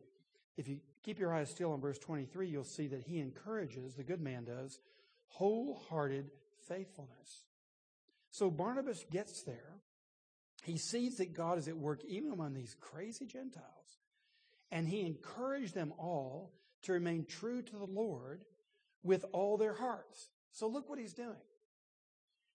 if 0.57 0.67
you 0.67 0.79
keep 1.03 1.19
your 1.19 1.33
eyes 1.33 1.49
still 1.49 1.71
on 1.71 1.81
verse 1.81 1.99
23, 1.99 2.47
you'll 2.47 2.63
see 2.63 2.87
that 2.87 3.03
he 3.03 3.19
encourages, 3.19 3.95
the 3.95 4.03
good 4.03 4.21
man 4.21 4.45
does, 4.45 4.79
wholehearted 5.27 6.31
faithfulness. 6.67 7.45
So 8.31 8.49
Barnabas 8.49 9.05
gets 9.11 9.43
there. 9.43 9.75
He 10.63 10.77
sees 10.77 11.17
that 11.17 11.33
God 11.33 11.57
is 11.57 11.67
at 11.67 11.77
work 11.77 12.03
even 12.05 12.31
among 12.31 12.53
these 12.53 12.75
crazy 12.79 13.25
Gentiles. 13.25 13.65
And 14.71 14.87
he 14.87 15.01
encouraged 15.01 15.73
them 15.73 15.93
all 15.97 16.51
to 16.83 16.93
remain 16.93 17.25
true 17.25 17.61
to 17.61 17.75
the 17.75 17.85
Lord 17.85 18.43
with 19.03 19.25
all 19.31 19.57
their 19.57 19.73
hearts. 19.73 20.29
So 20.51 20.67
look 20.67 20.89
what 20.89 20.99
he's 20.99 21.13
doing. 21.13 21.35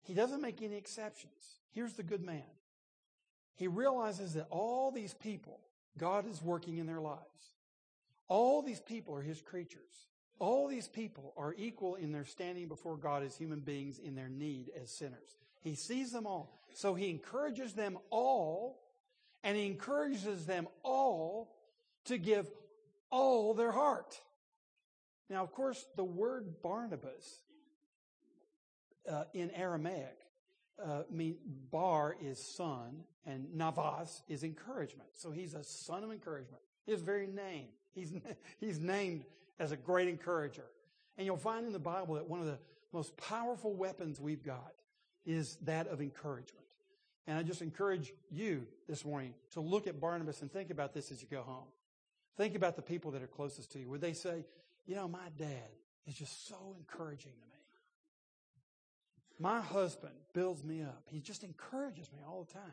He 0.03 0.13
doesn't 0.13 0.41
make 0.41 0.61
any 0.61 0.75
exceptions. 0.75 1.59
Here's 1.71 1.93
the 1.93 2.03
good 2.03 2.23
man. 2.23 2.43
He 3.61 3.67
realizes 3.67 4.33
that 4.33 4.47
all 4.49 4.89
these 4.89 5.13
people, 5.13 5.59
God 5.95 6.27
is 6.27 6.41
working 6.41 6.79
in 6.79 6.87
their 6.87 6.99
lives. 6.99 7.21
All 8.27 8.63
these 8.63 8.79
people 8.79 9.15
are 9.15 9.21
his 9.21 9.39
creatures. 9.39 10.07
All 10.39 10.67
these 10.67 10.87
people 10.87 11.31
are 11.37 11.53
equal 11.55 11.93
in 11.93 12.11
their 12.11 12.25
standing 12.25 12.67
before 12.67 12.97
God 12.97 13.21
as 13.21 13.37
human 13.37 13.59
beings 13.59 13.99
in 13.99 14.15
their 14.15 14.29
need 14.29 14.71
as 14.81 14.89
sinners. 14.89 15.37
He 15.59 15.75
sees 15.75 16.11
them 16.11 16.25
all. 16.25 16.57
So 16.73 16.95
he 16.95 17.11
encourages 17.11 17.73
them 17.73 17.99
all, 18.09 18.79
and 19.43 19.55
he 19.55 19.67
encourages 19.67 20.47
them 20.47 20.67
all 20.81 21.55
to 22.05 22.17
give 22.17 22.49
all 23.11 23.53
their 23.53 23.71
heart. 23.71 24.19
Now, 25.29 25.43
of 25.43 25.51
course, 25.51 25.85
the 25.95 26.03
word 26.03 26.63
Barnabas 26.63 27.41
uh, 29.07 29.25
in 29.35 29.51
Aramaic 29.51 30.17
uh, 30.83 31.03
bar 31.69 32.15
is 32.19 32.43
son 32.43 33.03
and 33.25 33.53
navas 33.55 34.23
is 34.27 34.43
encouragement. 34.43 35.09
So 35.13 35.31
he's 35.31 35.53
a 35.53 35.63
son 35.63 36.03
of 36.03 36.11
encouragement. 36.11 36.61
His 36.85 37.01
very 37.01 37.27
name. 37.27 37.67
He's, 37.93 38.13
he's 38.59 38.79
named 38.79 39.25
as 39.59 39.71
a 39.71 39.77
great 39.77 40.07
encourager. 40.07 40.65
And 41.17 41.25
you'll 41.25 41.37
find 41.37 41.65
in 41.65 41.73
the 41.73 41.79
Bible 41.79 42.15
that 42.15 42.27
one 42.27 42.39
of 42.39 42.45
the 42.45 42.57
most 42.93 43.15
powerful 43.17 43.73
weapons 43.73 44.19
we've 44.19 44.43
got 44.43 44.73
is 45.25 45.57
that 45.63 45.87
of 45.87 46.01
encouragement. 46.01 46.65
And 47.27 47.37
I 47.37 47.43
just 47.43 47.61
encourage 47.61 48.11
you 48.31 48.65
this 48.89 49.05
morning 49.05 49.33
to 49.51 49.61
look 49.61 49.87
at 49.87 50.01
Barnabas 50.01 50.41
and 50.41 50.51
think 50.51 50.71
about 50.71 50.93
this 50.93 51.11
as 51.11 51.21
you 51.21 51.27
go 51.29 51.43
home. 51.43 51.67
Think 52.37 52.55
about 52.55 52.75
the 52.75 52.81
people 52.81 53.11
that 53.11 53.21
are 53.21 53.27
closest 53.27 53.71
to 53.73 53.79
you. 53.79 53.89
Would 53.89 54.01
they 54.01 54.13
say, 54.13 54.45
you 54.87 54.95
know, 54.95 55.07
my 55.07 55.29
dad 55.37 55.69
is 56.07 56.15
just 56.15 56.47
so 56.47 56.75
encouraging 56.77 57.33
to 57.33 57.45
me. 57.45 57.51
My 59.39 59.61
husband 59.61 60.13
builds 60.33 60.63
me 60.63 60.81
up. 60.81 61.03
He 61.09 61.19
just 61.19 61.43
encourages 61.43 62.11
me 62.11 62.19
all 62.27 62.43
the 62.43 62.53
time. 62.53 62.71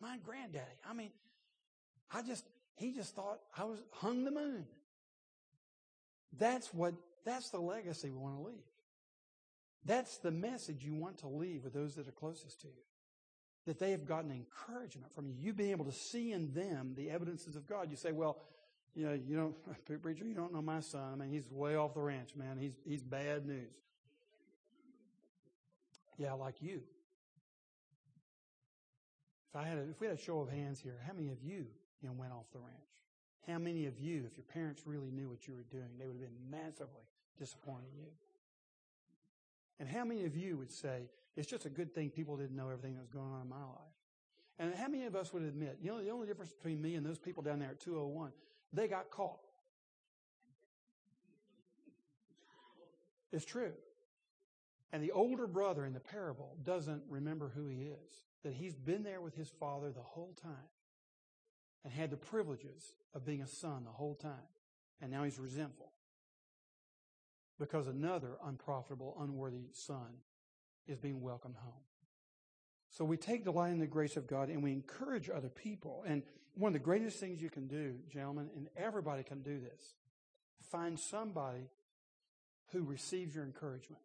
My 0.00 0.18
granddaddy, 0.24 0.64
I 0.88 0.92
mean, 0.92 1.10
I 2.12 2.22
just, 2.22 2.44
he 2.76 2.92
just 2.92 3.14
thought 3.14 3.40
I 3.56 3.64
was 3.64 3.78
hung 3.92 4.24
the 4.24 4.30
moon. 4.30 4.66
That's 6.38 6.72
what, 6.72 6.94
that's 7.24 7.50
the 7.50 7.60
legacy 7.60 8.10
we 8.10 8.18
want 8.18 8.36
to 8.36 8.42
leave. 8.42 8.64
That's 9.84 10.18
the 10.18 10.30
message 10.30 10.84
you 10.84 10.94
want 10.94 11.18
to 11.18 11.28
leave 11.28 11.64
with 11.64 11.72
those 11.72 11.94
that 11.94 12.08
are 12.08 12.12
closest 12.12 12.60
to 12.62 12.66
you. 12.66 12.72
That 13.66 13.78
they 13.78 13.92
have 13.92 14.06
gotten 14.06 14.30
encouragement 14.30 15.14
from 15.14 15.26
you. 15.26 15.34
You 15.40 15.52
being 15.52 15.70
able 15.70 15.86
to 15.86 15.92
see 15.92 16.32
in 16.32 16.52
them 16.52 16.94
the 16.96 17.10
evidences 17.10 17.56
of 17.56 17.66
God. 17.66 17.90
You 17.90 17.96
say, 17.96 18.12
well, 18.12 18.38
you 18.94 19.06
know, 19.06 19.12
you 19.12 19.36
don't, 19.36 19.54
preacher, 20.02 20.24
you 20.24 20.34
don't 20.34 20.52
know 20.52 20.62
my 20.62 20.80
son. 20.80 21.12
I 21.12 21.16
mean, 21.16 21.30
he's 21.30 21.50
way 21.50 21.76
off 21.76 21.94
the 21.94 22.00
ranch, 22.00 22.30
man. 22.36 22.58
He's, 22.58 22.74
he's 22.84 23.02
bad 23.02 23.46
news. 23.46 23.72
Yeah, 26.18 26.32
like 26.34 26.56
you. 26.60 26.80
If 29.50 29.56
I 29.56 29.64
had 29.64 29.78
a, 29.78 29.82
if 29.82 30.00
we 30.00 30.06
had 30.06 30.16
a 30.16 30.20
show 30.20 30.40
of 30.40 30.50
hands 30.50 30.80
here, 30.80 30.98
how 31.06 31.12
many 31.12 31.30
of 31.30 31.42
you, 31.42 31.66
you 32.02 32.08
know, 32.08 32.12
went 32.12 32.32
off 32.32 32.50
the 32.52 32.58
ranch? 32.58 32.74
How 33.46 33.58
many 33.58 33.86
of 33.86 33.98
you, 33.98 34.24
if 34.26 34.36
your 34.36 34.44
parents 34.44 34.82
really 34.86 35.10
knew 35.10 35.28
what 35.28 35.46
you 35.46 35.54
were 35.54 35.64
doing, 35.70 35.88
they 35.98 36.06
would 36.06 36.16
have 36.16 36.22
been 36.22 36.50
massively 36.50 37.06
disappointed 37.38 37.86
in 37.94 38.04
you? 38.04 38.10
And 39.78 39.88
how 39.88 40.04
many 40.04 40.24
of 40.24 40.36
you 40.36 40.56
would 40.56 40.70
say, 40.70 41.08
it's 41.36 41.46
just 41.46 41.66
a 41.66 41.70
good 41.70 41.94
thing 41.94 42.10
people 42.10 42.36
didn't 42.36 42.56
know 42.56 42.70
everything 42.70 42.94
that 42.94 43.00
was 43.00 43.10
going 43.10 43.32
on 43.32 43.42
in 43.42 43.48
my 43.48 43.56
life? 43.56 43.96
And 44.58 44.74
how 44.74 44.88
many 44.88 45.04
of 45.04 45.14
us 45.14 45.32
would 45.32 45.42
admit, 45.42 45.78
you 45.82 45.90
know, 45.90 46.02
the 46.02 46.10
only 46.10 46.26
difference 46.26 46.52
between 46.52 46.80
me 46.80 46.94
and 46.94 47.04
those 47.04 47.18
people 47.18 47.42
down 47.42 47.58
there 47.58 47.70
at 47.70 47.80
201, 47.80 48.32
they 48.72 48.88
got 48.88 49.10
caught. 49.10 49.40
It's 53.32 53.44
true. 53.44 53.72
And 54.92 55.02
the 55.02 55.12
older 55.12 55.46
brother 55.46 55.84
in 55.84 55.92
the 55.92 56.00
parable 56.00 56.56
doesn't 56.62 57.02
remember 57.08 57.52
who 57.54 57.68
he 57.68 57.82
is, 57.82 58.22
that 58.44 58.54
he's 58.54 58.74
been 58.74 59.02
there 59.02 59.20
with 59.20 59.34
his 59.34 59.48
father 59.48 59.90
the 59.90 60.00
whole 60.00 60.34
time 60.40 60.70
and 61.84 61.92
had 61.92 62.10
the 62.10 62.16
privileges 62.16 62.94
of 63.14 63.24
being 63.24 63.42
a 63.42 63.46
son 63.46 63.84
the 63.84 63.90
whole 63.90 64.14
time. 64.14 64.48
And 65.00 65.10
now 65.10 65.24
he's 65.24 65.38
resentful 65.38 65.92
because 67.58 67.86
another 67.86 68.36
unprofitable, 68.44 69.16
unworthy 69.20 69.68
son 69.72 70.20
is 70.86 70.98
being 70.98 71.20
welcomed 71.20 71.56
home. 71.56 71.72
So 72.90 73.04
we 73.04 73.16
take 73.16 73.44
delight 73.44 73.70
in 73.70 73.78
the 73.78 73.86
grace 73.86 74.16
of 74.16 74.26
God 74.26 74.48
and 74.48 74.62
we 74.62 74.72
encourage 74.72 75.28
other 75.28 75.48
people. 75.48 76.04
And 76.06 76.22
one 76.54 76.70
of 76.70 76.72
the 76.74 76.84
greatest 76.84 77.18
things 77.18 77.42
you 77.42 77.50
can 77.50 77.66
do, 77.66 77.96
gentlemen, 78.10 78.48
and 78.56 78.68
everybody 78.76 79.22
can 79.22 79.42
do 79.42 79.60
this, 79.60 79.94
find 80.70 80.98
somebody 80.98 81.68
who 82.72 82.82
receives 82.82 83.34
your 83.34 83.44
encouragement. 83.44 84.02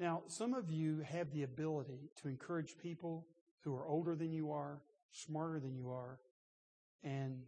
Now, 0.00 0.22
some 0.28 0.54
of 0.54 0.70
you 0.70 1.00
have 1.00 1.30
the 1.30 1.42
ability 1.42 2.08
to 2.22 2.28
encourage 2.28 2.78
people 2.78 3.26
who 3.60 3.74
are 3.74 3.86
older 3.86 4.14
than 4.14 4.32
you 4.32 4.50
are, 4.50 4.80
smarter 5.12 5.60
than 5.60 5.76
you 5.76 5.90
are, 5.90 6.18
and 7.04 7.42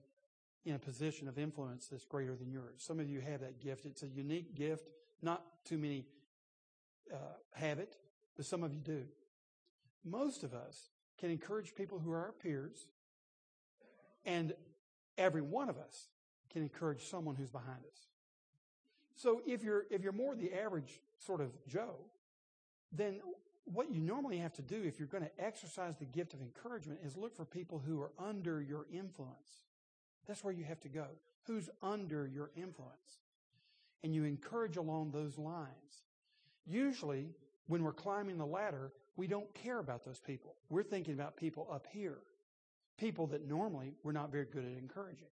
in 0.66 0.74
a 0.74 0.78
position 0.78 1.28
of 1.28 1.38
influence 1.38 1.88
that's 1.90 2.04
greater 2.04 2.36
than 2.36 2.52
yours. 2.52 2.74
Some 2.76 3.00
of 3.00 3.08
you 3.08 3.20
have 3.20 3.40
that 3.40 3.58
gift. 3.58 3.86
It's 3.86 4.02
a 4.02 4.06
unique 4.06 4.54
gift. 4.54 4.90
Not 5.22 5.42
too 5.64 5.78
many 5.78 6.04
uh, 7.10 7.16
have 7.54 7.78
it, 7.78 7.96
but 8.36 8.44
some 8.44 8.62
of 8.62 8.74
you 8.74 8.80
do. 8.80 9.04
Most 10.04 10.44
of 10.44 10.52
us 10.52 10.90
can 11.18 11.30
encourage 11.30 11.74
people 11.74 12.00
who 12.00 12.12
are 12.12 12.18
our 12.18 12.32
peers, 12.32 12.86
and 14.26 14.52
every 15.16 15.40
one 15.40 15.70
of 15.70 15.78
us 15.78 16.08
can 16.52 16.60
encourage 16.60 17.04
someone 17.04 17.34
who's 17.34 17.50
behind 17.50 17.80
us. 17.90 18.08
So 19.14 19.40
if 19.46 19.62
you're 19.62 19.86
if 19.90 20.02
you're 20.02 20.12
more 20.12 20.34
the 20.34 20.52
average 20.52 21.00
sort 21.18 21.40
of 21.40 21.50
Joe, 21.66 21.96
then 22.92 23.20
what 23.64 23.90
you 23.90 24.00
normally 24.00 24.38
have 24.38 24.52
to 24.54 24.62
do 24.62 24.82
if 24.84 24.98
you're 24.98 25.08
going 25.08 25.24
to 25.24 25.44
exercise 25.44 25.96
the 25.96 26.04
gift 26.04 26.34
of 26.34 26.40
encouragement 26.40 27.00
is 27.04 27.16
look 27.16 27.34
for 27.34 27.44
people 27.44 27.78
who 27.78 28.00
are 28.00 28.12
under 28.18 28.60
your 28.60 28.86
influence. 28.92 29.64
That's 30.26 30.44
where 30.44 30.52
you 30.52 30.64
have 30.64 30.80
to 30.80 30.88
go. 30.88 31.06
Who's 31.46 31.70
under 31.82 32.26
your 32.26 32.50
influence? 32.56 33.20
And 34.04 34.14
you 34.14 34.24
encourage 34.24 34.76
along 34.76 35.12
those 35.12 35.38
lines. 35.38 36.04
Usually, 36.66 37.30
when 37.66 37.82
we're 37.82 37.92
climbing 37.92 38.38
the 38.38 38.46
ladder, 38.46 38.92
we 39.16 39.26
don't 39.26 39.52
care 39.54 39.78
about 39.78 40.04
those 40.04 40.20
people. 40.20 40.54
We're 40.68 40.82
thinking 40.82 41.14
about 41.14 41.36
people 41.36 41.68
up 41.72 41.86
here. 41.90 42.18
People 42.98 43.26
that 43.28 43.48
normally 43.48 43.94
we're 44.02 44.12
not 44.12 44.30
very 44.30 44.44
good 44.44 44.64
at 44.64 44.78
encouraging. 44.78 45.28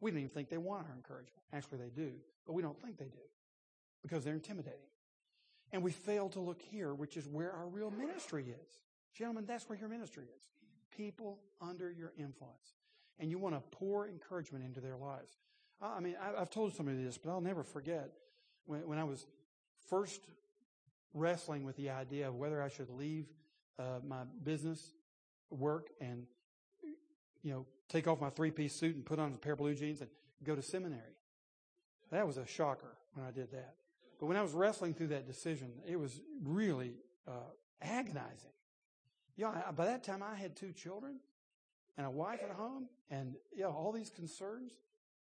We 0.00 0.10
don't 0.10 0.20
even 0.20 0.30
think 0.30 0.48
they 0.48 0.58
want 0.58 0.86
our 0.88 0.94
encouragement. 0.94 1.42
Actually, 1.52 1.78
they 1.78 1.90
do, 1.90 2.12
but 2.46 2.52
we 2.52 2.62
don't 2.62 2.80
think 2.80 2.98
they 2.98 3.06
do 3.06 3.18
because 4.02 4.24
they're 4.24 4.34
intimidating. 4.34 4.78
And 5.72 5.82
we 5.82 5.90
fail 5.92 6.28
to 6.30 6.40
look 6.40 6.62
here, 6.62 6.94
which 6.94 7.16
is 7.16 7.28
where 7.28 7.52
our 7.52 7.66
real 7.66 7.90
ministry 7.90 8.46
is. 8.48 8.78
Gentlemen, 9.14 9.44
that's 9.46 9.68
where 9.68 9.78
your 9.78 9.88
ministry 9.88 10.24
is. 10.24 10.42
People 10.96 11.38
under 11.60 11.90
your 11.90 12.12
influence. 12.18 12.74
And 13.18 13.30
you 13.30 13.38
want 13.38 13.54
to 13.54 13.76
pour 13.76 14.08
encouragement 14.08 14.64
into 14.64 14.80
their 14.80 14.96
lives. 14.96 15.36
I 15.80 16.00
mean, 16.00 16.16
I've 16.20 16.50
told 16.50 16.74
somebody 16.74 17.02
this, 17.02 17.18
but 17.18 17.30
I'll 17.30 17.40
never 17.40 17.62
forget 17.62 18.10
when, 18.66 18.98
I 18.98 19.04
was 19.04 19.26
first 19.88 20.20
wrestling 21.14 21.64
with 21.64 21.76
the 21.76 21.90
idea 21.90 22.28
of 22.28 22.34
whether 22.34 22.62
I 22.62 22.68
should 22.68 22.90
leave 22.90 23.26
uh, 23.78 24.00
my 24.06 24.22
business 24.42 24.92
work 25.50 25.88
and, 26.00 26.26
you 27.42 27.52
know, 27.52 27.66
take 27.88 28.06
off 28.06 28.20
my 28.20 28.30
three 28.30 28.50
piece 28.50 28.74
suit 28.74 28.96
and 28.96 29.04
put 29.04 29.18
on 29.18 29.32
a 29.32 29.38
pair 29.38 29.52
of 29.52 29.58
blue 29.58 29.74
jeans 29.74 30.00
and 30.00 30.10
go 30.44 30.54
to 30.54 30.62
seminary. 30.62 31.16
That 32.10 32.26
was 32.26 32.36
a 32.36 32.46
shocker 32.46 32.96
when 33.14 33.24
I 33.24 33.30
did 33.30 33.50
that. 33.52 33.74
But 34.18 34.26
when 34.26 34.36
I 34.36 34.42
was 34.42 34.52
wrestling 34.52 34.94
through 34.94 35.08
that 35.08 35.26
decision, 35.26 35.72
it 35.86 35.98
was 35.98 36.20
really 36.42 36.94
uh, 37.26 37.32
agonizing. 37.80 38.50
You 39.36 39.44
know, 39.44 39.54
by 39.76 39.86
that 39.86 40.02
time 40.02 40.22
I 40.22 40.34
had 40.34 40.56
two 40.56 40.72
children 40.72 41.20
and 41.96 42.06
a 42.06 42.10
wife 42.10 42.40
at 42.42 42.50
home 42.50 42.86
and, 43.10 43.34
you 43.54 43.62
know, 43.62 43.70
all 43.70 43.92
these 43.92 44.10
concerns. 44.10 44.72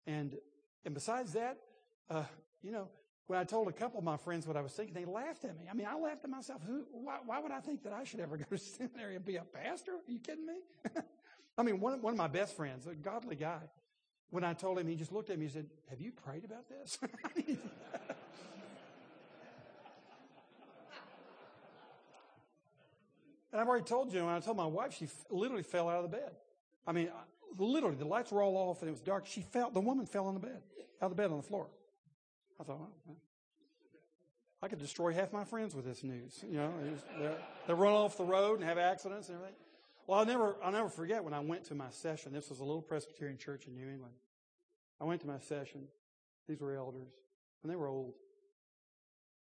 And, 0.07 0.35
and 0.85 0.95
besides 0.95 1.35
that, 1.35 1.59
uh, 2.09 2.25
you 2.63 2.73
know, 2.73 2.89
when 3.27 3.39
I 3.39 3.45
told 3.45 3.69
a 3.69 3.73
couple 3.73 3.99
of 3.99 4.05
my 4.05 4.17
friends 4.17 4.47
what 4.47 4.57
I 4.57 4.63
was 4.63 4.73
thinking, 4.73 4.95
they 4.95 5.05
laughed 5.05 5.45
at 5.45 5.59
me. 5.59 5.67
I 5.71 5.75
mean, 5.75 5.87
I 5.87 5.99
laughed 5.99 6.25
at 6.25 6.31
myself. 6.31 6.63
Who, 6.67 6.85
why, 6.93 7.19
why 7.27 7.41
would 7.41 7.53
I 7.53 7.61
think 7.61 7.83
that 7.83 7.93
I 7.93 8.05
should 8.05 8.21
ever 8.21 8.37
go 8.39 8.45
to 8.51 8.59
seminary 8.59 9.17
and 9.17 9.25
be 9.25 9.37
a 9.37 9.43
pastor? 9.43 9.93
Are 9.93 10.11
you 10.11 10.21
kidding 10.21 10.47
me? 10.47 10.55
I 11.59 11.63
mean, 11.63 11.81
one, 11.81 12.01
one 12.01 12.13
of 12.13 12.19
my 12.19 12.29
best 12.29 12.57
friends, 12.57 12.87
a 12.87 12.95
godly 12.95 13.37
guy, 13.37 13.61
when 14.31 14.45
I 14.45 14.55
told 14.55 14.79
him, 14.79 14.87
he 14.87 14.95
just 14.95 15.13
looked 15.13 15.31
at 15.31 15.39
me 15.39 15.47
and 15.47 15.53
said, 15.53 15.67
Have 15.91 16.01
you 16.01 16.13
prayed 16.13 16.45
about 16.45 16.69
this? 16.69 16.99
and 23.57 23.63
I've 23.63 23.69
already 23.69 23.87
told 23.87 24.13
you, 24.13 24.23
when 24.23 24.35
I 24.35 24.41
told 24.41 24.59
my 24.59 24.67
wife, 24.67 24.95
she 24.99 25.09
literally 25.31 25.63
fell 25.63 25.89
out 25.89 26.05
of 26.05 26.11
the 26.11 26.15
bed. 26.15 26.31
I 26.87 26.93
mean, 26.93 27.09
literally, 27.57 27.97
the 27.97 28.05
lights 28.05 28.31
were 28.31 28.43
all 28.43 28.55
off 28.55 28.83
and 28.83 28.89
it 28.91 28.93
was 28.93 29.01
dark. 29.01 29.25
She 29.25 29.41
fell, 29.41 29.71
the 29.71 29.81
woman 29.81 30.05
fell 30.05 30.27
on 30.27 30.35
the 30.35 30.41
bed, 30.41 30.61
out 31.01 31.11
of 31.11 31.17
the 31.17 31.17
bed 31.17 31.31
on 31.31 31.39
the 31.39 31.43
floor. 31.43 31.67
I 32.61 32.65
thought, 32.65 32.91
I 34.63 34.69
could 34.69 34.79
destroy 34.79 35.15
half 35.15 35.33
my 35.33 35.45
friends 35.45 35.75
with 35.75 35.87
this 35.87 36.05
news. 36.05 36.45
You 36.47 36.59
know, 36.59 36.73
they 37.67 37.73
run 37.73 37.95
off 37.95 38.19
the 38.19 38.25
road 38.25 38.61
and 38.61 38.69
have 38.69 38.77
accidents 38.77 39.29
and 39.29 39.37
everything. 39.37 39.57
Well, 40.07 40.19
I'll 40.19 40.27
never, 40.27 40.57
I'll 40.63 40.73
never 40.73 40.91
forget 40.91 41.25
when 41.25 41.33
I 41.33 41.41
went 41.41 41.65
to 41.69 41.75
my 41.75 41.89
session. 41.89 42.35
This 42.35 42.51
was 42.51 42.61
a 42.61 42.65
little 42.65 42.83
Presbyterian 42.83 43.39
church 43.39 43.69
in 43.69 43.75
New 43.75 43.89
England. 43.89 44.13
I 45.01 45.05
went 45.05 45.23
to 45.23 45.27
my 45.27 45.39
session. 45.39 45.85
These 46.47 46.61
were 46.61 46.75
elders, 46.75 47.09
and 47.63 47.73
they 47.73 47.77
were 47.77 47.89
old. 47.89 48.13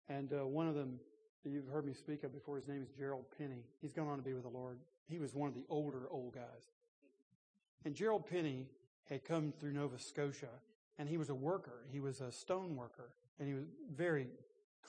And 0.08 0.32
uh, 0.32 0.46
one 0.46 0.68
of 0.68 0.76
them, 0.76 1.00
you've 1.48 1.68
heard 1.68 1.86
me 1.86 1.92
speak 1.92 2.24
of 2.24 2.32
before, 2.32 2.56
his 2.56 2.68
name 2.68 2.82
is 2.82 2.88
Gerald 2.90 3.24
Penny. 3.38 3.64
He's 3.80 3.92
gone 3.92 4.08
on 4.08 4.16
to 4.16 4.22
be 4.22 4.32
with 4.32 4.42
the 4.42 4.48
Lord. 4.48 4.78
He 5.08 5.18
was 5.18 5.34
one 5.34 5.48
of 5.48 5.54
the 5.54 5.64
older 5.68 6.08
old 6.10 6.34
guys. 6.34 6.70
And 7.84 7.94
Gerald 7.94 8.26
Penny 8.26 8.66
had 9.08 9.24
come 9.24 9.52
through 9.58 9.72
Nova 9.72 9.98
Scotia 9.98 10.48
and 10.98 11.08
he 11.08 11.16
was 11.16 11.30
a 11.30 11.34
worker. 11.34 11.84
He 11.90 12.00
was 12.00 12.20
a 12.20 12.32
stone 12.32 12.76
worker, 12.76 13.10
and 13.38 13.48
he 13.48 13.54
was 13.54 13.64
very 13.94 14.28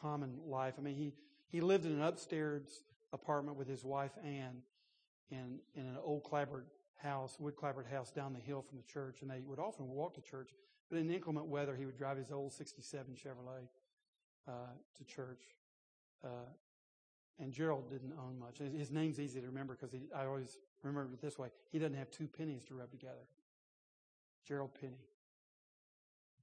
common 0.01 0.37
life. 0.45 0.75
I 0.77 0.81
mean, 0.81 0.95
he 0.95 1.13
he 1.49 1.61
lived 1.61 1.85
in 1.85 1.93
an 1.93 2.01
upstairs 2.01 2.83
apartment 3.13 3.57
with 3.57 3.67
his 3.67 3.83
wife 3.83 4.11
Anne, 4.23 4.61
in 5.29 5.59
in 5.75 5.85
an 5.85 5.97
old 6.03 6.23
clapboard 6.23 6.65
house, 6.95 7.37
wood 7.39 7.55
clapboard 7.55 7.87
house 7.87 8.09
down 8.11 8.33
the 8.33 8.39
hill 8.39 8.61
from 8.61 8.77
the 8.77 8.83
church, 8.83 9.21
and 9.21 9.29
they 9.29 9.41
would 9.45 9.59
often 9.59 9.87
walk 9.89 10.15
to 10.15 10.21
church. 10.21 10.51
But 10.89 10.99
in 10.99 11.11
inclement 11.11 11.47
weather, 11.47 11.75
he 11.75 11.85
would 11.85 11.97
drive 11.97 12.17
his 12.17 12.31
old 12.31 12.53
'67 12.53 13.15
Chevrolet 13.15 13.67
uh, 14.47 14.51
to 14.97 15.03
church. 15.03 15.41
Uh, 16.23 16.49
and 17.39 17.53
Gerald 17.53 17.89
didn't 17.89 18.13
own 18.17 18.39
much. 18.39 18.57
His 18.57 18.91
name's 18.91 19.19
easy 19.19 19.39
to 19.39 19.45
remember 19.45 19.77
because 19.79 19.95
I 20.15 20.25
always 20.25 20.57
remember 20.81 21.13
it 21.13 21.21
this 21.21 21.37
way. 21.37 21.49
He 21.71 21.77
doesn't 21.77 21.97
have 21.97 22.09
two 22.09 22.27
pennies 22.27 22.65
to 22.65 22.73
rub 22.73 22.89
together. 22.89 23.27
Gerald 24.47 24.71
Penny. 24.79 25.01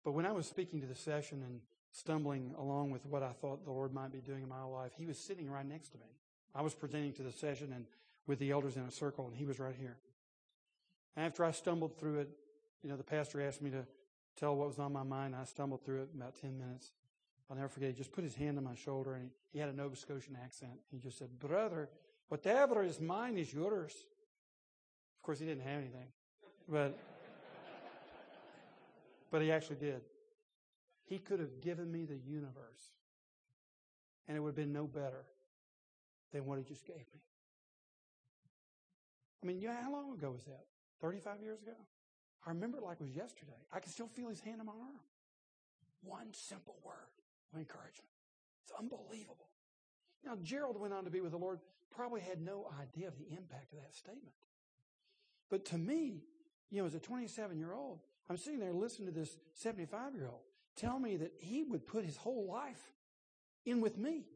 But 0.05 0.12
when 0.12 0.27
I 0.27 0.33
was 0.33 0.47
speaking 0.47 0.81
to 0.83 0.87
the 0.87 0.95
session 0.95 1.43
and 1.45 1.61
stumbling 1.91 2.55
along 2.59 2.91
with 2.91 3.07
what 3.07 3.22
I 3.22 3.33
thought 3.33 3.64
the 3.64 3.72
Lord 3.72 3.93
might 3.93 4.12
be 4.12 4.20
doing 4.20 4.43
in 4.43 4.49
my 4.49 4.62
life, 4.62 4.93
He 4.97 5.07
was 5.07 5.18
sitting 5.18 5.51
right 5.51 5.66
next 5.66 5.89
to 5.91 5.99
me. 5.99 6.07
I 6.55 6.62
was 6.62 6.75
presenting 6.75 7.12
to 7.14 7.22
the 7.22 7.33
session 7.33 7.72
and 7.75 7.87
with 8.27 8.39
the 8.39 8.51
elders 8.51 8.77
in 8.77 8.83
a 8.83 8.91
circle, 8.91 9.27
and 9.27 9.35
He 9.35 9.45
was 9.45 9.59
right 9.59 9.75
here. 9.75 9.97
After 11.16 11.45
I 11.45 11.51
stumbled 11.53 11.99
through 11.99 12.20
it, 12.20 12.29
you 12.83 12.91
know, 12.91 12.97
the 12.97 13.05
pastor 13.05 13.41
asked 13.41 13.62
me 13.62 13.70
to 13.70 13.87
tell 14.37 14.55
what 14.55 14.68
was 14.68 14.79
on 14.79 14.93
my 14.93 15.03
mind. 15.03 15.35
I 15.35 15.45
stumbled 15.45 15.85
through 15.85 16.03
it 16.03 16.09
in 16.14 16.20
about 16.20 16.35
10 16.41 16.59
minutes. 16.59 16.93
I'll 17.51 17.57
never 17.57 17.68
forget. 17.68 17.90
He 17.90 17.95
just 17.95 18.12
put 18.12 18.24
his 18.24 18.34
hand 18.34 18.57
on 18.59 18.64
my 18.64 18.74
shoulder 18.74 19.14
and 19.14 19.30
he, 19.53 19.59
had 19.59 19.68
a 19.68 19.72
Nova 19.72 19.97
Scotian 19.97 20.36
accent. 20.42 20.72
He 20.90 20.99
just 20.99 21.18
said, 21.18 21.38
Brother, 21.38 21.90
whatever 22.28 22.82
is 22.82 23.01
mine 23.01 23.36
is 23.36 23.53
yours. 23.53 23.92
Of 23.92 25.22
course, 25.22 25.38
he 25.38 25.47
didn't 25.47 25.62
have 25.62 25.78
anything, 25.78 26.09
but 26.68 26.99
but 29.30 29.42
he 29.42 29.51
actually 29.51 29.76
did. 29.76 30.01
He 31.07 31.18
could 31.18 31.40
have 31.40 31.61
given 31.61 31.90
me 31.90 32.05
the 32.05 32.16
universe, 32.16 32.92
and 34.28 34.36
it 34.36 34.40
would 34.40 34.51
have 34.51 34.57
been 34.57 34.72
no 34.72 34.86
better 34.86 35.24
than 36.32 36.47
what 36.47 36.59
he 36.59 36.64
just 36.64 36.86
gave 36.86 36.97
me. 36.97 37.20
I 39.42 39.47
mean, 39.47 39.61
yeah, 39.61 39.82
how 39.82 39.92
long 39.92 40.14
ago 40.14 40.30
was 40.30 40.45
that? 40.45 40.64
35 41.01 41.42
years 41.42 41.61
ago? 41.61 41.76
I 42.47 42.51
remember 42.51 42.78
it 42.78 42.84
like 42.84 43.01
it 43.01 43.03
was 43.03 43.14
yesterday. 43.14 43.53
I 43.72 43.80
can 43.80 43.90
still 43.90 44.09
feel 44.09 44.28
his 44.28 44.40
hand 44.40 44.61
on 44.61 44.66
my 44.66 44.72
arm. 44.72 45.01
One 46.03 46.32
simple 46.32 46.76
word 46.84 46.95
of 47.53 47.59
encouragement. 47.59 48.11
It's 48.64 48.72
unbelievable. 48.78 49.49
Now, 50.24 50.36
Gerald 50.42 50.80
went 50.80 50.95
on 50.95 51.05
to 51.05 51.11
be 51.11 51.20
with 51.20 51.32
the 51.32 51.38
Lord, 51.38 51.61
probably 51.95 52.20
had 52.20 52.40
no 52.40 52.66
idea 52.80 53.09
of 53.09 53.18
the 53.18 53.28
impact 53.30 53.72
of 53.72 53.80
that 53.80 53.95
statement. 53.95 54.34
But 55.51 55.66
to 55.66 55.78
me, 55.78 56.22
you 56.70 56.80
know, 56.80 56.86
as 56.86 56.95
a 56.95 57.01
27 57.01 57.59
year 57.59 57.72
old, 57.72 58.01
I'm 58.28 58.36
sitting 58.36 58.59
there 58.59 58.72
listening 58.72 59.09
to 59.09 59.14
this 59.14 59.36
75 59.55 60.14
year 60.14 60.28
old 60.28 60.40
tell 60.76 60.99
me 60.99 61.16
that 61.16 61.32
he 61.38 61.62
would 61.62 61.86
put 61.86 62.05
his 62.05 62.16
whole 62.16 62.47
life 62.47 62.82
in 63.64 63.80
with 63.80 63.97
me, 63.97 64.26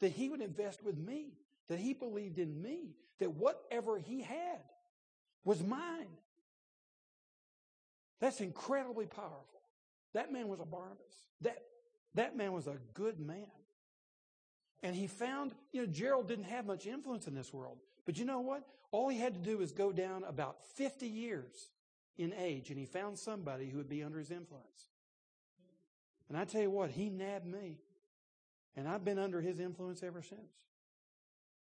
that 0.00 0.12
he 0.12 0.28
would 0.28 0.40
invest 0.40 0.84
with 0.84 0.96
me, 0.96 1.32
that 1.68 1.78
he 1.78 1.92
believed 1.92 2.38
in 2.38 2.60
me, 2.62 2.94
that 3.18 3.32
whatever 3.32 3.98
he 3.98 4.22
had 4.22 4.62
was 5.44 5.62
mine. 5.62 6.06
That's 8.20 8.40
incredibly 8.40 9.06
powerful. 9.06 9.60
That 10.12 10.32
man 10.32 10.48
was 10.48 10.60
a 10.60 10.64
Barnabas. 10.64 11.14
That, 11.40 11.58
that 12.14 12.36
man 12.36 12.52
was 12.52 12.66
a 12.66 12.76
good 12.94 13.18
man. 13.18 13.46
And 14.82 14.94
he 14.94 15.06
found, 15.06 15.52
you 15.72 15.80
know, 15.80 15.86
Gerald 15.86 16.28
didn't 16.28 16.44
have 16.44 16.66
much 16.66 16.86
influence 16.86 17.26
in 17.26 17.34
this 17.34 17.52
world. 17.52 17.78
But 18.04 18.18
you 18.18 18.24
know 18.24 18.40
what? 18.40 18.64
All 18.90 19.08
he 19.08 19.18
had 19.18 19.34
to 19.34 19.40
do 19.40 19.58
was 19.58 19.72
go 19.72 19.92
down 19.92 20.24
about 20.24 20.62
50 20.76 21.06
years 21.06 21.70
in 22.16 22.32
age, 22.34 22.70
and 22.70 22.78
he 22.78 22.84
found 22.84 23.18
somebody 23.18 23.68
who 23.68 23.78
would 23.78 23.88
be 23.88 24.02
under 24.02 24.18
his 24.18 24.30
influence. 24.30 24.90
And 26.28 26.38
I 26.38 26.44
tell 26.44 26.60
you 26.60 26.70
what, 26.70 26.90
he 26.90 27.08
nabbed 27.08 27.46
me. 27.46 27.78
And 28.76 28.88
I've 28.88 29.04
been 29.04 29.18
under 29.18 29.40
his 29.40 29.60
influence 29.60 30.02
ever 30.02 30.22
since. 30.22 30.40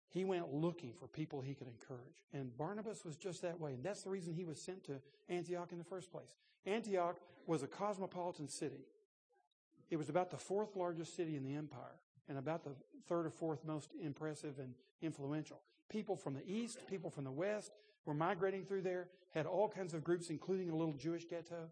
He 0.09 0.25
went 0.25 0.53
looking 0.53 0.93
for 0.93 1.07
people 1.07 1.41
he 1.41 1.53
could 1.53 1.67
encourage. 1.67 2.25
And 2.33 2.55
Barnabas 2.57 3.05
was 3.05 3.15
just 3.15 3.41
that 3.43 3.59
way. 3.59 3.73
And 3.73 3.83
that's 3.83 4.03
the 4.03 4.09
reason 4.09 4.33
he 4.33 4.43
was 4.43 4.59
sent 4.59 4.83
to 4.85 4.99
Antioch 5.29 5.71
in 5.71 5.77
the 5.77 5.83
first 5.83 6.11
place. 6.11 6.37
Antioch 6.65 7.17
was 7.47 7.63
a 7.63 7.67
cosmopolitan 7.67 8.49
city. 8.49 8.85
It 9.91 9.97
was 9.97 10.09
about 10.09 10.31
the 10.31 10.37
fourth 10.37 10.75
largest 10.75 11.15
city 11.15 11.35
in 11.35 11.43
the 11.43 11.53
empire 11.53 11.99
and 12.29 12.37
about 12.37 12.63
the 12.63 12.71
third 13.07 13.25
or 13.25 13.29
fourth 13.29 13.65
most 13.65 13.91
impressive 14.01 14.57
and 14.57 14.73
influential. 15.01 15.59
People 15.89 16.15
from 16.15 16.33
the 16.33 16.47
east, 16.49 16.79
people 16.89 17.09
from 17.09 17.25
the 17.25 17.31
west, 17.31 17.71
were 18.05 18.13
migrating 18.13 18.63
through 18.63 18.83
there, 18.83 19.09
had 19.31 19.45
all 19.45 19.67
kinds 19.67 19.93
of 19.93 20.03
groups, 20.03 20.29
including 20.29 20.69
a 20.69 20.75
little 20.75 20.93
Jewish 20.93 21.25
ghetto. 21.25 21.69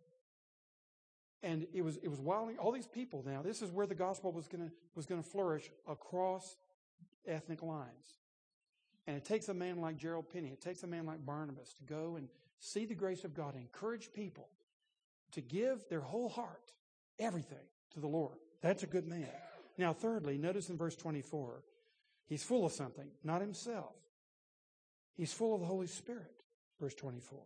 And 1.42 1.66
it 1.74 1.82
was, 1.82 1.96
it 1.98 2.10
was 2.10 2.20
wilding, 2.20 2.58
all 2.58 2.74
these 2.74 2.88
people 2.88 3.24
now, 3.26 3.42
this 3.42 3.62
is 3.62 3.72
where 3.72 3.88
the 3.88 3.96
gospel 3.96 4.34
was 4.34 4.50
gonna, 4.50 4.72
was 4.96 5.06
gonna 5.06 5.24
flourish 5.24 5.72
across 5.88 6.58
ethnic 7.26 7.64
lines. 7.64 8.18
And 9.08 9.16
it 9.16 9.24
takes 9.24 9.48
a 9.48 9.54
man 9.54 9.80
like 9.80 9.96
Gerald 9.96 10.30
Penny, 10.30 10.50
it 10.50 10.60
takes 10.60 10.84
a 10.84 10.88
man 10.88 11.06
like 11.06 11.26
Barnabas 11.26 11.74
to 11.76 11.84
go 11.86 12.18
and 12.18 12.28
see 12.60 12.86
the 12.86 12.96
grace 12.96 13.24
of 13.24 13.34
God, 13.34 13.56
encourage 13.56 14.12
people 14.12 14.50
to 15.32 15.40
give 15.40 15.88
their 15.88 16.02
whole 16.02 16.28
heart, 16.28 16.74
everything 17.18 17.66
to 17.94 18.00
the 18.00 18.08
Lord. 18.08 18.38
That's 18.62 18.84
a 18.84 18.88
good 18.88 19.08
man. 19.08 19.28
Now, 19.78 19.94
thirdly, 19.94 20.38
notice 20.38 20.70
in 20.70 20.78
verse 20.78 20.96
24, 20.96 21.64
he's 22.28 22.44
full 22.44 22.66
of 22.66 22.72
something, 22.72 23.08
not 23.24 23.42
himself. 23.42 23.96
He's 25.16 25.34
full 25.34 25.54
of 25.54 25.62
the 25.62 25.68
Holy 25.68 25.88
Spirit. 25.88 26.44
Verse 26.80 26.96
24. 26.96 27.40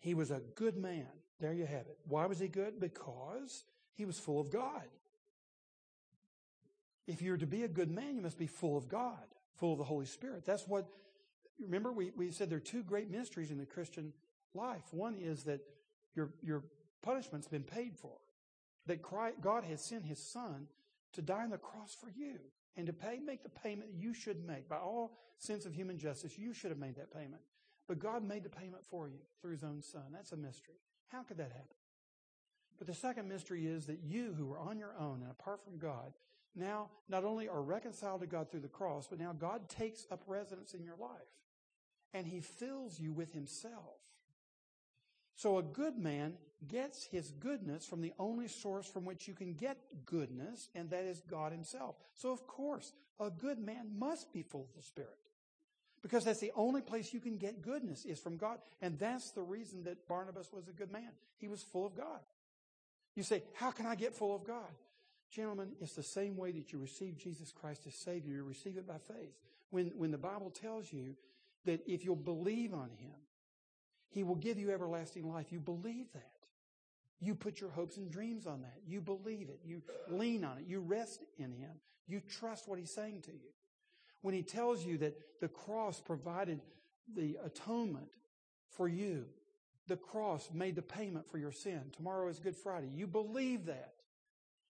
He 0.00 0.14
was 0.14 0.30
a 0.30 0.40
good 0.54 0.76
man. 0.76 1.06
There 1.40 1.52
you 1.52 1.66
have 1.66 1.86
it. 1.86 1.98
Why 2.06 2.26
was 2.26 2.38
he 2.38 2.48
good? 2.48 2.80
Because 2.80 3.64
he 3.94 4.04
was 4.04 4.18
full 4.18 4.40
of 4.40 4.50
God. 4.50 4.84
If 7.06 7.22
you're 7.22 7.36
to 7.36 7.46
be 7.46 7.64
a 7.64 7.68
good 7.68 7.90
man, 7.90 8.16
you 8.16 8.22
must 8.22 8.38
be 8.38 8.46
full 8.46 8.76
of 8.76 8.88
God, 8.88 9.24
full 9.56 9.72
of 9.72 9.78
the 9.78 9.84
Holy 9.84 10.04
Spirit. 10.06 10.44
That's 10.44 10.68
what, 10.68 10.86
remember, 11.60 11.90
we, 11.90 12.10
we 12.16 12.30
said 12.30 12.50
there 12.50 12.58
are 12.58 12.60
two 12.60 12.82
great 12.82 13.10
mysteries 13.10 13.50
in 13.50 13.58
the 13.58 13.66
Christian 13.66 14.12
life. 14.54 14.82
One 14.92 15.16
is 15.18 15.44
that 15.44 15.60
your, 16.14 16.30
your 16.42 16.62
punishment's 17.02 17.48
been 17.48 17.62
paid 17.62 17.96
for, 17.96 18.12
that 18.88 19.02
Christ, 19.02 19.36
God 19.40 19.64
has 19.64 19.80
sent 19.80 20.04
his 20.04 20.18
Son 20.18 20.66
to 21.12 21.22
die 21.22 21.44
on 21.44 21.50
the 21.50 21.58
cross 21.58 21.96
for 21.98 22.10
you 22.10 22.38
and 22.76 22.86
to 22.86 22.92
pay, 22.92 23.18
make 23.18 23.42
the 23.42 23.48
payment 23.48 23.90
you 23.94 24.12
should 24.12 24.46
make. 24.46 24.68
By 24.68 24.76
all 24.76 25.16
sense 25.38 25.64
of 25.64 25.74
human 25.74 25.98
justice, 25.98 26.38
you 26.38 26.52
should 26.52 26.70
have 26.70 26.78
made 26.78 26.96
that 26.96 27.12
payment. 27.12 27.42
But 27.86 27.98
God 27.98 28.22
made 28.22 28.44
the 28.44 28.50
payment 28.50 28.82
for 28.90 29.08
you 29.08 29.18
through 29.40 29.52
his 29.52 29.64
own 29.64 29.82
son. 29.82 30.02
That's 30.12 30.32
a 30.32 30.36
mystery. 30.36 30.74
How 31.08 31.22
could 31.22 31.38
that 31.38 31.52
happen? 31.52 31.76
But 32.76 32.86
the 32.86 32.94
second 32.94 33.28
mystery 33.28 33.66
is 33.66 33.86
that 33.86 34.00
you 34.04 34.34
who 34.36 34.46
were 34.46 34.58
on 34.58 34.78
your 34.78 34.94
own 34.98 35.22
and 35.22 35.30
apart 35.30 35.64
from 35.64 35.78
God, 35.78 36.12
now 36.54 36.90
not 37.08 37.24
only 37.24 37.48
are 37.48 37.62
reconciled 37.62 38.20
to 38.20 38.26
God 38.26 38.50
through 38.50 38.60
the 38.60 38.68
cross, 38.68 39.06
but 39.08 39.18
now 39.18 39.32
God 39.32 39.68
takes 39.68 40.06
up 40.10 40.22
residence 40.26 40.74
in 40.74 40.84
your 40.84 40.96
life 40.96 41.10
and 42.14 42.26
he 42.26 42.40
fills 42.40 43.00
you 43.00 43.12
with 43.12 43.32
himself. 43.32 43.97
So 45.38 45.58
a 45.58 45.62
good 45.62 45.96
man 45.96 46.34
gets 46.66 47.04
his 47.04 47.30
goodness 47.30 47.86
from 47.86 48.00
the 48.00 48.12
only 48.18 48.48
source 48.48 48.88
from 48.88 49.04
which 49.04 49.28
you 49.28 49.34
can 49.34 49.54
get 49.54 49.78
goodness, 50.04 50.68
and 50.74 50.90
that 50.90 51.04
is 51.04 51.22
God 51.30 51.52
himself. 51.52 51.94
So 52.14 52.32
of 52.32 52.44
course, 52.48 52.92
a 53.20 53.30
good 53.30 53.60
man 53.60 53.86
must 53.96 54.32
be 54.32 54.42
full 54.42 54.62
of 54.62 54.74
the 54.74 54.82
Spirit. 54.82 55.16
Because 56.02 56.24
that's 56.24 56.40
the 56.40 56.50
only 56.56 56.80
place 56.80 57.14
you 57.14 57.20
can 57.20 57.36
get 57.36 57.62
goodness 57.62 58.04
is 58.04 58.18
from 58.18 58.36
God. 58.36 58.58
And 58.82 58.98
that's 58.98 59.30
the 59.30 59.42
reason 59.42 59.84
that 59.84 60.08
Barnabas 60.08 60.52
was 60.52 60.66
a 60.66 60.72
good 60.72 60.90
man. 60.90 61.10
He 61.36 61.46
was 61.46 61.62
full 61.62 61.86
of 61.86 61.96
God. 61.96 62.18
You 63.14 63.22
say, 63.22 63.44
How 63.54 63.70
can 63.70 63.86
I 63.86 63.94
get 63.94 64.16
full 64.16 64.34
of 64.34 64.42
God? 64.42 64.72
Gentlemen, 65.30 65.70
it's 65.80 65.94
the 65.94 66.02
same 66.02 66.36
way 66.36 66.50
that 66.50 66.72
you 66.72 66.80
receive 66.80 67.16
Jesus 67.16 67.52
Christ 67.52 67.82
as 67.86 67.94
Savior. 67.94 68.34
You 68.34 68.42
receive 68.42 68.76
it 68.76 68.88
by 68.88 68.98
faith. 68.98 69.36
When, 69.70 69.92
when 69.96 70.10
the 70.10 70.18
Bible 70.18 70.50
tells 70.50 70.92
you 70.92 71.14
that 71.64 71.80
if 71.86 72.04
you'll 72.04 72.16
believe 72.16 72.74
on 72.74 72.90
Him, 72.98 73.14
He 74.10 74.22
will 74.22 74.36
give 74.36 74.58
you 74.58 74.70
everlasting 74.70 75.30
life, 75.30 75.46
you 75.50 75.60
believe 75.60 76.06
that. 76.14 76.32
You 77.20 77.34
put 77.34 77.60
your 77.60 77.70
hopes 77.70 77.96
and 77.96 78.10
dreams 78.10 78.46
on 78.46 78.62
that. 78.62 78.78
You 78.86 79.00
believe 79.00 79.48
it. 79.48 79.60
You 79.64 79.82
lean 80.08 80.44
on 80.44 80.58
it. 80.58 80.64
You 80.68 80.80
rest 80.80 81.24
in 81.36 81.52
Him. 81.52 81.70
You 82.06 82.20
trust 82.20 82.68
what 82.68 82.78
He's 82.78 82.92
saying 82.92 83.22
to 83.22 83.32
you. 83.32 83.50
When 84.22 84.34
He 84.34 84.42
tells 84.42 84.84
you 84.84 84.98
that 84.98 85.18
the 85.40 85.48
cross 85.48 86.00
provided 86.00 86.60
the 87.14 87.36
atonement 87.44 88.12
for 88.70 88.86
you, 88.86 89.24
the 89.88 89.96
cross 89.96 90.48
made 90.52 90.76
the 90.76 90.82
payment 90.82 91.28
for 91.28 91.38
your 91.38 91.50
sin. 91.50 91.80
Tomorrow 91.96 92.28
is 92.28 92.38
Good 92.38 92.56
Friday. 92.56 92.88
You 92.94 93.06
believe 93.06 93.66
that. 93.66 93.94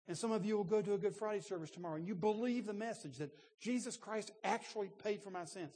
And 0.07 0.16
some 0.16 0.32
of 0.32 0.47
you 0.47 0.57
will 0.57 0.64
go 0.64 0.80
to 0.80 0.95
a 0.95 0.99
Good 0.99 1.14
Friday 1.14 1.41
service 1.41 1.70
tomorrow 1.70 1.97
and 1.97 2.07
you 2.07 2.14
believe 2.14 2.66
the 2.66 2.72
message 2.72 3.18
that 3.18 3.30
Jesus 3.61 3.97
Christ 3.97 4.30
actually 4.43 4.91
paid 5.05 5.22
for 5.22 5.30
my 5.30 5.45
sins. 5.45 5.70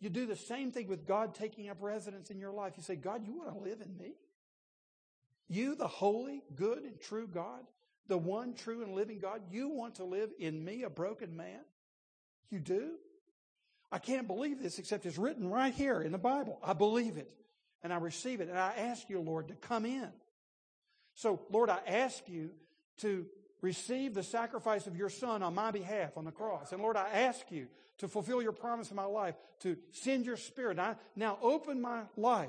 You 0.00 0.10
do 0.10 0.26
the 0.26 0.36
same 0.36 0.72
thing 0.72 0.88
with 0.88 1.06
God 1.06 1.34
taking 1.34 1.68
up 1.68 1.78
residence 1.80 2.30
in 2.30 2.38
your 2.38 2.52
life. 2.52 2.74
You 2.76 2.82
say, 2.82 2.96
God, 2.96 3.26
you 3.26 3.34
want 3.34 3.56
to 3.56 3.62
live 3.62 3.80
in 3.80 3.96
me? 3.96 4.14
You, 5.48 5.74
the 5.74 5.88
holy, 5.88 6.42
good, 6.54 6.82
and 6.82 7.00
true 7.00 7.26
God, 7.26 7.60
the 8.08 8.18
one 8.18 8.54
true 8.54 8.82
and 8.82 8.94
living 8.94 9.18
God, 9.18 9.42
you 9.50 9.68
want 9.68 9.96
to 9.96 10.04
live 10.04 10.30
in 10.38 10.62
me, 10.64 10.82
a 10.82 10.90
broken 10.90 11.36
man? 11.36 11.60
You 12.50 12.60
do? 12.60 12.92
I 13.90 13.98
can't 13.98 14.26
believe 14.26 14.60
this 14.60 14.78
except 14.78 15.06
it's 15.06 15.18
written 15.18 15.48
right 15.48 15.72
here 15.72 16.00
in 16.02 16.12
the 16.12 16.18
Bible. 16.18 16.58
I 16.62 16.72
believe 16.72 17.16
it 17.16 17.30
and 17.82 17.92
I 17.92 17.98
receive 17.98 18.40
it 18.40 18.48
and 18.48 18.58
I 18.58 18.74
ask 18.76 19.08
you, 19.08 19.20
Lord, 19.20 19.48
to 19.48 19.54
come 19.54 19.86
in. 19.86 20.08
So, 21.14 21.40
Lord, 21.50 21.70
I 21.70 21.78
ask 21.86 22.28
you 22.28 22.50
to 22.98 23.26
receive 23.66 24.14
the 24.14 24.22
sacrifice 24.22 24.86
of 24.86 24.96
your 24.96 25.10
son 25.10 25.42
on 25.42 25.52
my 25.54 25.72
behalf 25.72 26.16
on 26.16 26.24
the 26.24 26.30
cross. 26.30 26.70
And 26.72 26.80
Lord, 26.80 26.96
I 26.96 27.08
ask 27.08 27.50
you 27.50 27.66
to 27.98 28.06
fulfill 28.06 28.40
your 28.40 28.52
promise 28.52 28.90
in 28.90 28.96
my 28.96 29.04
life, 29.04 29.34
to 29.60 29.76
send 29.90 30.24
your 30.24 30.36
spirit. 30.36 30.78
I 30.78 30.94
now 31.16 31.36
open 31.42 31.80
my 31.80 32.02
life. 32.16 32.48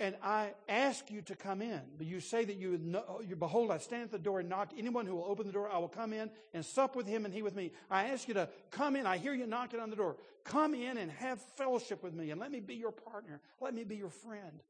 And 0.00 0.14
I 0.22 0.52
ask 0.68 1.10
you 1.10 1.22
to 1.22 1.34
come 1.34 1.60
in. 1.60 1.80
But 1.98 2.06
you 2.06 2.20
say 2.20 2.44
that 2.44 2.56
you, 2.56 2.80
you 3.26 3.36
behold, 3.36 3.70
I 3.70 3.78
stand 3.78 4.04
at 4.04 4.12
the 4.12 4.18
door 4.18 4.40
and 4.40 4.48
knock. 4.48 4.70
Anyone 4.78 5.06
who 5.06 5.16
will 5.16 5.26
open 5.26 5.46
the 5.46 5.52
door, 5.52 5.68
I 5.68 5.78
will 5.78 5.88
come 5.88 6.12
in 6.12 6.30
and 6.54 6.64
sup 6.64 6.96
with 6.96 7.06
him 7.06 7.24
and 7.24 7.34
he 7.34 7.42
with 7.42 7.54
me. 7.54 7.72
I 7.90 8.10
ask 8.10 8.28
you 8.28 8.34
to 8.34 8.48
come 8.70 8.96
in. 8.96 9.06
I 9.06 9.18
hear 9.18 9.34
you 9.34 9.46
knocking 9.46 9.80
on 9.80 9.90
the 9.90 9.96
door. 9.96 10.16
Come 10.44 10.72
in 10.72 10.96
and 10.96 11.10
have 11.10 11.40
fellowship 11.56 12.02
with 12.02 12.14
me 12.14 12.30
and 12.30 12.40
let 12.40 12.50
me 12.50 12.60
be 12.60 12.76
your 12.76 12.92
partner. 12.92 13.40
Let 13.60 13.74
me 13.74 13.84
be 13.84 13.96
your 13.96 14.10
friend 14.10 14.62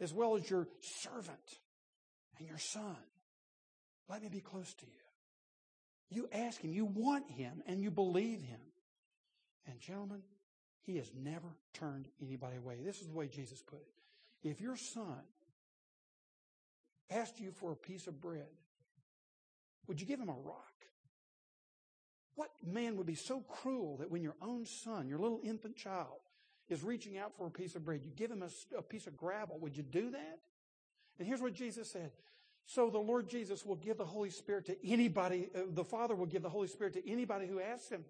as 0.00 0.12
well 0.12 0.36
as 0.36 0.48
your 0.48 0.66
servant 0.80 1.58
and 2.38 2.48
your 2.48 2.58
son. 2.58 2.96
Let 4.08 4.22
me 4.22 4.28
be 4.28 4.40
close 4.40 4.74
to 4.74 4.86
you. 4.86 4.92
You 6.10 6.28
ask 6.32 6.60
him, 6.60 6.72
you 6.72 6.84
want 6.84 7.30
him, 7.30 7.62
and 7.66 7.80
you 7.80 7.90
believe 7.90 8.42
him. 8.42 8.60
And 9.66 9.80
gentlemen, 9.80 10.22
he 10.82 10.96
has 10.96 11.10
never 11.16 11.48
turned 11.72 12.08
anybody 12.20 12.56
away. 12.56 12.78
This 12.84 13.00
is 13.00 13.08
the 13.08 13.14
way 13.14 13.28
Jesus 13.28 13.62
put 13.62 13.80
it. 13.80 14.48
If 14.48 14.60
your 14.60 14.76
son 14.76 15.22
asked 17.10 17.40
you 17.40 17.52
for 17.52 17.72
a 17.72 17.76
piece 17.76 18.06
of 18.06 18.20
bread, 18.20 18.48
would 19.86 20.00
you 20.00 20.06
give 20.06 20.20
him 20.20 20.28
a 20.28 20.32
rock? 20.32 20.72
What 22.34 22.50
man 22.66 22.96
would 22.96 23.06
be 23.06 23.14
so 23.14 23.40
cruel 23.40 23.98
that 23.98 24.10
when 24.10 24.22
your 24.22 24.36
own 24.40 24.64
son, 24.64 25.08
your 25.08 25.18
little 25.18 25.40
infant 25.44 25.76
child, 25.76 26.20
is 26.68 26.82
reaching 26.82 27.18
out 27.18 27.36
for 27.36 27.46
a 27.46 27.50
piece 27.50 27.74
of 27.74 27.84
bread, 27.84 28.00
you 28.04 28.10
give 28.10 28.30
him 28.30 28.42
a, 28.42 28.76
a 28.76 28.82
piece 28.82 29.06
of 29.06 29.16
gravel? 29.16 29.58
Would 29.60 29.76
you 29.76 29.82
do 29.82 30.10
that? 30.10 30.38
And 31.18 31.28
here's 31.28 31.40
what 31.40 31.54
Jesus 31.54 31.90
said 31.90 32.10
so 32.66 32.90
the 32.90 32.98
Lord 32.98 33.28
Jesus 33.28 33.66
will 33.66 33.76
give 33.76 33.98
the 33.98 34.04
Holy 34.04 34.30
Spirit 34.30 34.66
to 34.66 34.86
anybody, 34.86 35.48
uh, 35.54 35.60
the 35.68 35.84
Father 35.84 36.14
will 36.14 36.26
give 36.26 36.42
the 36.42 36.48
Holy 36.48 36.68
Spirit 36.68 36.94
to 36.94 37.10
anybody 37.10 37.46
who 37.46 37.60
asks 37.60 37.88
Him. 37.88 38.04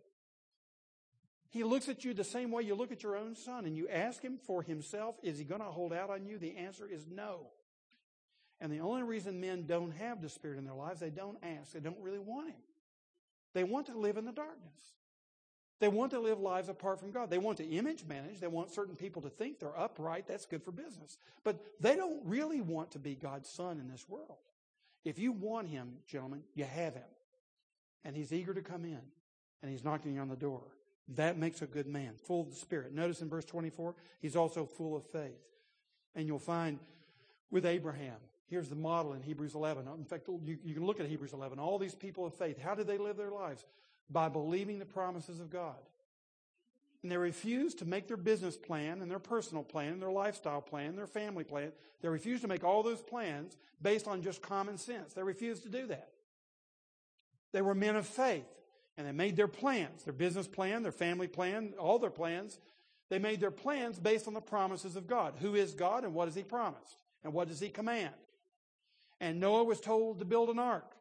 He 1.50 1.64
looks 1.64 1.88
at 1.88 2.04
you 2.04 2.14
the 2.14 2.24
same 2.24 2.50
way 2.50 2.62
you 2.62 2.74
look 2.74 2.92
at 2.92 3.02
your 3.02 3.16
own 3.16 3.34
son 3.34 3.66
and 3.66 3.76
you 3.76 3.88
ask 3.88 4.22
Him 4.22 4.38
for 4.46 4.62
Himself, 4.62 5.16
is 5.22 5.38
He 5.38 5.44
going 5.44 5.60
to 5.60 5.66
hold 5.66 5.92
out 5.92 6.10
on 6.10 6.26
you? 6.26 6.38
The 6.38 6.56
answer 6.56 6.86
is 6.86 7.06
no. 7.06 7.48
And 8.60 8.72
the 8.72 8.80
only 8.80 9.02
reason 9.02 9.40
men 9.40 9.66
don't 9.66 9.90
have 9.92 10.22
the 10.22 10.28
Spirit 10.28 10.58
in 10.58 10.64
their 10.64 10.74
lives, 10.74 11.00
they 11.00 11.10
don't 11.10 11.38
ask. 11.42 11.72
They 11.72 11.80
don't 11.80 12.00
really 12.00 12.18
want 12.18 12.48
Him. 12.48 12.60
They 13.54 13.64
want 13.64 13.86
to 13.86 13.98
live 13.98 14.16
in 14.16 14.24
the 14.24 14.32
darkness. 14.32 14.94
They 15.82 15.88
want 15.88 16.12
to 16.12 16.20
live 16.20 16.38
lives 16.38 16.68
apart 16.68 17.00
from 17.00 17.10
God. 17.10 17.28
They 17.28 17.38
want 17.38 17.56
to 17.58 17.68
image 17.68 18.04
manage. 18.08 18.38
They 18.38 18.46
want 18.46 18.70
certain 18.70 18.94
people 18.94 19.20
to 19.22 19.28
think 19.28 19.58
they're 19.58 19.76
upright. 19.76 20.28
That's 20.28 20.46
good 20.46 20.62
for 20.62 20.70
business. 20.70 21.18
But 21.42 21.60
they 21.80 21.96
don't 21.96 22.24
really 22.24 22.60
want 22.60 22.92
to 22.92 23.00
be 23.00 23.16
God's 23.16 23.48
son 23.48 23.80
in 23.80 23.88
this 23.88 24.08
world. 24.08 24.38
If 25.04 25.18
you 25.18 25.32
want 25.32 25.66
him, 25.66 25.94
gentlemen, 26.06 26.44
you 26.54 26.62
have 26.62 26.94
him. 26.94 27.02
And 28.04 28.14
he's 28.14 28.32
eager 28.32 28.54
to 28.54 28.62
come 28.62 28.84
in. 28.84 29.00
And 29.60 29.72
he's 29.72 29.82
knocking 29.82 30.20
on 30.20 30.28
the 30.28 30.36
door. 30.36 30.62
That 31.16 31.36
makes 31.36 31.62
a 31.62 31.66
good 31.66 31.88
man, 31.88 32.12
full 32.26 32.42
of 32.42 32.50
the 32.50 32.54
Spirit. 32.54 32.94
Notice 32.94 33.20
in 33.20 33.28
verse 33.28 33.44
24, 33.44 33.96
he's 34.20 34.36
also 34.36 34.64
full 34.64 34.94
of 34.94 35.04
faith. 35.06 35.42
And 36.14 36.28
you'll 36.28 36.38
find 36.38 36.78
with 37.50 37.66
Abraham, 37.66 38.18
here's 38.46 38.68
the 38.68 38.76
model 38.76 39.14
in 39.14 39.22
Hebrews 39.22 39.56
11. 39.56 39.88
In 39.98 40.04
fact, 40.04 40.28
you, 40.28 40.58
you 40.62 40.74
can 40.74 40.86
look 40.86 41.00
at 41.00 41.06
Hebrews 41.06 41.32
11. 41.32 41.58
All 41.58 41.80
these 41.80 41.96
people 41.96 42.24
of 42.24 42.34
faith, 42.34 42.62
how 42.62 42.76
did 42.76 42.86
they 42.86 42.98
live 42.98 43.16
their 43.16 43.32
lives? 43.32 43.64
By 44.10 44.28
believing 44.28 44.78
the 44.78 44.84
promises 44.84 45.40
of 45.40 45.50
God. 45.50 45.76
And 47.02 47.10
they 47.10 47.16
refuse 47.16 47.74
to 47.76 47.84
make 47.84 48.06
their 48.06 48.16
business 48.16 48.56
plan 48.56 49.02
and 49.02 49.10
their 49.10 49.18
personal 49.18 49.64
plan 49.64 49.94
and 49.94 50.02
their 50.02 50.10
lifestyle 50.10 50.60
plan, 50.60 50.94
their 50.94 51.06
family 51.06 51.42
plan. 51.42 51.72
They 52.00 52.08
refuse 52.08 52.40
to 52.42 52.48
make 52.48 52.62
all 52.62 52.82
those 52.82 53.02
plans 53.02 53.56
based 53.80 54.06
on 54.06 54.22
just 54.22 54.40
common 54.40 54.78
sense. 54.78 55.12
They 55.12 55.22
refuse 55.22 55.60
to 55.60 55.68
do 55.68 55.86
that. 55.88 56.10
They 57.52 57.62
were 57.62 57.74
men 57.74 57.96
of 57.96 58.06
faith 58.06 58.46
and 58.96 59.06
they 59.06 59.12
made 59.12 59.36
their 59.36 59.48
plans, 59.48 60.04
their 60.04 60.12
business 60.12 60.46
plan, 60.46 60.82
their 60.82 60.92
family 60.92 61.26
plan, 61.26 61.74
all 61.78 61.98
their 61.98 62.10
plans. 62.10 62.58
They 63.08 63.18
made 63.18 63.40
their 63.40 63.50
plans 63.50 63.98
based 63.98 64.28
on 64.28 64.34
the 64.34 64.40
promises 64.40 64.94
of 64.96 65.06
God. 65.06 65.34
Who 65.40 65.54
is 65.54 65.74
God 65.74 66.04
and 66.04 66.14
what 66.14 66.28
has 66.28 66.34
He 66.34 66.42
promised? 66.42 66.98
And 67.24 67.32
what 67.32 67.48
does 67.48 67.60
He 67.60 67.68
command? 67.68 68.14
And 69.20 69.40
Noah 69.40 69.64
was 69.64 69.80
told 69.80 70.18
to 70.18 70.24
build 70.24 70.50
an 70.50 70.58
ark. 70.58 70.94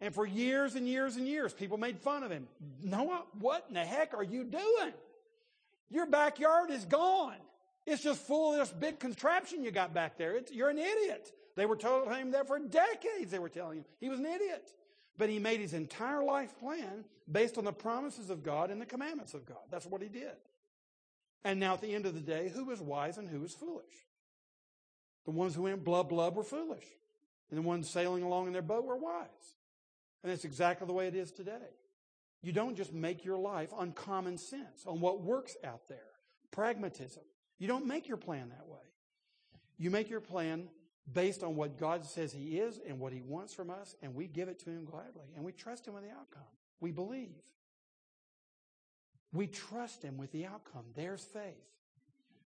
And 0.00 0.14
for 0.14 0.26
years 0.26 0.74
and 0.74 0.86
years 0.86 1.16
and 1.16 1.26
years, 1.26 1.54
people 1.54 1.78
made 1.78 1.98
fun 1.98 2.22
of 2.22 2.30
him. 2.30 2.46
Noah, 2.82 3.22
what 3.38 3.64
in 3.68 3.74
the 3.74 3.84
heck 3.84 4.14
are 4.14 4.22
you 4.22 4.44
doing? 4.44 4.92
Your 5.90 6.06
backyard 6.06 6.70
is 6.70 6.84
gone. 6.84 7.36
It's 7.86 8.02
just 8.02 8.20
full 8.20 8.52
of 8.52 8.58
this 8.58 8.72
big 8.72 8.98
contraption 8.98 9.62
you 9.62 9.70
got 9.70 9.94
back 9.94 10.18
there. 10.18 10.36
It's, 10.36 10.52
you're 10.52 10.68
an 10.68 10.78
idiot. 10.78 11.32
They 11.54 11.66
were 11.66 11.76
telling 11.76 12.10
him 12.10 12.32
that 12.32 12.46
for 12.46 12.58
decades. 12.58 13.30
They 13.30 13.38
were 13.38 13.48
telling 13.48 13.78
him 13.78 13.84
he 14.00 14.08
was 14.08 14.18
an 14.18 14.26
idiot. 14.26 14.70
But 15.16 15.30
he 15.30 15.38
made 15.38 15.60
his 15.60 15.72
entire 15.72 16.22
life 16.22 16.58
plan 16.58 17.04
based 17.30 17.56
on 17.56 17.64
the 17.64 17.72
promises 17.72 18.28
of 18.28 18.42
God 18.42 18.70
and 18.70 18.80
the 18.80 18.86
commandments 18.86 19.32
of 19.32 19.46
God. 19.46 19.62
That's 19.70 19.86
what 19.86 20.02
he 20.02 20.08
did. 20.08 20.36
And 21.44 21.58
now 21.58 21.74
at 21.74 21.80
the 21.80 21.94
end 21.94 22.06
of 22.06 22.14
the 22.14 22.20
day, 22.20 22.50
who 22.52 22.64
was 22.64 22.80
wise 22.80 23.16
and 23.16 23.28
who 23.28 23.40
was 23.40 23.54
foolish? 23.54 23.84
The 25.24 25.30
ones 25.30 25.54
who 25.54 25.62
went 25.62 25.84
blub 25.84 26.10
blub 26.10 26.36
were 26.36 26.42
foolish. 26.42 26.84
And 27.50 27.58
the 27.58 27.62
ones 27.62 27.88
sailing 27.88 28.24
along 28.24 28.48
in 28.48 28.52
their 28.52 28.62
boat 28.62 28.84
were 28.84 28.96
wise. 28.96 29.28
And 30.22 30.32
that's 30.32 30.44
exactly 30.44 30.86
the 30.86 30.92
way 30.92 31.06
it 31.06 31.14
is 31.14 31.30
today. 31.30 31.74
You 32.42 32.52
don't 32.52 32.76
just 32.76 32.92
make 32.92 33.24
your 33.24 33.38
life 33.38 33.70
on 33.72 33.92
common 33.92 34.38
sense, 34.38 34.84
on 34.86 35.00
what 35.00 35.22
works 35.22 35.56
out 35.64 35.88
there, 35.88 35.98
pragmatism. 36.50 37.22
You 37.58 37.68
don't 37.68 37.86
make 37.86 38.08
your 38.08 38.16
plan 38.16 38.50
that 38.50 38.68
way. 38.68 38.78
You 39.78 39.90
make 39.90 40.10
your 40.10 40.20
plan 40.20 40.68
based 41.12 41.42
on 41.42 41.56
what 41.56 41.78
God 41.78 42.04
says 42.04 42.32
He 42.32 42.58
is 42.58 42.80
and 42.86 42.98
what 42.98 43.12
He 43.12 43.22
wants 43.22 43.54
from 43.54 43.70
us, 43.70 43.94
and 44.02 44.14
we 44.14 44.26
give 44.26 44.48
it 44.48 44.58
to 44.60 44.70
Him 44.70 44.84
gladly, 44.84 45.28
and 45.34 45.44
we 45.44 45.52
trust 45.52 45.86
Him 45.86 45.94
with 45.94 46.02
the 46.02 46.10
outcome. 46.10 46.42
We 46.80 46.92
believe. 46.92 47.42
We 49.32 49.46
trust 49.46 50.02
Him 50.02 50.16
with 50.16 50.32
the 50.32 50.46
outcome. 50.46 50.84
There's 50.94 51.22
faith. 51.22 51.66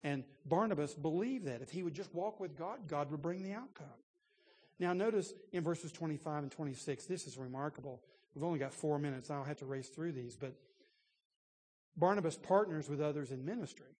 And 0.04 0.24
Barnabas 0.44 0.94
believed 0.94 1.46
that 1.46 1.62
if 1.62 1.70
he 1.70 1.82
would 1.82 1.94
just 1.94 2.12
walk 2.14 2.40
with 2.40 2.56
God, 2.56 2.88
God 2.88 3.10
would 3.10 3.22
bring 3.22 3.42
the 3.42 3.52
outcome. 3.52 3.86
Now, 4.82 4.94
notice 4.94 5.32
in 5.52 5.62
verses 5.62 5.92
25 5.92 6.42
and 6.42 6.50
26, 6.50 7.06
this 7.06 7.28
is 7.28 7.38
remarkable. 7.38 8.02
We've 8.34 8.42
only 8.42 8.58
got 8.58 8.74
four 8.74 8.98
minutes. 8.98 9.30
I'll 9.30 9.44
have 9.44 9.58
to 9.58 9.64
race 9.64 9.88
through 9.88 10.10
these, 10.10 10.34
but 10.34 10.54
Barnabas 11.96 12.36
partners 12.36 12.88
with 12.88 13.00
others 13.00 13.30
in 13.30 13.44
ministry. 13.44 13.94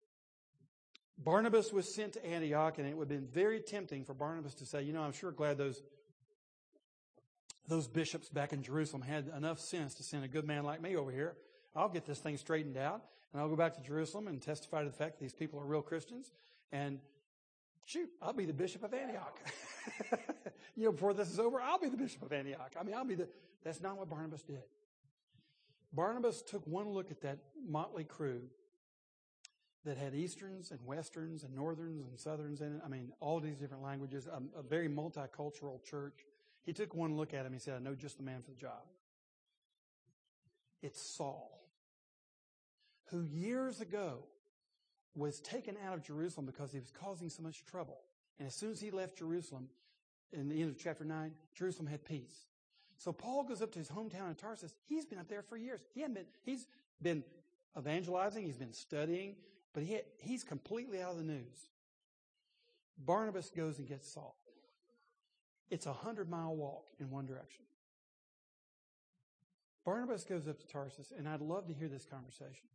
Barnabas 1.17 1.73
was 1.73 1.95
sent 1.95 2.15
to 2.15 2.27
Antioch, 2.27 2.79
and 2.79 2.89
it 2.89 2.97
would 2.97 3.09
have 3.09 3.21
been 3.21 3.29
very 3.29 3.61
tempting 3.61 4.05
for 4.05 4.13
Barnabas 4.13 4.55
to 4.55 4.67
say, 4.67 4.83
You 4.83 4.93
know, 4.93 5.03
I'm 5.03 5.13
sure 5.13 5.31
glad 5.31 5.57
those, 5.57 5.81
those 7.69 7.87
bishops 7.87 8.29
back 8.29 8.53
in 8.53 8.65
Jerusalem 8.65 9.03
had 9.03 9.31
enough 9.37 9.61
sense 9.61 9.95
to 9.95 10.03
send 10.03 10.25
a 10.25 10.29
good 10.29 10.49
man 10.49 10.65
like 10.65 10.83
me 10.83 10.97
over 10.97 11.13
here. 11.13 11.37
I'll 11.77 11.91
get 11.91 12.07
this 12.07 12.19
thing 12.19 12.37
straightened 12.39 12.77
out, 12.77 13.03
and 13.33 13.41
I'll 13.41 13.49
go 13.49 13.55
back 13.55 13.77
to 13.77 13.83
Jerusalem 13.83 14.27
and 14.27 14.43
testify 14.43 14.83
to 14.83 14.89
the 14.89 14.97
fact 14.97 15.21
that 15.21 15.21
these 15.21 15.33
people 15.33 15.61
are 15.61 15.65
real 15.65 15.81
Christians, 15.81 16.33
and 16.73 16.99
shoot, 17.85 18.09
I'll 18.21 18.33
be 18.33 18.45
the 18.45 18.53
bishop 18.53 18.85
of 18.85 18.95
Antioch. 18.95 19.39
you 20.77 20.85
know, 20.85 20.93
before 20.93 21.15
this 21.15 21.31
is 21.31 21.39
over, 21.39 21.61
I'll 21.61 21.79
be 21.79 21.89
the 21.89 21.97
bishop 21.97 22.23
of 22.23 22.33
Antioch. 22.33 22.75
I 22.79 22.83
mean, 22.83 22.95
I'll 22.95 23.05
be 23.05 23.15
the, 23.15 23.29
that's 23.65 23.81
not 23.81 23.97
what 23.97 24.09
Barnabas 24.09 24.43
did. 24.43 24.63
Barnabas 25.93 26.43
took 26.43 26.67
one 26.67 26.91
look 26.91 27.11
at 27.11 27.21
that 27.23 27.39
motley 27.69 28.05
crew 28.05 28.43
that 29.85 29.99
had 29.99 30.15
Easterns 30.15 30.71
and 30.71 30.81
Westerns 30.87 31.43
and 31.43 31.55
Northerns 31.55 32.07
and 32.07 32.19
Southerns 32.19 32.61
in 32.61 32.77
it. 32.77 32.83
I 32.85 32.89
mean, 32.89 33.13
all 33.21 33.41
these 33.41 33.57
different 33.57 33.83
languages, 33.83 34.27
a, 34.27 34.41
a 34.59 34.63
very 34.63 34.89
multicultural 34.89 35.83
church. 35.83 36.25
He 36.65 36.73
took 36.73 36.95
one 36.95 37.17
look 37.17 37.35
at 37.35 37.45
him. 37.45 37.53
He 37.53 37.59
said, 37.59 37.75
I 37.75 37.79
know 37.81 37.95
just 37.95 38.17
the 38.17 38.23
man 38.23 38.43
for 38.43 38.51
the 38.53 38.57
job. 38.57 38.85
It's 40.83 41.01
Saul, 41.01 41.61
who 43.11 43.23
years 43.23 43.81
ago 43.81 44.25
was 45.15 45.41
taken 45.41 45.77
out 45.87 45.95
of 45.95 46.03
Jerusalem 46.03 46.47
because 46.47 46.73
he 46.73 46.79
was 46.79 46.91
causing 46.91 47.29
so 47.29 47.43
much 47.43 47.65
trouble. 47.65 47.99
And 48.39 48.47
as 48.47 48.55
soon 48.55 48.73
as 48.73 48.81
he 48.81 48.91
left 48.91 49.19
Jerusalem, 49.19 49.69
in 50.33 50.49
the 50.49 50.61
end 50.61 50.71
of 50.71 50.79
chapter 50.79 51.05
9, 51.05 51.33
Jerusalem 51.55 51.87
had 51.87 52.05
peace. 52.05 52.47
So 52.99 53.13
Paul 53.13 53.45
goes 53.45 53.61
up 53.63 53.73
to 53.73 53.79
his 53.79 53.89
hometown 53.89 54.29
in 54.29 54.35
Tarsus. 54.37 54.75
He's 54.87 55.05
been 55.05 55.19
up 55.19 55.29
there 55.29 55.43
for 55.43 55.57
years. 55.57 55.81
He 55.95 56.01
hadn't 56.01 56.15
been, 56.15 56.27
he's 56.45 56.67
been 57.01 57.25
evangelizing, 57.77 58.45
he's 58.45 58.57
been 58.57 58.73
studying, 58.73 59.35
but 59.75 59.83
he 59.83 59.99
he's 60.19 60.45
completely 60.45 61.03
out 61.03 61.13
of 61.13 61.19
the 61.19 61.25
news. 61.25 61.69
Barnabas 62.99 63.51
goes 63.51 63.79
and 63.79 63.89
gets 63.89 64.09
Saul. 64.09 64.37
It's 65.71 65.87
a 65.87 65.93
hundred 65.93 66.31
mile 66.31 66.55
walk 66.55 66.85
in 67.01 67.11
one 67.11 67.27
direction. 67.27 67.65
Barnabas 69.85 70.25
goes 70.25 70.47
up 70.47 70.61
to 70.61 70.67
Tarsus, 70.67 71.13
and 71.17 71.29
I'd 71.29 71.41
love 71.41 71.67
to 71.67 71.75
hear 71.75 71.89
this 71.89 72.05
conversation. 72.05 72.69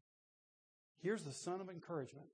Here's 1.00 1.24
the 1.24 1.32
son 1.32 1.62
of 1.62 1.70
encouragement 1.70 2.28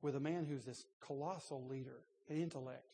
with 0.00 0.16
a 0.16 0.20
man 0.20 0.46
who's 0.48 0.64
this 0.64 0.86
colossal 1.00 1.66
leader 1.66 2.00
and 2.28 2.38
intellect 2.38 2.92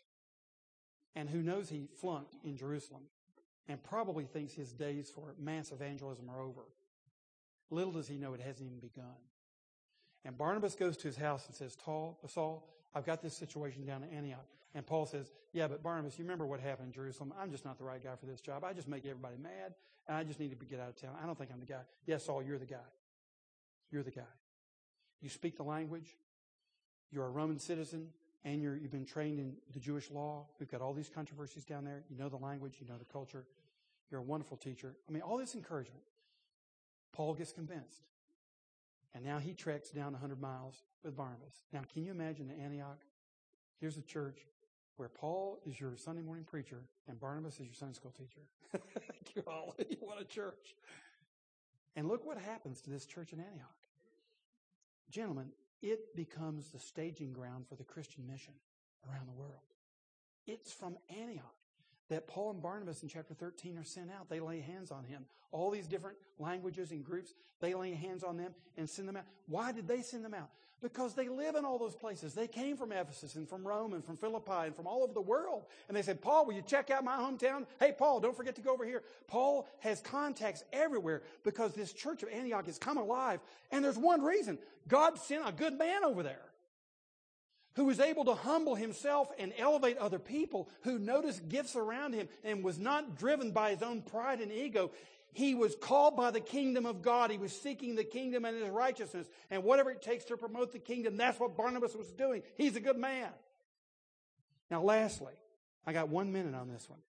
and 1.14 1.28
who 1.28 1.42
knows 1.42 1.68
he 1.68 1.88
flunked 2.00 2.34
in 2.44 2.56
Jerusalem 2.56 3.02
and 3.68 3.82
probably 3.82 4.24
thinks 4.24 4.52
his 4.52 4.72
days 4.72 5.10
for 5.14 5.34
mass 5.38 5.72
evangelism 5.72 6.30
are 6.30 6.40
over. 6.40 6.62
Little 7.70 7.92
does 7.92 8.08
he 8.08 8.16
know 8.16 8.34
it 8.34 8.40
hasn't 8.40 8.66
even 8.66 8.78
begun. 8.78 9.16
And 10.24 10.36
Barnabas 10.36 10.74
goes 10.74 10.96
to 10.98 11.08
his 11.08 11.16
house 11.16 11.46
and 11.46 11.54
says, 11.54 11.76
Saul, 11.84 12.68
I've 12.94 13.04
got 13.04 13.22
this 13.22 13.36
situation 13.36 13.84
down 13.84 14.02
in 14.02 14.16
Antioch. 14.16 14.46
And 14.74 14.86
Paul 14.86 15.06
says, 15.06 15.30
Yeah, 15.52 15.68
but 15.68 15.82
Barnabas, 15.82 16.18
you 16.18 16.24
remember 16.24 16.46
what 16.46 16.60
happened 16.60 16.88
in 16.88 16.92
Jerusalem? 16.92 17.32
I'm 17.40 17.50
just 17.50 17.64
not 17.64 17.78
the 17.78 17.84
right 17.84 18.02
guy 18.02 18.16
for 18.18 18.26
this 18.26 18.40
job. 18.40 18.64
I 18.64 18.72
just 18.72 18.88
make 18.88 19.04
everybody 19.06 19.36
mad, 19.42 19.74
and 20.06 20.16
I 20.16 20.24
just 20.24 20.40
need 20.40 20.50
to 20.58 20.66
get 20.66 20.80
out 20.80 20.88
of 20.88 21.00
town. 21.00 21.14
I 21.22 21.26
don't 21.26 21.36
think 21.36 21.50
I'm 21.52 21.60
the 21.60 21.66
guy. 21.66 21.80
Yes, 22.06 22.26
Saul, 22.26 22.42
you're 22.42 22.58
the 22.58 22.66
guy. 22.66 22.76
You're 23.90 24.02
the 24.02 24.10
guy. 24.10 24.22
You 25.20 25.28
speak 25.28 25.56
the 25.56 25.62
language. 25.62 26.16
You're 27.10 27.26
a 27.26 27.30
Roman 27.30 27.58
citizen, 27.58 28.08
and 28.44 28.60
you 28.60 28.70
have 28.70 28.90
been 28.90 29.04
trained 29.04 29.38
in 29.38 29.54
the 29.72 29.80
Jewish 29.80 30.10
law. 30.10 30.46
We've 30.58 30.70
got 30.70 30.80
all 30.80 30.92
these 30.92 31.08
controversies 31.08 31.64
down 31.64 31.84
there. 31.84 32.04
You 32.08 32.16
know 32.16 32.28
the 32.28 32.36
language. 32.36 32.76
You 32.80 32.86
know 32.86 32.98
the 32.98 33.04
culture. 33.04 33.44
You're 34.10 34.20
a 34.20 34.24
wonderful 34.24 34.56
teacher. 34.56 34.94
I 35.08 35.12
mean, 35.12 35.22
all 35.22 35.38
this 35.38 35.54
encouragement. 35.54 36.02
Paul 37.12 37.34
gets 37.34 37.52
convinced. 37.52 38.02
And 39.14 39.24
now 39.24 39.38
he 39.38 39.54
treks 39.54 39.90
down 39.90 40.12
100 40.12 40.40
miles 40.40 40.82
with 41.02 41.16
Barnabas. 41.16 41.64
Now, 41.72 41.80
can 41.92 42.04
you 42.04 42.10
imagine 42.10 42.52
Antioch? 42.62 42.98
Here's 43.80 43.96
a 43.96 44.02
church 44.02 44.38
where 44.96 45.08
Paul 45.08 45.58
is 45.64 45.80
your 45.80 45.96
Sunday 45.96 46.22
morning 46.22 46.44
preacher 46.44 46.82
and 47.08 47.18
Barnabas 47.18 47.54
is 47.54 47.66
your 47.66 47.74
Sunday 47.74 47.94
school 47.94 48.12
teacher. 48.16 48.42
What 50.00 50.20
a 50.20 50.24
church. 50.24 50.74
And 51.96 52.08
look 52.08 52.26
what 52.26 52.38
happens 52.38 52.80
to 52.82 52.90
this 52.90 53.06
church 53.06 53.32
in 53.32 53.40
Antioch. 53.40 53.77
Gentlemen, 55.10 55.50
it 55.82 56.14
becomes 56.16 56.70
the 56.70 56.78
staging 56.78 57.32
ground 57.32 57.66
for 57.68 57.76
the 57.76 57.84
Christian 57.84 58.26
mission 58.26 58.54
around 59.08 59.26
the 59.26 59.32
world. 59.32 59.62
It's 60.46 60.72
from 60.72 60.96
Antioch 61.20 61.54
that 62.08 62.26
Paul 62.26 62.50
and 62.50 62.62
Barnabas 62.62 63.02
in 63.02 63.08
chapter 63.08 63.34
13 63.34 63.78
are 63.78 63.84
sent 63.84 64.10
out. 64.10 64.28
They 64.28 64.40
lay 64.40 64.60
hands 64.60 64.90
on 64.90 65.04
him. 65.04 65.24
All 65.52 65.70
these 65.70 65.86
different 65.86 66.16
languages 66.38 66.90
and 66.90 67.04
groups, 67.04 67.34
they 67.60 67.74
lay 67.74 67.92
hands 67.94 68.24
on 68.24 68.36
them 68.36 68.54
and 68.76 68.88
send 68.88 69.08
them 69.08 69.16
out. 69.16 69.24
Why 69.46 69.72
did 69.72 69.86
they 69.86 70.02
send 70.02 70.24
them 70.24 70.34
out? 70.34 70.50
Because 70.80 71.14
they 71.14 71.28
live 71.28 71.56
in 71.56 71.64
all 71.64 71.78
those 71.78 71.96
places. 71.96 72.34
They 72.34 72.46
came 72.46 72.76
from 72.76 72.92
Ephesus 72.92 73.34
and 73.34 73.48
from 73.48 73.66
Rome 73.66 73.94
and 73.94 74.04
from 74.04 74.16
Philippi 74.16 74.66
and 74.66 74.76
from 74.76 74.86
all 74.86 75.02
over 75.02 75.12
the 75.12 75.20
world. 75.20 75.64
And 75.88 75.96
they 75.96 76.02
said, 76.02 76.22
Paul, 76.22 76.46
will 76.46 76.54
you 76.54 76.62
check 76.62 76.90
out 76.90 77.02
my 77.02 77.16
hometown? 77.16 77.66
Hey, 77.80 77.92
Paul, 77.96 78.20
don't 78.20 78.36
forget 78.36 78.54
to 78.56 78.60
go 78.60 78.74
over 78.74 78.84
here. 78.84 79.02
Paul 79.26 79.66
has 79.80 80.00
contacts 80.00 80.62
everywhere 80.72 81.22
because 81.42 81.74
this 81.74 81.92
church 81.92 82.22
of 82.22 82.28
Antioch 82.28 82.66
has 82.66 82.78
come 82.78 82.96
alive. 82.96 83.40
And 83.72 83.84
there's 83.84 83.98
one 83.98 84.22
reason. 84.22 84.58
God 84.86 85.18
sent 85.18 85.48
a 85.48 85.52
good 85.52 85.76
man 85.76 86.04
over 86.04 86.22
there 86.22 86.48
who 87.78 87.84
was 87.84 88.00
able 88.00 88.24
to 88.24 88.34
humble 88.34 88.74
himself 88.74 89.30
and 89.38 89.52
elevate 89.56 89.96
other 89.98 90.18
people, 90.18 90.68
who 90.82 90.98
noticed 90.98 91.48
gifts 91.48 91.76
around 91.76 92.12
him 92.12 92.28
and 92.42 92.64
was 92.64 92.76
not 92.76 93.16
driven 93.16 93.52
by 93.52 93.70
his 93.70 93.82
own 93.82 94.02
pride 94.02 94.40
and 94.40 94.50
ego. 94.50 94.90
He 95.32 95.54
was 95.54 95.76
called 95.76 96.16
by 96.16 96.30
the 96.30 96.40
kingdom 96.40 96.86
of 96.86 97.02
God. 97.02 97.30
He 97.30 97.38
was 97.38 97.52
seeking 97.52 97.94
the 97.94 98.04
kingdom 98.04 98.44
and 98.44 98.60
his 98.60 98.70
righteousness. 98.70 99.28
And 99.50 99.62
whatever 99.62 99.90
it 99.90 100.02
takes 100.02 100.24
to 100.26 100.36
promote 100.36 100.72
the 100.72 100.78
kingdom, 100.78 101.16
that's 101.16 101.38
what 101.38 101.56
Barnabas 101.56 101.94
was 101.94 102.10
doing. 102.12 102.42
He's 102.56 102.76
a 102.76 102.80
good 102.80 102.96
man. 102.96 103.30
Now, 104.70 104.82
lastly, 104.82 105.34
I 105.86 105.92
got 105.92 106.08
one 106.08 106.32
minute 106.32 106.54
on 106.54 106.68
this 106.68 106.88
one. 106.88 107.00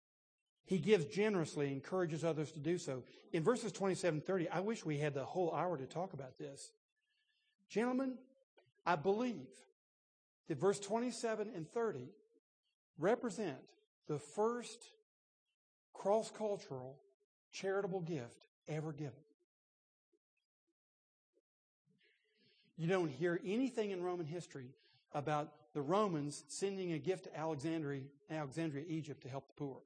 He 0.66 0.78
gives 0.78 1.06
generously, 1.06 1.72
encourages 1.72 2.24
others 2.24 2.52
to 2.52 2.58
do 2.58 2.76
so. 2.76 3.02
In 3.32 3.42
verses 3.42 3.72
27 3.72 4.20
30, 4.20 4.50
I 4.50 4.60
wish 4.60 4.84
we 4.84 4.98
had 4.98 5.14
the 5.14 5.24
whole 5.24 5.54
hour 5.54 5.78
to 5.78 5.86
talk 5.86 6.12
about 6.12 6.36
this. 6.38 6.72
Gentlemen, 7.70 8.18
I 8.84 8.96
believe 8.96 9.48
that 10.48 10.60
verse 10.60 10.78
27 10.78 11.50
and 11.54 11.66
30 11.70 12.10
represent 12.98 13.58
the 14.08 14.18
first 14.18 14.90
cross 15.94 16.30
cultural 16.30 16.98
charitable 17.60 18.00
gift 18.00 18.46
ever 18.68 18.92
given. 18.92 19.12
You 22.76 22.86
don't 22.86 23.10
hear 23.10 23.40
anything 23.44 23.90
in 23.90 24.02
Roman 24.02 24.26
history 24.26 24.70
about 25.12 25.52
the 25.74 25.82
Romans 25.82 26.44
sending 26.48 26.92
a 26.92 26.98
gift 26.98 27.24
to 27.24 27.36
Alexandria, 27.36 28.02
Alexandria, 28.30 28.84
Egypt 28.88 29.22
to 29.22 29.28
help 29.28 29.48
the 29.48 29.54
poor. 29.54 29.78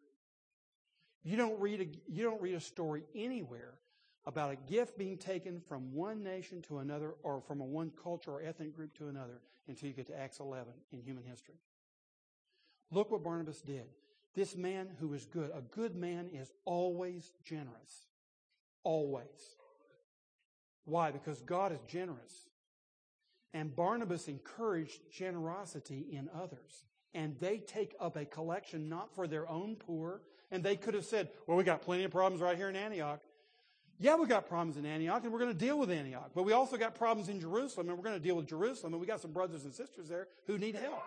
You 1.24 1.36
don't 1.36 1.58
read 1.60 1.80
a, 1.80 2.12
you 2.12 2.22
don't 2.22 2.42
read 2.42 2.54
a 2.54 2.60
story 2.60 3.04
anywhere 3.14 3.74
about 4.26 4.52
a 4.52 4.56
gift 4.56 4.98
being 4.98 5.16
taken 5.16 5.60
from 5.60 5.92
one 5.92 6.22
nation 6.22 6.62
to 6.62 6.78
another 6.78 7.14
or 7.22 7.40
from 7.40 7.60
a 7.60 7.64
one 7.64 7.92
culture 8.02 8.32
or 8.32 8.42
ethnic 8.42 8.76
group 8.76 8.96
to 8.98 9.08
another 9.08 9.40
until 9.68 9.88
you 9.88 9.94
get 9.94 10.06
to 10.08 10.18
Acts 10.18 10.40
11 10.40 10.66
in 10.92 11.00
human 11.00 11.24
history. 11.24 11.54
Look 12.90 13.10
what 13.10 13.22
Barnabas 13.22 13.62
did. 13.62 13.86
This 14.34 14.56
man 14.56 14.88
who 14.98 15.12
is 15.12 15.26
good, 15.26 15.50
a 15.54 15.60
good 15.60 15.94
man 15.94 16.30
is 16.32 16.52
always 16.64 17.32
generous. 17.44 18.06
Always. 18.82 19.56
Why? 20.84 21.10
Because 21.10 21.40
God 21.42 21.72
is 21.72 21.80
generous. 21.86 22.48
And 23.54 23.74
Barnabas 23.76 24.28
encouraged 24.28 25.00
generosity 25.12 26.06
in 26.10 26.30
others. 26.34 26.84
And 27.14 27.36
they 27.40 27.58
take 27.58 27.94
up 28.00 28.16
a 28.16 28.24
collection 28.24 28.88
not 28.88 29.14
for 29.14 29.26
their 29.26 29.48
own 29.48 29.76
poor. 29.76 30.22
And 30.50 30.64
they 30.64 30.76
could 30.76 30.94
have 30.94 31.04
said, 31.04 31.28
well, 31.46 31.56
we 31.56 31.64
got 31.64 31.82
plenty 31.82 32.04
of 32.04 32.10
problems 32.10 32.40
right 32.40 32.56
here 32.56 32.70
in 32.70 32.76
Antioch. 32.76 33.20
Yeah, 33.98 34.16
we 34.16 34.26
got 34.26 34.48
problems 34.48 34.78
in 34.78 34.86
Antioch 34.86 35.22
and 35.22 35.32
we're 35.32 35.38
going 35.38 35.52
to 35.52 35.58
deal 35.58 35.78
with 35.78 35.88
Antioch, 35.90 36.32
but 36.34 36.42
we 36.42 36.52
also 36.52 36.76
got 36.76 36.96
problems 36.96 37.28
in 37.28 37.38
Jerusalem 37.38 37.88
and 37.88 37.96
we're 37.96 38.02
going 38.02 38.16
to 38.16 38.22
deal 38.22 38.34
with 38.34 38.48
Jerusalem 38.48 38.94
and 38.94 39.00
we 39.00 39.06
got 39.06 39.20
some 39.20 39.30
brothers 39.30 39.64
and 39.64 39.72
sisters 39.72 40.08
there 40.08 40.26
who 40.46 40.58
need 40.58 40.74
help. 40.74 41.04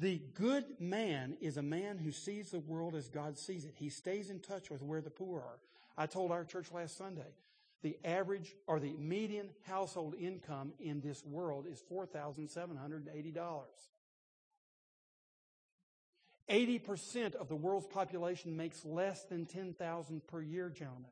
The 0.00 0.22
good 0.32 0.64
man 0.80 1.36
is 1.42 1.58
a 1.58 1.62
man 1.62 1.98
who 1.98 2.10
sees 2.10 2.50
the 2.50 2.58
world 2.58 2.94
as 2.94 3.08
God 3.08 3.36
sees 3.36 3.66
it. 3.66 3.74
He 3.76 3.90
stays 3.90 4.30
in 4.30 4.40
touch 4.40 4.70
with 4.70 4.80
where 4.80 5.02
the 5.02 5.10
poor 5.10 5.40
are. 5.40 5.58
I 5.98 6.06
told 6.06 6.32
our 6.32 6.42
church 6.42 6.72
last 6.72 6.96
Sunday, 6.96 7.34
the 7.82 7.98
average 8.02 8.56
or 8.66 8.80
the 8.80 8.94
median 8.94 9.50
household 9.66 10.14
income 10.18 10.72
in 10.80 11.02
this 11.02 11.22
world 11.26 11.66
is 11.70 11.82
$4,780. 11.92 13.62
80% 16.48 17.34
of 17.34 17.48
the 17.48 17.56
world's 17.56 17.86
population 17.86 18.56
makes 18.56 18.86
less 18.86 19.24
than 19.24 19.44
10,000 19.44 20.26
per 20.26 20.40
year, 20.40 20.70
gentlemen. 20.70 21.10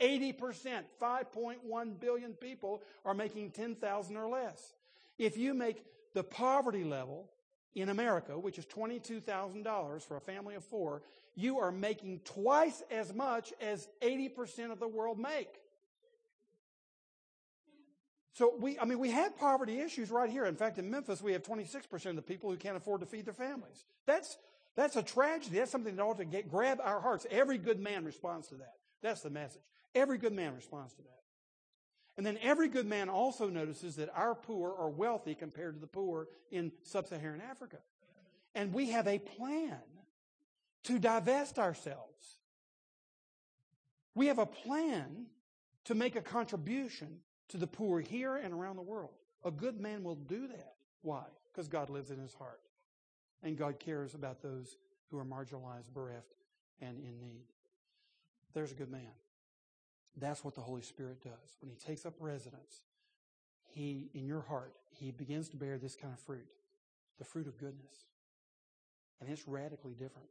80%, 0.00 0.84
5.1 1.00 2.00
billion 2.00 2.32
people 2.32 2.82
are 3.04 3.12
making 3.12 3.50
10,000 3.50 4.16
or 4.16 4.28
less. 4.28 4.72
If 5.18 5.36
you 5.36 5.52
make 5.52 5.84
the 6.14 6.24
poverty 6.24 6.84
level 6.84 7.28
in 7.74 7.88
America, 7.88 8.38
which 8.38 8.58
is 8.58 8.66
$22,000 8.66 10.02
for 10.02 10.16
a 10.16 10.20
family 10.20 10.54
of 10.54 10.64
four, 10.64 11.02
you 11.34 11.58
are 11.58 11.70
making 11.70 12.20
twice 12.24 12.82
as 12.90 13.14
much 13.14 13.52
as 13.60 13.88
80% 14.02 14.72
of 14.72 14.80
the 14.80 14.88
world 14.88 15.18
make. 15.18 15.48
So 18.32 18.54
we, 18.58 18.78
I 18.78 18.84
mean, 18.84 18.98
we 18.98 19.10
have 19.10 19.36
poverty 19.36 19.80
issues 19.80 20.10
right 20.10 20.30
here. 20.30 20.46
In 20.46 20.56
fact, 20.56 20.78
in 20.78 20.90
Memphis, 20.90 21.20
we 21.20 21.32
have 21.32 21.42
26% 21.42 22.06
of 22.06 22.16
the 22.16 22.22
people 22.22 22.50
who 22.50 22.56
can't 22.56 22.76
afford 22.76 23.00
to 23.00 23.06
feed 23.06 23.26
their 23.26 23.34
families. 23.34 23.84
That's, 24.06 24.38
that's 24.76 24.96
a 24.96 25.02
tragedy. 25.02 25.58
That's 25.58 25.70
something 25.70 25.94
that 25.94 26.02
ought 26.02 26.18
to 26.18 26.24
get, 26.24 26.48
grab 26.48 26.80
our 26.82 27.00
hearts. 27.00 27.26
Every 27.30 27.58
good 27.58 27.78
man 27.80 28.04
responds 28.04 28.48
to 28.48 28.56
that. 28.56 28.74
That's 29.02 29.20
the 29.20 29.30
message. 29.30 29.62
Every 29.94 30.18
good 30.18 30.32
man 30.32 30.54
responds 30.54 30.94
to 30.94 31.02
that. 31.02 31.19
And 32.20 32.26
then 32.26 32.38
every 32.42 32.68
good 32.68 32.84
man 32.84 33.08
also 33.08 33.48
notices 33.48 33.96
that 33.96 34.10
our 34.14 34.34
poor 34.34 34.74
are 34.78 34.90
wealthy 34.90 35.34
compared 35.34 35.76
to 35.76 35.80
the 35.80 35.86
poor 35.86 36.28
in 36.50 36.70
sub-Saharan 36.82 37.40
Africa. 37.40 37.78
And 38.54 38.74
we 38.74 38.90
have 38.90 39.08
a 39.08 39.18
plan 39.18 39.80
to 40.82 40.98
divest 40.98 41.58
ourselves. 41.58 42.36
We 44.14 44.26
have 44.26 44.38
a 44.38 44.44
plan 44.44 45.28
to 45.84 45.94
make 45.94 46.14
a 46.14 46.20
contribution 46.20 47.20
to 47.48 47.56
the 47.56 47.66
poor 47.66 48.00
here 48.00 48.36
and 48.36 48.52
around 48.52 48.76
the 48.76 48.82
world. 48.82 49.14
A 49.42 49.50
good 49.50 49.80
man 49.80 50.02
will 50.02 50.16
do 50.16 50.46
that. 50.46 50.74
Why? 51.00 51.24
Because 51.50 51.68
God 51.68 51.88
lives 51.88 52.10
in 52.10 52.18
his 52.18 52.34
heart. 52.34 52.60
And 53.42 53.56
God 53.56 53.80
cares 53.80 54.12
about 54.12 54.42
those 54.42 54.76
who 55.10 55.18
are 55.18 55.24
marginalized, 55.24 55.94
bereft, 55.94 56.34
and 56.82 56.98
in 56.98 57.18
need. 57.18 57.46
There's 58.52 58.72
a 58.72 58.74
good 58.74 58.90
man. 58.90 59.08
That's 60.16 60.44
what 60.44 60.54
the 60.54 60.60
Holy 60.60 60.82
Spirit 60.82 61.22
does. 61.22 61.56
When 61.60 61.70
he 61.70 61.76
takes 61.76 62.04
up 62.04 62.14
residence, 62.18 62.84
he, 63.66 64.10
in 64.14 64.26
your 64.26 64.40
heart, 64.42 64.74
he 64.90 65.10
begins 65.10 65.48
to 65.50 65.56
bear 65.56 65.78
this 65.78 65.96
kind 65.96 66.12
of 66.12 66.20
fruit. 66.20 66.46
The 67.18 67.24
fruit 67.24 67.46
of 67.46 67.58
goodness. 67.58 67.94
And 69.20 69.28
it's 69.28 69.46
radically 69.46 69.92
different 69.92 70.28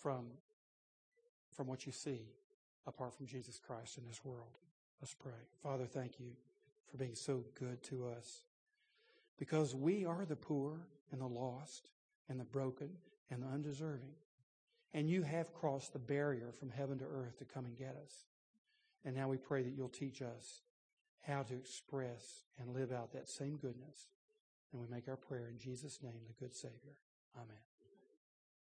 from, 0.00 0.26
from 1.54 1.66
what 1.66 1.86
you 1.86 1.92
see 1.92 2.22
apart 2.86 3.14
from 3.14 3.26
Jesus 3.26 3.60
Christ 3.64 3.98
in 3.98 4.06
this 4.06 4.24
world. 4.24 4.58
Let's 5.00 5.14
pray. 5.14 5.32
Father, 5.62 5.86
thank 5.86 6.18
you 6.18 6.32
for 6.90 6.96
being 6.96 7.14
so 7.14 7.44
good 7.58 7.82
to 7.84 8.08
us. 8.08 8.42
Because 9.38 9.74
we 9.74 10.04
are 10.06 10.24
the 10.24 10.36
poor 10.36 10.86
and 11.12 11.20
the 11.20 11.26
lost 11.26 11.90
and 12.28 12.40
the 12.40 12.44
broken 12.44 12.90
and 13.30 13.42
the 13.42 13.46
undeserving. 13.48 14.14
And 14.92 15.10
you 15.10 15.22
have 15.22 15.52
crossed 15.52 15.92
the 15.92 15.98
barrier 15.98 16.52
from 16.52 16.70
heaven 16.70 16.98
to 16.98 17.04
earth 17.04 17.38
to 17.38 17.44
come 17.44 17.66
and 17.66 17.76
get 17.76 17.96
us. 18.02 18.12
And 19.04 19.14
now 19.14 19.28
we 19.28 19.36
pray 19.36 19.62
that 19.62 19.74
you'll 19.76 19.88
teach 19.88 20.22
us 20.22 20.62
how 21.26 21.42
to 21.42 21.54
express 21.54 22.44
and 22.58 22.74
live 22.74 22.92
out 22.92 23.12
that 23.12 23.28
same 23.28 23.56
goodness. 23.56 24.08
And 24.72 24.80
we 24.80 24.88
make 24.88 25.08
our 25.08 25.16
prayer 25.16 25.48
in 25.48 25.58
Jesus' 25.58 26.02
name, 26.02 26.20
the 26.26 26.44
good 26.44 26.54
Savior. 26.54 26.96
Amen. 27.36 27.73